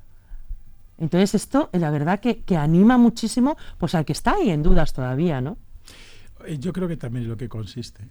Entonces 0.99 1.35
esto, 1.35 1.71
eh, 1.73 1.79
la 1.79 1.91
verdad 1.91 2.19
que, 2.21 2.41
que 2.43 2.57
anima 2.57 2.99
muchísimo 2.99 3.57
pues 3.79 3.95
al 3.95 4.05
que 4.05 4.13
está 4.13 4.35
ahí 4.35 4.51
en 4.51 4.63
dudas 4.63 4.93
todavía, 4.93 5.41
¿no? 5.41 5.57
Eh, 6.47 6.59
Yo 6.59 6.73
creo 6.73 6.89
que 6.89 6.97
también 6.97 7.25
es 7.25 7.29
lo 7.29 7.37
que 7.37 7.49
consiste. 7.49 8.09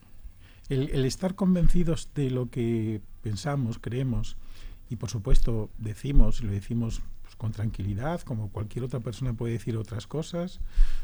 El, 0.70 0.90
el 0.90 1.06
estar 1.06 1.36
convencidos 1.36 2.10
de 2.16 2.30
lo 2.30 2.50
que 2.50 3.02
pensamos, 3.22 3.80
creemos, 3.80 4.36
y 4.90 4.96
por 4.96 5.10
supuesto 5.10 5.70
decimos, 5.78 6.42
y 6.42 6.46
lo 6.46 6.52
decimos 6.52 7.02
pues, 7.24 7.36
con 7.36 7.52
tranquilidad, 7.52 8.22
como 8.22 8.50
cualquier 8.50 8.86
otra 8.86 9.00
persona 9.00 9.34
puede 9.34 9.54
decir 9.54 9.78
otras 9.78 10.08
cosas, 10.08 10.60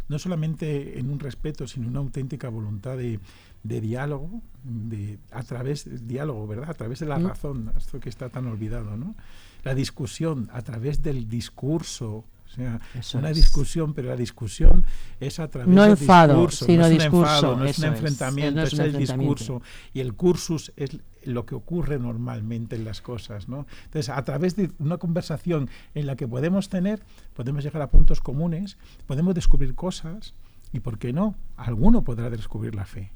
no 0.07 0.19
solamente 0.19 0.99
en 0.99 1.09
un 1.09 1.19
respeto, 1.19 1.67
sino 1.67 1.87
una 1.87 1.99
auténtica 1.99 2.49
voluntad 2.49 2.97
de, 2.97 3.19
de 3.63 3.81
diálogo, 3.81 4.41
de, 4.63 5.19
a 5.31 5.43
través 5.43 5.85
del 5.85 6.07
diálogo, 6.07 6.47
¿verdad? 6.47 6.69
A 6.69 6.73
través 6.73 6.99
de 6.99 7.07
la 7.07 7.19
razón, 7.19 7.71
esto 7.77 7.99
que 7.99 8.09
está 8.09 8.29
tan 8.29 8.47
olvidado, 8.47 8.95
¿no? 8.95 9.15
La 9.63 9.75
discusión 9.75 10.49
a 10.53 10.61
través 10.61 11.01
del 11.01 11.27
discurso, 11.27 12.25
o 12.53 12.55
sea, 12.55 12.79
Eso 12.93 13.17
una 13.17 13.31
es. 13.31 13.35
discusión, 13.37 13.93
pero 13.93 14.09
la 14.09 14.15
discusión 14.15 14.85
es 15.19 15.39
a 15.39 15.47
través 15.49 15.73
No 15.73 15.81
del 15.83 15.91
enfado, 15.91 16.33
discurso, 16.35 16.65
sino 16.65 16.81
no 16.81 16.85
es 16.85 16.91
un 16.91 16.97
discurso, 16.99 17.33
enfado, 17.33 17.57
no 17.57 17.65
es 17.65 17.79
un 17.79 17.85
es, 17.85 17.89
enfrentamiento, 17.91 18.55
no 18.59 18.61
es 18.67 18.73
es, 18.73 18.79
un 18.79 18.85
el 18.85 18.85
enfrentamiento. 18.91 19.31
discurso. 19.33 19.61
Y 19.93 19.99
el 20.01 20.13
cursus 20.13 20.71
es 20.75 20.99
lo 21.25 21.45
que 21.45 21.55
ocurre 21.55 21.97
normalmente 21.99 22.75
en 22.75 22.85
las 22.85 23.01
cosas, 23.01 23.47
¿no? 23.49 23.65
Entonces, 23.85 24.09
a 24.09 24.23
través 24.23 24.55
de 24.55 24.71
una 24.77 24.97
conversación 24.97 25.69
en 25.95 26.05
la 26.05 26.15
que 26.15 26.27
podemos 26.27 26.69
tener, 26.69 27.01
podemos 27.33 27.63
llegar 27.63 27.81
a 27.81 27.89
puntos 27.89 28.21
comunes, 28.21 28.77
podemos 29.07 29.33
descubrir 29.33 29.73
cosas 29.73 30.33
y, 30.73 30.79
¿por 30.81 30.97
qué 30.99 31.13
no? 31.13 31.35
Alguno 31.57 32.03
podrá 32.03 32.29
descubrir 32.29 32.75
la 32.75 32.85
fe. 32.85 33.11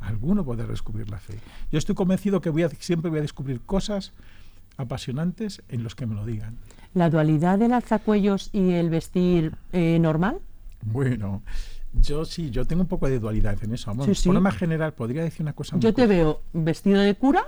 Alguno 0.00 0.44
podrá 0.44 0.66
descubrir 0.66 1.08
la 1.10 1.18
fe. 1.18 1.38
Yo 1.70 1.78
estoy 1.78 1.94
convencido 1.94 2.40
que 2.40 2.50
voy 2.50 2.62
a, 2.64 2.68
siempre 2.70 3.10
voy 3.10 3.18
a 3.18 3.22
descubrir 3.22 3.60
cosas 3.60 4.12
apasionantes 4.76 5.62
en 5.68 5.82
los 5.82 5.94
que 5.94 6.06
me 6.06 6.14
lo 6.14 6.24
digan. 6.26 6.56
La 6.96 7.10
dualidad 7.10 7.58
del 7.58 7.74
alzacuellos 7.74 8.48
y 8.54 8.72
el 8.72 8.88
vestir 8.88 9.52
eh, 9.74 9.98
normal. 10.00 10.38
Bueno, 10.80 11.42
yo 11.92 12.24
sí, 12.24 12.48
yo 12.50 12.64
tengo 12.64 12.80
un 12.80 12.88
poco 12.88 13.06
de 13.06 13.18
dualidad 13.18 13.62
en 13.62 13.74
eso. 13.74 13.90
Vamos, 13.90 14.06
Sí, 14.06 14.14
sí. 14.14 14.30
Por 14.30 14.40
más 14.40 14.56
general, 14.56 14.94
podría 14.94 15.22
decir 15.22 15.42
una 15.42 15.52
cosa 15.52 15.76
muy 15.76 15.82
Yo 15.82 15.92
te 15.92 16.06
veo 16.06 16.40
vestido 16.54 17.02
de 17.02 17.14
cura 17.14 17.44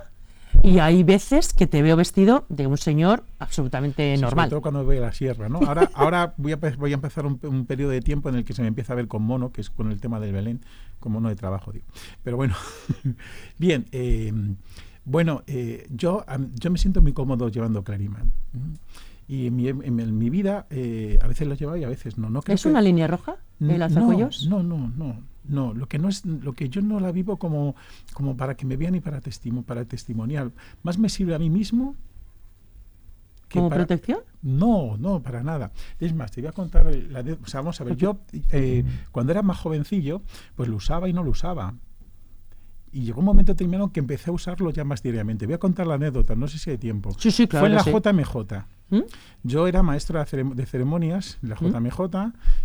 y 0.61 0.77
hay 0.77 1.01
veces 1.01 1.51
que 1.51 1.65
te 1.65 1.81
veo 1.81 1.95
vestido 1.95 2.45
de 2.49 2.67
un 2.67 2.77
señor 2.77 3.23
absolutamente 3.39 4.15
Sí, 4.15 4.21
normal. 4.21 4.45
Sobre 4.45 4.49
todo 4.51 4.61
cuando 4.61 4.85
voy 4.85 4.97
a 4.97 5.01
la 5.01 5.13
sierra, 5.13 5.49
¿no? 5.49 5.57
Ahora, 5.65 5.89
ahora 5.95 6.35
voy, 6.37 6.51
a, 6.51 6.57
voy 6.77 6.91
a 6.91 6.93
empezar 6.93 7.25
un, 7.25 7.39
un 7.41 7.65
periodo 7.65 7.89
de 7.89 8.01
tiempo 8.01 8.29
en 8.29 8.35
el 8.35 8.45
que 8.45 8.53
se 8.53 8.61
me 8.61 8.67
empieza 8.67 8.93
a 8.93 8.97
ver 8.97 9.07
con 9.07 9.23
mono, 9.23 9.51
que 9.51 9.61
es 9.61 9.71
con 9.71 9.91
el 9.91 9.99
tema 9.99 10.19
del 10.19 10.31
Belén, 10.31 10.61
con 10.99 11.11
mono 11.11 11.29
de 11.29 11.35
trabajo, 11.35 11.71
digo. 11.71 11.87
Pero 12.21 12.37
bueno, 12.37 12.53
bien, 13.57 13.87
eh, 13.93 14.31
bueno, 15.05 15.41
eh, 15.47 15.87
yo, 15.89 16.23
yo 16.53 16.69
me 16.69 16.77
siento 16.77 17.01
muy 17.01 17.13
cómodo 17.13 17.49
llevando 17.49 17.83
Clariman. 17.83 18.31
Y 19.29 19.45
en 19.47 19.55
mi, 19.55 19.67
en, 19.67 19.83
en 19.99 20.17
mi 20.17 20.29
vida 20.31 20.65
eh, 20.71 21.19
a 21.21 21.27
veces 21.27 21.47
lo 21.47 21.53
llevo 21.53 21.77
y 21.77 21.83
a 21.83 21.87
veces 21.87 22.17
no. 22.17 22.29
no 22.31 22.41
creo 22.41 22.55
¿Es 22.55 22.63
que- 22.63 22.69
una 22.69 22.81
línea 22.81 23.05
roja 23.07 23.37
el 23.61 23.77
no, 23.77 23.85
alzacuellos? 23.85 24.47
No, 24.49 24.63
no, 24.63 24.87
no, 24.97 25.21
no. 25.45 25.73
Lo 25.75 25.87
que 25.87 25.99
no 25.99 26.09
es, 26.09 26.25
lo 26.25 26.53
que 26.53 26.67
yo 26.69 26.81
no 26.81 26.99
la 26.99 27.11
vivo 27.11 27.37
como, 27.37 27.75
como 28.13 28.35
para 28.35 28.55
que 28.55 28.65
me 28.65 28.75
vean 28.75 28.95
y 28.95 29.01
para 29.01 29.21
testimo, 29.21 29.61
para 29.61 29.85
testimonial. 29.85 30.51
Más 30.81 30.97
me 30.97 31.09
sirve 31.09 31.35
a 31.35 31.39
mí 31.39 31.49
mismo. 31.51 31.95
que 33.47 33.59
¿Como 33.59 33.69
para- 33.69 33.85
protección? 33.85 34.19
No, 34.41 34.97
no, 34.97 35.21
para 35.21 35.43
nada. 35.43 35.71
Es 35.99 36.13
más, 36.15 36.31
te 36.31 36.41
voy 36.41 36.47
a 36.47 36.51
contar 36.51 36.85
la 36.95 37.19
o 37.21 37.47
sea, 37.47 37.59
vamos 37.61 37.79
a 37.81 37.83
ver, 37.83 37.97
yo 37.97 38.17
eh, 38.51 38.83
cuando 39.11 39.31
era 39.31 39.41
más 39.43 39.59
jovencillo, 39.59 40.23
pues 40.55 40.69
lo 40.69 40.77
usaba 40.77 41.07
y 41.07 41.13
no 41.13 41.23
lo 41.23 41.31
usaba. 41.31 41.75
Y 42.91 43.01
llegó 43.01 43.19
un 43.19 43.25
momento 43.25 43.51
determinado 43.53 43.91
que 43.91 43.99
empecé 43.99 44.31
a 44.31 44.33
usarlo 44.33 44.71
ya 44.71 44.83
más 44.83 45.03
diariamente. 45.03 45.45
Voy 45.45 45.53
a 45.53 45.59
contar 45.59 45.85
la 45.85 45.93
anécdota, 45.95 46.33
no 46.35 46.47
sé 46.47 46.57
si 46.57 46.71
hay 46.71 46.77
tiempo. 46.79 47.11
Sí, 47.19 47.29
sí, 47.29 47.47
claro 47.47 47.63
Fue 47.63 47.69
en 47.69 47.75
la 47.75 47.83
sí. 47.83 47.91
JMJ. 47.91 48.65
¿Mm? 48.89 49.01
Yo 49.43 49.67
era 49.67 49.83
maestro 49.83 50.19
de 50.19 50.25
cerem- 50.25 50.53
de 50.53 50.65
ceremonias 50.65 51.37
de 51.41 51.49
la 51.49 51.55
¿Mm? 51.55 51.71
JMJ, 51.71 51.99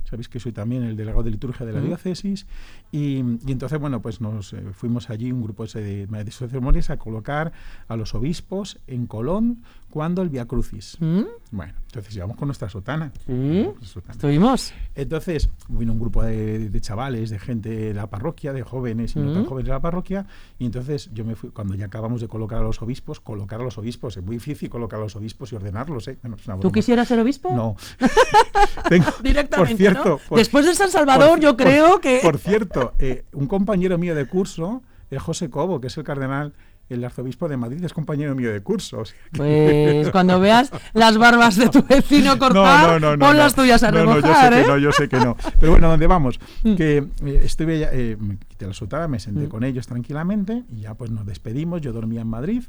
sabéis 0.09 0.29
que 0.29 0.41
soy 0.41 0.53
también 0.53 0.83
el 0.83 0.97
delegado 0.97 1.23
de 1.23 1.31
liturgia 1.31 1.65
de 1.67 1.73
la 1.73 1.81
¿Mm? 1.81 1.87
diócesis, 1.87 2.47
y, 2.91 3.17
y 3.47 3.53
entonces, 3.53 3.79
bueno, 3.79 4.01
pues 4.01 4.21
nos 4.21 4.53
eh, 4.53 4.63
fuimos 4.73 5.11
allí, 5.11 5.31
un 5.33 5.43
grupo 5.43 5.65
ese 5.65 5.81
de 5.83 6.07
maestros 6.07 6.41
de 6.41 6.49
ceremonias, 6.49 6.91
a 6.91 6.97
colocar 6.97 7.53
a 7.89 7.97
los 7.97 8.15
obispos 8.15 8.79
en 8.87 9.07
Colón 9.07 9.63
cuando 9.95 10.23
el 10.23 10.29
Via 10.29 10.45
Crucis. 10.45 10.97
¿Mm? 10.99 11.23
Bueno, 11.53 11.73
entonces 11.87 12.13
llevamos 12.13 12.37
con 12.37 12.49
nuestra 12.49 12.69
sotana. 12.69 13.13
Sí, 13.27 13.69
estuvimos. 14.11 14.75
Entonces 14.97 15.49
vino 15.69 15.93
un 15.93 16.01
grupo 16.01 16.25
de, 16.25 16.69
de 16.69 16.81
chavales, 16.81 17.31
de 17.31 17.39
gente 17.39 17.69
de 17.69 17.95
la 17.95 18.09
parroquia, 18.09 18.53
de 18.53 18.65
jóvenes 18.65 19.15
y 19.15 19.21
no 19.21 19.33
tan 19.33 19.43
Mm. 19.43 19.47
jóvenes 19.47 19.67
de 19.67 19.73
la 19.73 19.81
parroquia, 19.81 20.27
y 20.59 20.67
entonces 20.67 21.11
yo 21.15 21.25
me 21.25 21.37
fui, 21.37 21.51
cuando 21.51 21.77
ya 21.77 21.87
acabamos 21.87 22.21
de 22.21 22.27
colocar 22.27 22.59
a 22.59 22.63
los 22.63 22.83
obispos, 22.83 23.21
colocar 23.21 23.61
a 23.61 23.63
los 23.65 23.79
obispos, 23.79 24.17
es 24.17 24.25
muy 24.25 24.35
difícil 24.35 24.69
colocar 24.69 24.99
a 24.99 25.05
los 25.05 25.15
obispos 25.15 25.53
y 25.53 25.55
ordenarlos, 25.55 26.09
¿eh? 26.09 26.19
Bueno, 26.23 26.37
¿Tú 26.61 26.73
quisieras 26.73 27.07
ser 27.07 27.21
obispo? 27.21 27.55
No. 27.55 27.77
Tengo- 28.89 29.07
Directamente, 29.23 29.57
por 29.57 29.77
cierto, 29.77 30.09
¿no? 30.09 30.19
por- 30.29 30.39
Después 30.39 30.67
de 30.67 30.75
San 30.75 30.91
Salvador, 30.91 31.31
por- 31.31 31.41
yo 31.41 31.57
por- 31.57 31.67
creo 31.67 32.01
que... 32.01 32.19
Por 32.21 32.39
cierto, 32.39 32.95
eh, 32.99 33.25
un 33.33 33.47
compañero 33.47 33.97
mío 33.97 34.17
de 34.17 34.27
curso, 34.27 34.83
el 35.11 35.21
José 35.21 35.51
Cobo, 35.51 35.81
que 35.81 35.87
es 35.87 35.97
el 35.97 36.03
cardenal, 36.05 36.53
el 36.89 37.05
arzobispo 37.05 37.49
de 37.49 37.57
Madrid, 37.57 37.83
es 37.85 37.93
compañero 37.93 38.35
mío 38.35 38.53
de 38.53 38.61
curso. 38.63 39.01
o 39.01 39.05
sea 39.05 39.17
que- 39.33 40.01
Pues 40.03 40.11
cuando 40.11 40.39
veas 40.41 40.71
las 40.95 41.17
barbas 41.19 41.57
de 41.57 41.69
tu 41.69 41.83
vecino 41.83 42.39
cortar, 42.39 43.01
pon 43.01 43.19
no. 43.19 43.33
las 43.33 43.55
tuyas 43.55 43.83
a 43.83 43.91
No, 43.91 44.05
no, 44.05 44.15
remojar, 44.17 44.53
yo 44.53 44.59
sé 44.59 44.61
¿eh? 44.61 44.63
que 44.63 44.69
no, 44.69 44.79
yo 44.79 44.93
sé 44.93 45.09
que 45.09 45.17
no. 45.19 45.37
Pero 45.61 45.73
bueno, 45.73 45.89
¿dónde 45.89 46.07
vamos? 46.07 46.39
Mm. 46.63 46.75
Que 46.77 46.97
eh, 46.99 47.41
estuve 47.43 47.89
eh, 47.91 48.17
me 48.19 48.37
quité 48.37 48.67
la 48.67 48.75
sotada, 48.75 49.09
me 49.09 49.19
senté 49.19 49.47
Mm. 49.47 49.49
con 49.49 49.65
ellos 49.65 49.87
tranquilamente 49.87 50.63
y 50.71 50.81
ya 50.83 50.95
pues 50.95 51.11
nos 51.11 51.25
despedimos. 51.27 51.81
Yo 51.81 51.93
dormía 51.93 52.21
en 52.21 52.29
Madrid 52.29 52.65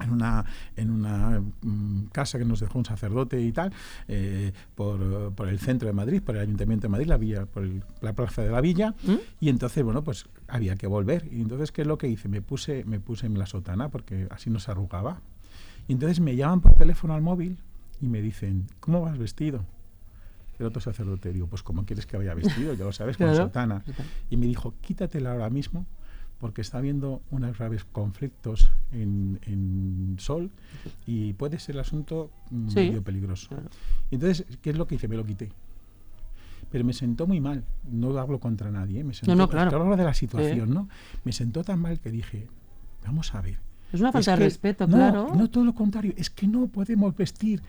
en 0.00 0.10
una, 0.10 0.44
en 0.76 0.90
una 0.90 1.40
mm, 1.62 2.04
casa 2.12 2.38
que 2.38 2.44
nos 2.44 2.60
dejó 2.60 2.78
un 2.78 2.84
sacerdote 2.84 3.40
y 3.40 3.52
tal, 3.52 3.72
eh, 4.08 4.52
por, 4.74 5.32
por 5.34 5.48
el 5.48 5.58
centro 5.58 5.86
de 5.86 5.92
Madrid, 5.92 6.22
por 6.22 6.36
el 6.36 6.42
Ayuntamiento 6.42 6.86
de 6.86 6.88
Madrid, 6.90 7.06
la 7.06 7.16
villa, 7.16 7.46
por 7.46 7.62
el- 7.64 7.82
la 8.00 8.12
plaza 8.12 8.42
de 8.42 8.50
la 8.50 8.60
villa, 8.60 8.94
¿Mm? 9.04 9.14
y 9.40 9.48
entonces, 9.48 9.82
bueno, 9.84 10.02
pues 10.02 10.26
había 10.48 10.76
que 10.76 10.86
volver. 10.86 11.28
Y 11.32 11.40
entonces, 11.40 11.72
¿qué 11.72 11.82
es 11.82 11.86
lo 11.88 11.98
que 11.98 12.08
hice? 12.08 12.28
Me 12.28 12.42
puse, 12.42 12.84
me 12.84 13.00
puse 13.00 13.26
en 13.26 13.38
la 13.38 13.46
sotana 13.46 13.88
porque 13.88 14.26
así 14.30 14.50
no 14.50 14.58
se 14.58 14.70
arrugaba. 14.70 15.20
Y 15.88 15.92
entonces 15.92 16.20
me 16.20 16.36
llaman 16.36 16.60
por 16.60 16.74
teléfono 16.74 17.14
al 17.14 17.22
móvil 17.22 17.58
y 18.00 18.06
me 18.08 18.22
dicen, 18.22 18.66
¿cómo 18.80 19.00
vas 19.02 19.18
vestido? 19.18 19.64
El 20.58 20.66
otro 20.66 20.80
sacerdote, 20.80 21.32
digo, 21.32 21.46
pues 21.46 21.62
¿cómo 21.62 21.84
quieres 21.86 22.04
que 22.06 22.16
vaya 22.18 22.34
vestido? 22.34 22.74
Ya 22.74 22.84
lo 22.84 22.92
sabes, 22.92 23.16
con 23.16 23.26
Claro. 23.30 23.46
sotana. 23.46 23.82
Y 24.28 24.36
me 24.36 24.46
dijo, 24.46 24.74
quítatela 24.82 25.32
ahora 25.32 25.48
mismo 25.50 25.86
porque 26.40 26.62
está 26.62 26.78
habiendo 26.78 27.20
unos 27.30 27.56
graves 27.58 27.84
conflictos 27.84 28.70
en, 28.92 29.38
en 29.46 30.16
Sol 30.18 30.50
y 31.06 31.34
puede 31.34 31.58
ser 31.58 31.74
el 31.76 31.80
asunto 31.82 32.30
mm, 32.50 32.68
Sí. 32.70 32.76
medio 32.80 33.02
peligroso. 33.02 33.48
Claro. 33.50 33.68
Entonces, 34.10 34.46
¿qué 34.62 34.70
es 34.70 34.76
lo 34.78 34.86
que 34.86 34.94
hice? 34.96 35.06
Me 35.06 35.16
lo 35.16 35.24
quité. 35.24 35.50
Pero 36.70 36.84
me 36.84 36.92
sentó 36.92 37.26
muy 37.26 37.40
mal. 37.40 37.64
No 37.90 38.16
hablo 38.18 38.38
contra 38.40 38.70
nadie. 38.70 39.00
¿eh? 39.00 39.04
Me 39.04 39.12
sentó, 39.14 39.34
no, 39.34 39.48
claro. 39.48 39.70
te 39.70 39.76
hablo 39.76 39.96
de 39.96 40.04
la 40.04 40.14
situación, 40.14 40.72
¿no? 40.72 40.88
Me 41.24 41.32
sentó 41.32 41.62
tan 41.64 41.78
mal 41.80 41.98
que 42.00 42.10
dije, 42.10 42.46
vamos 43.04 43.34
a 43.34 43.40
ver. 43.42 43.58
Es 43.92 44.00
una 44.00 44.12
falta 44.12 44.32
es 44.34 44.38
de 44.38 44.44
que- 44.44 44.48
respeto, 44.48 44.86
no, 44.86 44.96
claro. 44.96 45.34
No, 45.34 45.50
todo 45.50 45.64
lo 45.64 45.74
contrario. 45.74 46.14
Es 46.16 46.30
que 46.30 46.46
no 46.46 46.68
podemos 46.68 47.14
vestir 47.16 47.60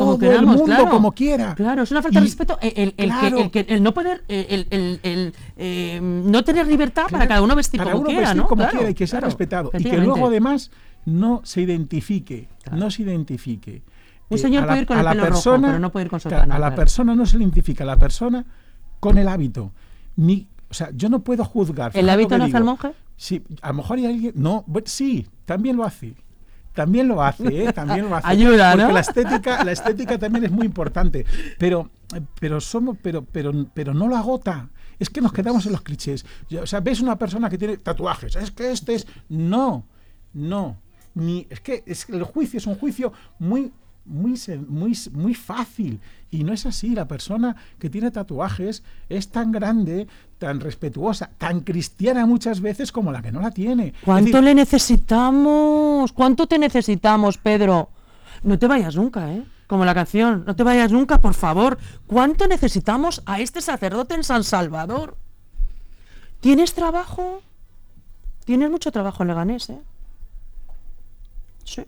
Todo 0.00 0.14
el 0.14 0.20
queramos, 0.20 0.56
mundo 0.56 0.64
claro. 0.66 0.90
como 0.90 1.12
quiera. 1.12 1.54
Claro, 1.54 1.82
es 1.82 1.90
una 1.90 2.02
falta 2.02 2.20
de 2.20 2.24
respeto 2.26 2.58
el, 2.60 2.72
el- 2.76 2.94
el 2.96 3.10
claro. 3.10 3.50
que, 3.50 3.60
el, 3.60 3.66
el 3.68 3.82
no 3.82 3.94
poder, 3.94 4.24
el, 4.28 4.66
el- 4.70 5.00
el, 5.02 5.34
eh, 5.56 6.00
no 6.02 6.44
tener 6.44 6.66
libertad 6.66 7.06
para 7.10 7.26
cada 7.26 7.42
uno 7.42 7.54
vestir 7.56 7.78
para 7.78 7.92
como 7.92 8.02
uno 8.02 8.08
quiera, 8.10 8.20
vestir 8.28 8.42
¿no? 8.42 8.48
como 8.48 8.66
quiera 8.68 8.90
y 8.90 8.94
que 8.94 9.06
sea 9.06 9.20
respetado. 9.20 9.70
Y 9.78 9.84
que 9.84 9.98
luego 9.98 10.26
además 10.26 10.70
no 11.04 11.40
se 11.44 11.62
identifique. 11.62 12.48
No 12.72 12.90
se 12.90 13.02
identifique. 13.02 13.82
Un 14.28 14.36
Eh, 14.38 14.40
señor 14.40 14.64
puede 14.64 14.74
la- 14.76 14.80
ir 14.82 14.86
con 14.88 14.98
el 14.98 15.04
pelo 15.04 15.14
rojo, 15.24 15.32
persona- 15.32 15.68
pero 15.68 15.78
no 15.78 15.92
puede 15.92 16.04
ir 16.06 16.10
con 16.10 16.18
claro, 16.20 16.36
sotana, 16.36 16.54
A 16.56 16.58
la 16.58 16.74
persona 16.74 17.14
no 17.14 17.26
se 17.26 17.36
le 17.38 17.44
identifica 17.44 17.84
a 17.84 17.86
la 17.86 17.96
persona 17.96 18.44
con 18.98 19.18
el 19.18 19.28
hábito. 19.28 19.72
Ni, 20.16 20.48
o 20.68 20.74
sea, 20.74 20.90
yo 20.94 21.08
no 21.08 21.20
puedo 21.20 21.44
juzgar. 21.44 21.92
¿El 21.94 22.08
hábito 22.08 22.36
no 22.36 22.44
hace 22.44 22.56
al 22.56 22.64
monje? 22.64 22.88
Sí, 23.16 23.42
a 23.62 23.68
lo 23.68 23.74
mejor 23.74 23.98
hay 23.98 24.06
alguien. 24.06 24.32
No, 24.34 24.64
sí, 24.84 25.26
también 25.44 25.76
lo 25.76 25.84
hace. 25.84 26.14
También 26.76 27.08
lo 27.08 27.22
hace, 27.22 27.64
¿eh? 27.64 27.72
También 27.72 28.10
lo 28.10 28.14
hace. 28.14 28.28
Ayuda, 28.28 28.72
Porque 28.72 28.86
¿no? 28.86 28.92
la 28.92 29.00
estética, 29.00 29.64
la 29.64 29.72
estética 29.72 30.18
también 30.18 30.44
es 30.44 30.50
muy 30.50 30.66
importante. 30.66 31.24
Pero, 31.58 31.90
pero 32.38 32.60
somos, 32.60 32.98
pero, 33.02 33.24
pero, 33.24 33.50
pero 33.72 33.94
no 33.94 34.06
lo 34.06 34.14
agota. 34.14 34.68
Es 34.98 35.08
que 35.08 35.22
nos 35.22 35.32
quedamos 35.32 35.64
en 35.64 35.72
los 35.72 35.80
clichés. 35.80 36.26
O 36.60 36.66
sea, 36.66 36.80
ves 36.80 37.00
una 37.00 37.16
persona 37.16 37.48
que 37.48 37.56
tiene 37.56 37.78
tatuajes. 37.78 38.36
Es 38.36 38.50
que 38.50 38.70
este 38.72 38.94
es. 38.94 39.06
No, 39.30 39.86
no. 40.34 40.82
Ni, 41.14 41.46
es 41.48 41.60
que 41.60 41.82
es, 41.86 42.10
el 42.10 42.24
juicio 42.24 42.58
es 42.58 42.66
un 42.66 42.74
juicio 42.74 43.10
muy, 43.38 43.72
muy, 44.06 44.40
muy, 44.68 44.96
muy 45.12 45.34
fácil. 45.34 46.00
Y 46.30 46.44
no 46.44 46.52
es 46.52 46.66
así. 46.66 46.94
La 46.94 47.06
persona 47.06 47.56
que 47.78 47.90
tiene 47.90 48.10
tatuajes 48.10 48.82
es 49.08 49.28
tan 49.28 49.52
grande, 49.52 50.06
tan 50.38 50.60
respetuosa, 50.60 51.30
tan 51.38 51.60
cristiana 51.60 52.26
muchas 52.26 52.60
veces 52.60 52.92
como 52.92 53.12
la 53.12 53.22
que 53.22 53.32
no 53.32 53.40
la 53.40 53.50
tiene. 53.50 53.94
¿Cuánto 54.04 54.26
decir, 54.26 54.44
le 54.44 54.54
necesitamos? 54.54 56.12
¿Cuánto 56.12 56.46
te 56.46 56.58
necesitamos, 56.58 57.38
Pedro? 57.38 57.90
No 58.42 58.58
te 58.58 58.66
vayas 58.66 58.96
nunca, 58.96 59.32
¿eh? 59.32 59.44
Como 59.66 59.84
la 59.84 59.94
canción, 59.94 60.44
no 60.46 60.54
te 60.54 60.62
vayas 60.62 60.92
nunca, 60.92 61.20
por 61.20 61.34
favor. 61.34 61.78
¿Cuánto 62.06 62.46
necesitamos 62.46 63.22
a 63.26 63.40
este 63.40 63.60
sacerdote 63.60 64.14
en 64.14 64.22
San 64.22 64.44
Salvador? 64.44 65.16
¿Tienes 66.40 66.74
trabajo? 66.74 67.42
Tienes 68.44 68.70
mucho 68.70 68.92
trabajo 68.92 69.24
en 69.24 69.28
Leganés, 69.28 69.70
¿eh? 69.70 69.80
Sí. 71.64 71.82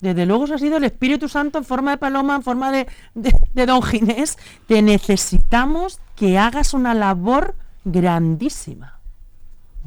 Desde 0.00 0.26
luego 0.26 0.44
eso 0.44 0.54
ha 0.54 0.58
sido 0.58 0.76
el 0.76 0.84
Espíritu 0.84 1.28
Santo 1.28 1.58
en 1.58 1.64
forma 1.64 1.92
de 1.92 1.96
paloma, 1.96 2.36
en 2.36 2.42
forma 2.42 2.70
de, 2.70 2.86
de, 3.14 3.66
Don 3.66 3.82
Ginés. 3.82 4.38
Te 4.66 4.80
necesitamos 4.80 5.98
que 6.14 6.38
hagas 6.38 6.72
una 6.72 6.94
labor 6.94 7.56
grandísima 7.84 8.98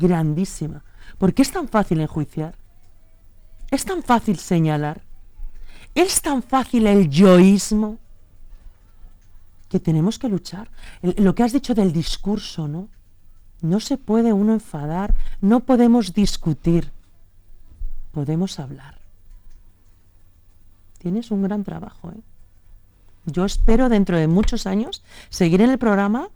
grandísima. 0.01 0.84
¿Por 1.18 1.34
qué 1.34 1.41
es 1.43 1.51
tan 1.51 1.68
fácil 1.68 2.01
enjuiciar? 2.01 2.55
Es 3.70 3.86
tan 3.86 4.03
fácil 4.03 4.38
señalar. 4.38 5.01
Es 5.95 6.22
tan 6.22 6.41
fácil 6.43 6.88
el 6.88 7.09
yoísmo 7.09 7.99
que 9.70 9.80
tenemos 9.80 10.20
que 10.20 10.28
luchar. 10.28 10.70
lo 11.01 11.36
que 11.36 11.43
has 11.43 11.53
dicho 11.53 11.74
del 11.74 11.93
discurso, 11.93 12.68
¿no? 12.68 12.89
No 13.62 13.80
se 13.80 13.97
puede 13.97 14.34
uno 14.34 14.53
enfadar, 14.53 15.14
no 15.39 15.62
podemos 15.62 16.14
discutir, 16.14 16.91
podemos 18.12 18.59
hablar. 18.59 19.01
Tienes 21.02 21.32
un 21.32 21.41
gran 21.41 21.64
trabajo, 21.64 22.12
¿eh? 22.12 22.22
Yo 23.26 23.43
espero 23.43 23.89
dentro 23.89 24.18
de 24.18 24.28
muchos 24.28 24.68
años 24.68 25.04
seguir 25.30 25.62
en 25.62 25.72
el 25.72 25.80
programa 25.80 26.30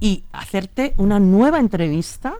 y 0.00 0.24
hacerte 0.32 0.94
una 0.96 1.20
nueva 1.20 1.60
entrevista 1.60 2.34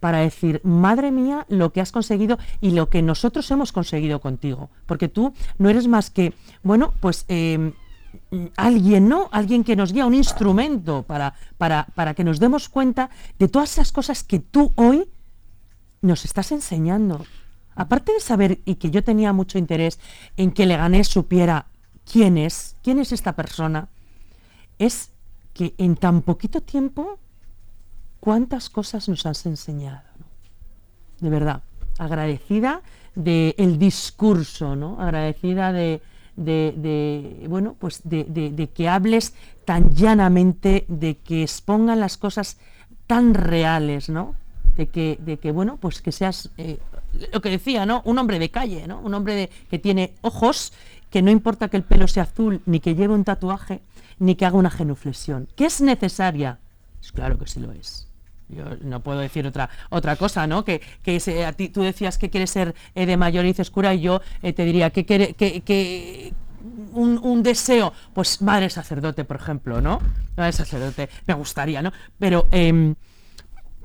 para 0.00 0.18
decir, 0.18 0.60
madre 0.64 1.10
mía, 1.10 1.46
lo 1.48 1.72
que 1.72 1.80
has 1.80 1.90
conseguido 1.90 2.38
y 2.60 2.72
lo 2.72 2.90
que 2.90 3.02
nosotros 3.02 3.50
hemos 3.50 3.72
conseguido 3.72 4.20
contigo. 4.20 4.68
Porque 4.86 5.08
tú 5.08 5.32
no 5.56 5.70
eres 5.70 5.88
más 5.88 6.10
que, 6.10 6.34
bueno, 6.62 6.92
pues 7.00 7.24
em, 7.28 7.72
alguien, 8.56 9.08
¿no? 9.08 9.28
Alguien 9.32 9.64
que 9.64 9.74
nos 9.74 9.92
guía, 9.92 10.06
un 10.06 10.14
instrumento 10.14 11.02
para, 11.02 11.34
para, 11.56 11.86
para 11.94 12.12
que 12.12 12.24
nos 12.24 12.40
demos 12.40 12.68
cuenta 12.68 13.08
de 13.38 13.48
todas 13.48 13.72
esas 13.72 13.90
cosas 13.90 14.22
que 14.22 14.38
tú 14.38 14.72
hoy 14.76 15.08
nos 16.02 16.24
estás 16.26 16.52
enseñando. 16.52 17.24
Aparte 17.78 18.12
de 18.12 18.18
saber 18.18 18.58
y 18.64 18.74
que 18.74 18.90
yo 18.90 19.04
tenía 19.04 19.32
mucho 19.32 19.56
interés 19.56 20.00
en 20.36 20.50
que 20.50 20.66
Leganés 20.66 21.06
supiera 21.06 21.66
quién 22.10 22.36
es, 22.36 22.74
quién 22.82 22.98
es 22.98 23.12
esta 23.12 23.36
persona, 23.36 23.88
es 24.80 25.12
que 25.54 25.74
en 25.78 25.94
tan 25.94 26.22
poquito 26.22 26.60
tiempo, 26.60 27.20
cuántas 28.18 28.68
cosas 28.68 29.08
nos 29.08 29.26
has 29.26 29.46
enseñado. 29.46 30.02
De 31.20 31.30
verdad, 31.30 31.62
agradecida 31.98 32.82
del 33.14 33.78
discurso, 33.78 34.74
¿no? 34.74 35.00
Agradecida 35.00 35.72
de, 35.72 36.02
de, 36.34 37.46
bueno, 37.48 37.76
pues 37.78 38.00
de, 38.02 38.70
que 38.74 38.88
hables 38.88 39.34
tan 39.64 39.90
llanamente, 39.94 40.84
de 40.88 41.18
que 41.18 41.44
expongan 41.44 42.00
las 42.00 42.16
cosas 42.16 42.58
tan 43.06 43.34
reales, 43.34 44.08
¿no? 44.08 44.34
De 44.76 44.88
que, 44.88 45.16
de 45.20 45.38
que 45.38 45.52
bueno, 45.52 45.76
pues 45.76 46.02
que 46.02 46.10
seas 46.10 46.50
eh, 46.56 46.78
lo 47.32 47.40
que 47.40 47.50
decía, 47.50 47.86
¿no? 47.86 48.02
Un 48.04 48.18
hombre 48.18 48.38
de 48.38 48.50
calle, 48.50 48.86
¿no? 48.86 49.00
Un 49.00 49.14
hombre 49.14 49.34
de, 49.34 49.50
que 49.70 49.78
tiene 49.78 50.14
ojos, 50.22 50.72
que 51.10 51.22
no 51.22 51.30
importa 51.30 51.68
que 51.68 51.76
el 51.76 51.82
pelo 51.82 52.08
sea 52.08 52.24
azul, 52.24 52.60
ni 52.66 52.80
que 52.80 52.94
lleve 52.94 53.14
un 53.14 53.24
tatuaje, 53.24 53.80
ni 54.18 54.34
que 54.34 54.46
haga 54.46 54.56
una 54.56 54.70
genuflexión. 54.70 55.48
¿Que 55.56 55.66
es 55.66 55.80
necesaria? 55.80 56.58
Pues 56.98 57.12
claro 57.12 57.38
que 57.38 57.46
sí 57.46 57.60
lo 57.60 57.72
es. 57.72 58.08
Yo 58.48 58.64
no 58.82 59.00
puedo 59.00 59.18
decir 59.18 59.46
otra 59.46 59.68
otra 59.90 60.16
cosa, 60.16 60.46
¿no? 60.46 60.64
Que, 60.64 60.80
que 61.02 61.44
a 61.44 61.52
ti, 61.52 61.68
tú 61.68 61.82
decías 61.82 62.16
que 62.16 62.30
quieres 62.30 62.50
ser 62.50 62.74
eh, 62.94 63.04
de 63.04 63.16
mayor 63.16 63.44
y 63.44 63.48
dices 63.48 63.70
y 63.94 64.00
yo 64.00 64.22
eh, 64.42 64.52
te 64.54 64.64
diría 64.64 64.90
que, 64.90 65.04
quiere, 65.04 65.34
que, 65.34 66.32
un, 66.92 67.42
deseo, 67.42 67.92
pues 68.14 68.40
madre 68.40 68.70
sacerdote, 68.70 69.24
por 69.24 69.36
ejemplo, 69.36 69.80
¿no? 69.80 70.00
Madre 70.36 70.52
sacerdote, 70.52 71.10
me 71.26 71.34
gustaría, 71.34 71.82
¿no? 71.82 71.92
Pero, 72.18 72.48
em, 72.50 72.94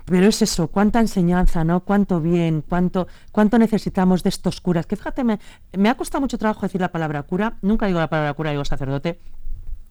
pero 0.05 0.27
es 0.27 0.41
eso, 0.41 0.67
cuánta 0.67 0.99
enseñanza, 0.99 1.63
¿no? 1.63 1.81
Cuánto 1.81 2.19
bien, 2.19 2.63
cuánto, 2.67 3.07
cuánto 3.31 3.57
necesitamos 3.57 4.23
de 4.23 4.29
estos 4.29 4.59
curas. 4.59 4.85
Que 4.85 4.95
fíjate, 4.95 5.23
me, 5.23 5.39
me 5.77 5.89
ha 5.89 5.95
costado 5.95 6.21
mucho 6.21 6.37
trabajo 6.37 6.61
decir 6.61 6.81
la 6.81 6.91
palabra 6.91 7.23
cura, 7.23 7.57
nunca 7.61 7.87
digo 7.87 7.99
la 7.99 8.09
palabra 8.09 8.33
cura, 8.33 8.51
digo 8.51 8.65
sacerdote. 8.65 9.19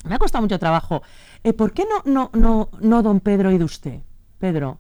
Me 0.05 0.15
ha 0.15 0.19
costado 0.19 0.43
mucho 0.43 0.59
trabajo. 0.59 1.03
Eh, 1.45 1.53
¿Por 1.53 1.73
qué 1.73 1.85
no, 1.85 2.13
no, 2.13 2.31
no, 2.35 2.71
no 2.81 3.03
don 3.03 3.21
Pedro 3.21 3.53
y 3.53 3.59
de 3.59 3.65
usted? 3.65 4.01
Pedro. 4.39 4.79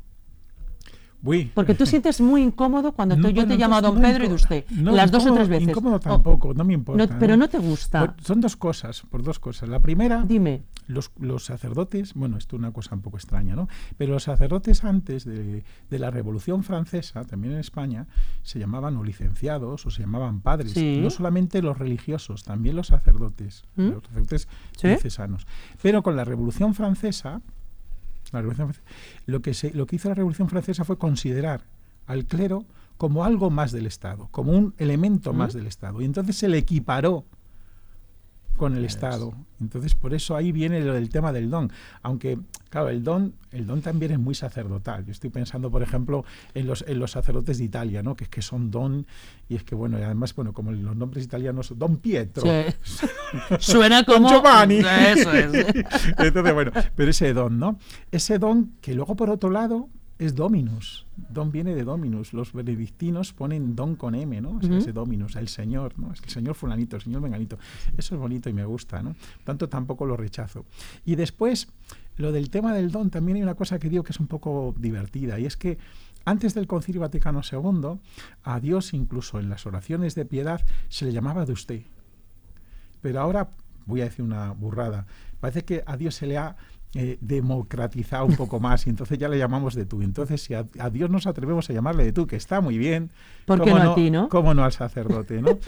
Porque 1.54 1.74
tú 1.74 1.86
sientes 1.86 2.20
muy 2.20 2.42
incómodo 2.42 2.92
cuando 2.92 3.14
yo 3.30 3.46
te 3.46 3.56
llamo 3.56 3.76
a 3.76 3.80
don 3.80 4.00
Pedro 4.00 4.24
y 4.24 4.28
de 4.28 4.34
usted. 4.34 4.64
las 4.70 5.10
dos 5.10 5.24
o 5.26 5.32
tres 5.32 5.48
veces. 5.48 5.68
Incómodo 5.68 6.00
tampoco, 6.00 6.52
no 6.52 6.64
me 6.64 6.74
importa. 6.74 7.16
pero 7.18 7.36
no 7.36 7.48
te 7.48 7.58
gusta. 7.58 8.14
son 8.22 8.40
dos 8.40 8.56
cosas, 8.56 9.02
por 9.08 9.22
dos 9.22 9.38
cosas. 9.38 9.68
La 9.68 9.80
primera, 9.80 10.24
dime. 10.26 10.64
Los, 10.86 11.10
los 11.18 11.44
sacerdotes, 11.44 12.14
bueno, 12.14 12.36
esto 12.36 12.56
es 12.56 12.60
una 12.60 12.72
cosa 12.72 12.94
un 12.94 13.02
poco 13.02 13.16
extraña, 13.16 13.54
¿no? 13.54 13.68
Pero 13.96 14.12
los 14.12 14.24
sacerdotes 14.24 14.84
antes 14.84 15.24
de, 15.24 15.62
la 15.90 16.10
Revolución 16.10 16.64
Francesa, 16.64 17.24
también 17.24 17.54
en 17.54 17.60
España, 17.60 18.06
se 18.42 18.58
llamaban 18.58 18.96
o 18.96 19.04
licenciados 19.04 19.86
o 19.86 19.90
se 19.90 20.02
llamaban 20.02 20.40
padres. 20.40 20.76
No 20.76 21.10
solamente 21.10 21.62
los 21.62 21.78
religiosos, 21.78 22.42
también 22.44 22.76
los 22.76 22.88
sacerdotes, 22.88 23.64
¿Mm? 23.76 23.88
los 23.88 24.04
sacerdotes 24.04 24.48
diocesanos. 24.82 25.46
Pero 25.80 26.02
con 26.02 26.16
la 26.16 26.24
Revolución 26.24 26.74
Francesa, 26.74 27.40
lo 29.26 29.42
que, 29.42 29.54
lo 29.74 29.86
que 29.86 29.96
hizo 29.96 30.08
la 30.08 30.14
Revolución 30.14 30.48
Francesa 30.48 30.84
fue 30.84 30.98
considerar 30.98 31.62
al 32.06 32.24
clero 32.24 32.64
como 32.96 33.24
algo 33.24 33.50
más 33.50 33.72
del 33.72 33.86
Estado, 33.86 34.28
como 34.30 34.52
un 34.52 34.74
elemento 34.78 35.32
más 35.32 35.54
del 35.54 35.66
Estado. 35.66 36.00
Y 36.00 36.04
entonces 36.04 36.36
se 36.36 36.48
le 36.48 36.58
equiparó 36.58 37.24
con 38.62 38.76
el 38.76 38.84
Estado. 38.84 39.34
Entonces, 39.60 39.96
por 39.96 40.14
eso 40.14 40.36
ahí 40.36 40.52
viene 40.52 40.80
lo 40.82 40.94
del 40.94 41.08
tema 41.08 41.32
del 41.32 41.50
don. 41.50 41.72
Aunque, 42.02 42.38
claro, 42.70 42.90
el 42.90 43.02
don, 43.02 43.34
el 43.50 43.66
don 43.66 43.82
también 43.82 44.12
es 44.12 44.20
muy 44.20 44.36
sacerdotal. 44.36 45.04
Yo 45.04 45.10
estoy 45.10 45.30
pensando, 45.30 45.68
por 45.68 45.82
ejemplo, 45.82 46.24
en 46.54 46.68
los, 46.68 46.84
en 46.86 47.00
los 47.00 47.10
sacerdotes 47.10 47.58
de 47.58 47.64
Italia, 47.64 48.04
¿no? 48.04 48.14
Que 48.14 48.22
es 48.22 48.30
que 48.30 48.40
son 48.40 48.70
don, 48.70 49.04
y 49.48 49.56
es 49.56 49.64
que, 49.64 49.74
bueno, 49.74 49.98
y 49.98 50.02
además, 50.02 50.32
bueno, 50.36 50.52
como 50.52 50.70
los 50.70 50.94
nombres 50.94 51.24
italianos, 51.24 51.76
Don 51.76 51.96
Pietro. 51.96 52.44
Suena 53.58 54.04
como. 54.04 54.28
Giovanni. 54.28 54.76
Eso 54.76 55.32
es. 55.32 55.52
Entonces, 56.18 56.54
bueno, 56.54 56.70
pero 56.94 57.10
ese 57.10 57.32
don, 57.32 57.58
¿no? 57.58 57.80
Ese 58.12 58.38
don 58.38 58.74
que 58.80 58.94
luego, 58.94 59.16
por 59.16 59.28
otro 59.28 59.50
lado, 59.50 59.88
es 60.24 60.34
Dominus. 60.34 61.06
Don 61.16 61.50
viene 61.50 61.74
de 61.74 61.84
Dominus. 61.84 62.32
Los 62.32 62.52
benedictinos 62.52 63.32
ponen 63.32 63.74
don 63.74 63.96
con 63.96 64.14
M, 64.14 64.40
¿no? 64.40 64.60
Es 64.60 64.68
ese 64.68 64.92
Dominus, 64.92 65.36
el 65.36 65.48
Señor, 65.48 65.98
¿no? 65.98 66.12
Es 66.12 66.22
el 66.22 66.30
Señor 66.30 66.54
fulanito, 66.54 66.96
el 66.96 67.02
Señor 67.02 67.20
menganito. 67.20 67.58
Eso 67.96 68.14
es 68.14 68.20
bonito 68.20 68.48
y 68.48 68.52
me 68.52 68.64
gusta, 68.64 69.02
¿no? 69.02 69.16
Tanto 69.44 69.68
tampoco 69.68 70.06
lo 70.06 70.16
rechazo. 70.16 70.64
Y 71.04 71.16
después, 71.16 71.68
lo 72.16 72.30
del 72.30 72.50
tema 72.50 72.72
del 72.72 72.90
don, 72.90 73.10
también 73.10 73.36
hay 73.36 73.42
una 73.42 73.54
cosa 73.54 73.78
que 73.78 73.88
digo 73.88 74.04
que 74.04 74.12
es 74.12 74.20
un 74.20 74.28
poco 74.28 74.74
divertida, 74.78 75.38
y 75.38 75.46
es 75.46 75.56
que 75.56 75.78
antes 76.24 76.54
del 76.54 76.66
Concilio 76.66 77.00
Vaticano 77.00 77.40
II, 77.50 77.98
a 78.44 78.60
Dios 78.60 78.94
incluso 78.94 79.40
en 79.40 79.48
las 79.48 79.66
oraciones 79.66 80.14
de 80.14 80.24
piedad 80.24 80.60
se 80.88 81.04
le 81.04 81.12
llamaba 81.12 81.44
de 81.44 81.52
usted. 81.52 81.82
Pero 83.00 83.20
ahora, 83.20 83.50
voy 83.86 84.02
a 84.02 84.04
decir 84.04 84.24
una 84.24 84.52
burrada, 84.52 85.06
parece 85.40 85.64
que 85.64 85.82
a 85.84 85.96
Dios 85.96 86.14
se 86.14 86.26
le 86.28 86.38
ha 86.38 86.56
eh, 86.94 87.16
democratizado 87.22 88.26
un 88.26 88.36
poco 88.36 88.60
más 88.60 88.86
y 88.86 88.90
entonces 88.90 89.18
ya 89.18 89.26
le 89.26 89.38
llamamos 89.38 89.74
de 89.74 89.86
tú. 89.86 90.02
Entonces, 90.02 90.42
si 90.42 90.52
a, 90.52 90.64
Dios 90.90 91.08
nos 91.08 91.26
atrevemos 91.26 91.70
a 91.70 91.72
llamarle 91.72 92.04
de 92.04 92.12
tú, 92.12 92.26
que 92.26 92.36
está 92.36 92.60
muy 92.60 92.76
bien, 92.76 93.10
¿por 93.46 93.64
qué 93.64 93.70
no, 93.70 93.92
a 93.92 93.94
ti, 93.94 94.10
no? 94.10 94.28
¿Cómo 94.28 94.52
no 94.52 94.62
al 94.62 94.72
sacerdote, 94.72 95.40
no? 95.40 95.58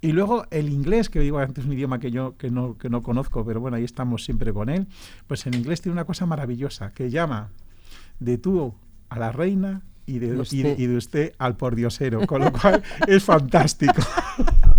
y 0.00 0.12
luego 0.12 0.46
el 0.50 0.70
inglés, 0.70 1.10
que 1.10 1.20
digo 1.20 1.38
antes 1.38 1.64
es 1.64 1.66
un 1.66 1.74
idioma 1.74 1.98
que 1.98 2.10
yo 2.10 2.38
que 2.38 2.50
no, 2.50 2.78
que 2.78 2.88
no 2.88 3.02
conozco, 3.02 3.44
pero 3.44 3.60
bueno, 3.60 3.76
ahí 3.76 3.84
estamos 3.84 4.24
siempre 4.24 4.54
con 4.54 4.70
él, 4.70 4.86
pues 5.26 5.46
en 5.46 5.52
inglés 5.52 5.82
tiene 5.82 5.92
una 5.92 6.06
cosa 6.06 6.24
maravillosa, 6.24 6.94
que 6.94 7.10
llama 7.10 7.50
de 8.18 8.38
tú 8.38 8.74
a 9.10 9.18
la 9.18 9.30
reina 9.30 9.82
y 10.06 10.20
de, 10.20 10.34
usted, 10.40 10.78
y 10.78 10.86
de, 10.86 10.96
usted 10.96 11.32
al 11.38 11.56
pordiosero, 11.56 12.26
con 12.26 12.42
lo 12.42 12.50
cual 12.50 12.82
es 13.06 13.22
fantástico. 13.22 14.02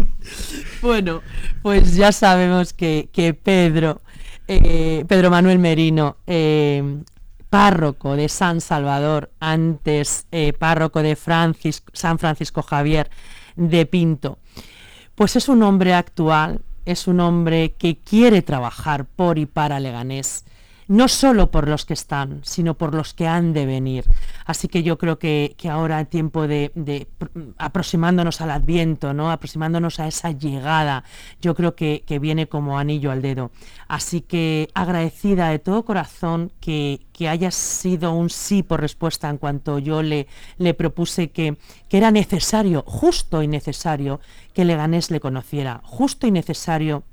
bueno, 0.81 1.21
pues 1.61 1.95
ya 1.95 2.11
sabemos 2.11 2.73
que, 2.73 3.09
que 3.11 3.35
Pedro 3.35 4.01
eh, 4.63 5.05
Pedro 5.07 5.29
Manuel 5.29 5.59
Merino, 5.59 6.17
eh, 6.27 7.01
párroco 7.49 8.15
de 8.15 8.29
San 8.29 8.61
Salvador, 8.61 9.31
antes 9.39 10.25
eh, 10.31 10.53
párroco 10.53 11.03
de 11.03 11.15
San 11.15 12.19
Francisco 12.19 12.63
Javier 12.63 13.09
de 13.55 13.85
Pinto, 13.85 14.39
pues 15.15 15.35
es 15.35 15.47
un 15.49 15.61
hombre 15.61 15.93
actual, 15.93 16.61
es 16.85 17.07
un 17.07 17.19
hombre 17.19 17.75
que 17.77 17.97
quiere 17.97 18.41
trabajar 18.41 19.05
por 19.05 19.37
y 19.37 19.45
para 19.45 19.79
Leganés 19.79 20.45
no 20.87 21.07
solo 21.07 21.51
por 21.51 21.67
los 21.67 21.85
que 21.85 21.93
están, 21.93 22.41
sino 22.43 22.75
por 22.75 22.93
los 22.93 23.13
que 23.13 23.27
han 23.27 23.53
de 23.53 23.65
venir. 23.65 24.05
Así 24.45 24.67
que 24.67 24.83
yo 24.83 24.97
creo 24.97 25.19
que, 25.19 25.55
ahora 25.69 25.99
en 25.99 26.05
tiempo 26.07 26.47
de, 26.47 27.07
aproximándonos 27.57 28.41
al 28.41 28.51
adviento, 28.51 29.13
¿no? 29.13 29.31
aproximándonos 29.31 29.99
a 29.99 30.07
esa 30.07 30.31
llegada, 30.31 31.03
yo 31.41 31.55
creo 31.55 31.75
que, 31.75 32.03
viene 32.21 32.47
como 32.47 32.77
anillo 32.77 33.11
al 33.11 33.21
dedo. 33.21 33.51
Así 33.87 34.21
que 34.21 34.69
agradecida 34.75 35.49
de 35.49 35.59
todo 35.59 35.83
corazón 35.83 36.51
que, 36.59 37.05
que 37.11 37.27
haya 37.27 37.51
sido 37.51 38.13
un 38.13 38.29
sí 38.29 38.63
por 38.63 38.79
respuesta 38.81 39.29
en 39.29 39.37
cuanto 39.37 39.79
yo 39.79 40.03
le, 40.03 40.27
le 40.57 40.73
propuse 40.73 41.31
que, 41.31 41.57
que 41.89 41.97
era 41.97 42.11
necesario, 42.11 42.83
justo 42.85 43.41
y 43.41 43.47
necesario, 43.47 44.19
que 44.53 44.65
Leganés 44.65 45.11
le 45.11 45.19
conociera, 45.19 45.81
justo 45.83 46.27
y 46.27 46.31
necesario 46.31 47.03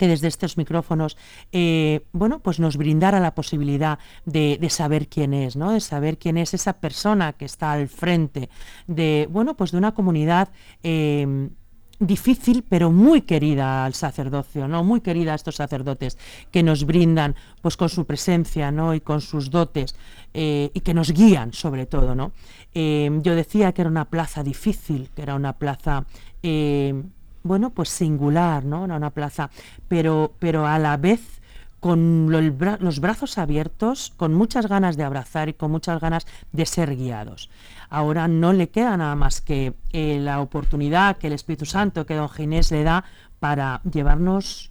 que 0.00 0.08
desde 0.08 0.28
estos 0.28 0.56
micrófonos, 0.56 1.18
eh, 1.52 2.06
bueno, 2.12 2.38
pues 2.38 2.58
nos 2.58 2.78
brindara 2.78 3.20
la 3.20 3.34
posibilidad 3.34 3.98
de, 4.24 4.58
saber 4.70 5.08
quién 5.08 5.34
es, 5.34 5.56
¿no? 5.56 5.72
De 5.72 5.80
saber 5.80 6.16
quién 6.16 6.38
es 6.38 6.54
esa 6.54 6.80
persona 6.80 7.34
que 7.34 7.44
está 7.44 7.72
al 7.72 7.86
frente 7.86 8.48
de, 8.86 9.28
bueno, 9.30 9.58
pues 9.58 9.72
de 9.72 9.76
una 9.76 9.92
comunidad 9.92 10.48
em, 10.82 11.50
difícil 11.98 12.64
pero 12.66 12.90
muy 12.90 13.20
querida 13.20 13.84
al 13.84 13.92
sacerdocio, 13.92 14.66
¿no? 14.68 14.84
Muy 14.84 15.02
querida 15.02 15.32
a 15.32 15.34
estos 15.34 15.56
sacerdotes 15.56 16.16
que 16.50 16.62
nos 16.62 16.86
brindan 16.86 17.36
pues 17.60 17.76
con 17.76 17.90
su 17.90 18.06
presencia, 18.06 18.70
¿no? 18.70 18.94
Y 18.94 19.02
con 19.02 19.20
sus 19.20 19.50
dotes 19.50 19.94
eh, 20.32 20.70
y 20.72 20.80
que 20.80 20.94
nos 20.94 21.12
guían 21.12 21.52
sobre 21.52 21.84
todo, 21.84 22.14
¿no? 22.14 22.32
Em, 22.72 23.20
yo 23.20 23.34
decía 23.34 23.72
que 23.72 23.82
era 23.82 23.90
una 23.90 24.06
plaza 24.06 24.42
difícil, 24.42 25.10
que 25.14 25.20
era 25.20 25.34
una 25.34 25.52
plaza 25.52 26.06
em, 26.42 27.10
bueno, 27.42 27.70
pues 27.70 27.88
singular, 27.88 28.64
¿no? 28.64 28.84
Era 28.84 28.96
una 28.96 29.10
plaza, 29.10 29.50
pero, 29.88 30.32
pero 30.38 30.66
a 30.66 30.78
la 30.78 30.96
vez 30.96 31.40
con 31.80 32.30
los 32.30 33.00
brazos 33.00 33.38
abiertos, 33.38 34.12
con 34.18 34.34
muchas 34.34 34.66
ganas 34.66 34.98
de 34.98 35.04
abrazar 35.04 35.48
y 35.48 35.54
con 35.54 35.70
muchas 35.70 35.98
ganas 35.98 36.26
de 36.52 36.66
ser 36.66 36.94
guiados. 36.94 37.48
Ahora 37.88 38.28
no 38.28 38.52
le 38.52 38.68
queda 38.68 38.98
nada 38.98 39.16
más 39.16 39.40
que 39.40 39.72
eh, 39.92 40.18
la 40.20 40.40
oportunidad 40.42 41.16
que 41.16 41.28
el 41.28 41.32
Espíritu 41.32 41.64
Santo, 41.64 42.04
que 42.04 42.14
don 42.14 42.28
Ginés 42.28 42.70
le 42.70 42.84
da 42.84 43.04
para 43.40 43.80
llevarnos 43.90 44.70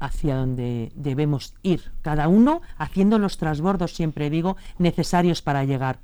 hacia 0.00 0.36
donde 0.36 0.92
debemos 0.94 1.54
ir, 1.62 1.92
cada 2.02 2.28
uno 2.28 2.60
haciendo 2.76 3.18
los 3.18 3.38
trasbordos, 3.38 3.94
siempre 3.94 4.30
digo, 4.30 4.56
necesarios 4.78 5.40
para 5.42 5.64
llegar. 5.64 5.98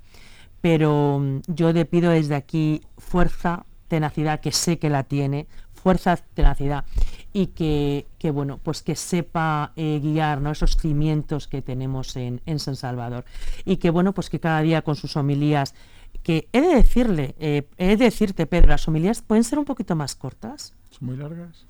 Pero 0.61 1.19
mm, 1.21 1.41
yo 1.49 1.73
le 1.73 1.85
pido 1.85 2.11
desde 2.11 2.35
aquí 2.35 2.83
fuerza, 2.99 3.67
tenacidad, 3.89 4.41
que 4.41 4.53
sé 4.53 4.79
que 4.79 4.91
la 4.91 5.05
tiene, 5.05 5.47
fuerza, 5.75 6.17
tenacidad, 6.17 6.85
y 7.33 7.49
que, 7.49 8.31
bueno, 8.33 8.59
pues 8.63 8.83
que 8.83 8.97
sepa 8.97 9.73
eh, 9.77 10.01
guiar 10.03 10.43
esos 10.51 10.77
cimientos 10.77 11.47
que 11.49 11.63
tenemos 11.63 12.17
en, 12.17 12.41
San 12.59 12.77
Salvador. 12.77 13.25
Y 13.65 13.77
que 13.77 13.91
bueno, 13.91 14.13
pues 14.13 14.31
que 14.31 14.41
cada 14.41 14.63
día 14.63 14.83
con 14.83 14.97
sus 14.97 15.17
homilías, 15.17 15.75
que 16.23 16.49
he 16.53 16.61
de 16.61 16.75
decirle, 16.75 17.35
eh, 17.39 17.69
he 17.77 17.97
de 17.97 18.05
decirte, 18.07 18.47
Pedro, 18.47 18.69
las 18.69 18.89
homilías 18.89 19.23
pueden 19.23 19.45
ser 19.45 19.59
un 19.59 19.65
poquito 19.65 19.95
más 19.95 20.15
cortas. 20.15 20.75
¿Son 20.91 21.09
muy 21.09 21.17
largas? 21.17 21.67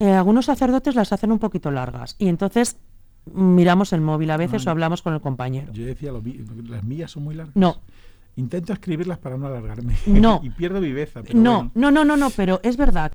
Eh, 0.00 0.12
algunos 0.12 0.46
sacerdotes 0.46 0.94
las 0.94 1.12
hacen 1.12 1.32
un 1.32 1.38
poquito 1.38 1.70
largas. 1.70 2.16
Y 2.18 2.28
entonces 2.28 2.76
miramos 3.32 3.92
el 3.92 4.00
móvil 4.00 4.30
a 4.30 4.36
veces 4.36 4.66
o 4.66 4.70
hablamos 4.70 5.02
con 5.02 5.14
el 5.14 5.20
compañero. 5.20 5.72
Yo 5.72 5.86
decía, 5.86 6.12
las 6.12 6.84
mías 6.84 7.10
son 7.10 7.24
muy 7.24 7.34
largas. 7.34 7.56
No, 7.56 7.80
Intento 8.36 8.72
escribirlas 8.72 9.18
para 9.18 9.36
no 9.36 9.46
alargarme. 9.46 9.96
No. 10.06 10.40
y 10.44 10.50
pierdo 10.50 10.80
viveza. 10.80 11.22
no, 11.32 11.70
no, 11.74 11.90
no, 11.90 12.04
no, 12.04 12.16
no, 12.16 12.30
pero 12.30 12.60
es 12.62 12.76
verdad. 12.76 13.12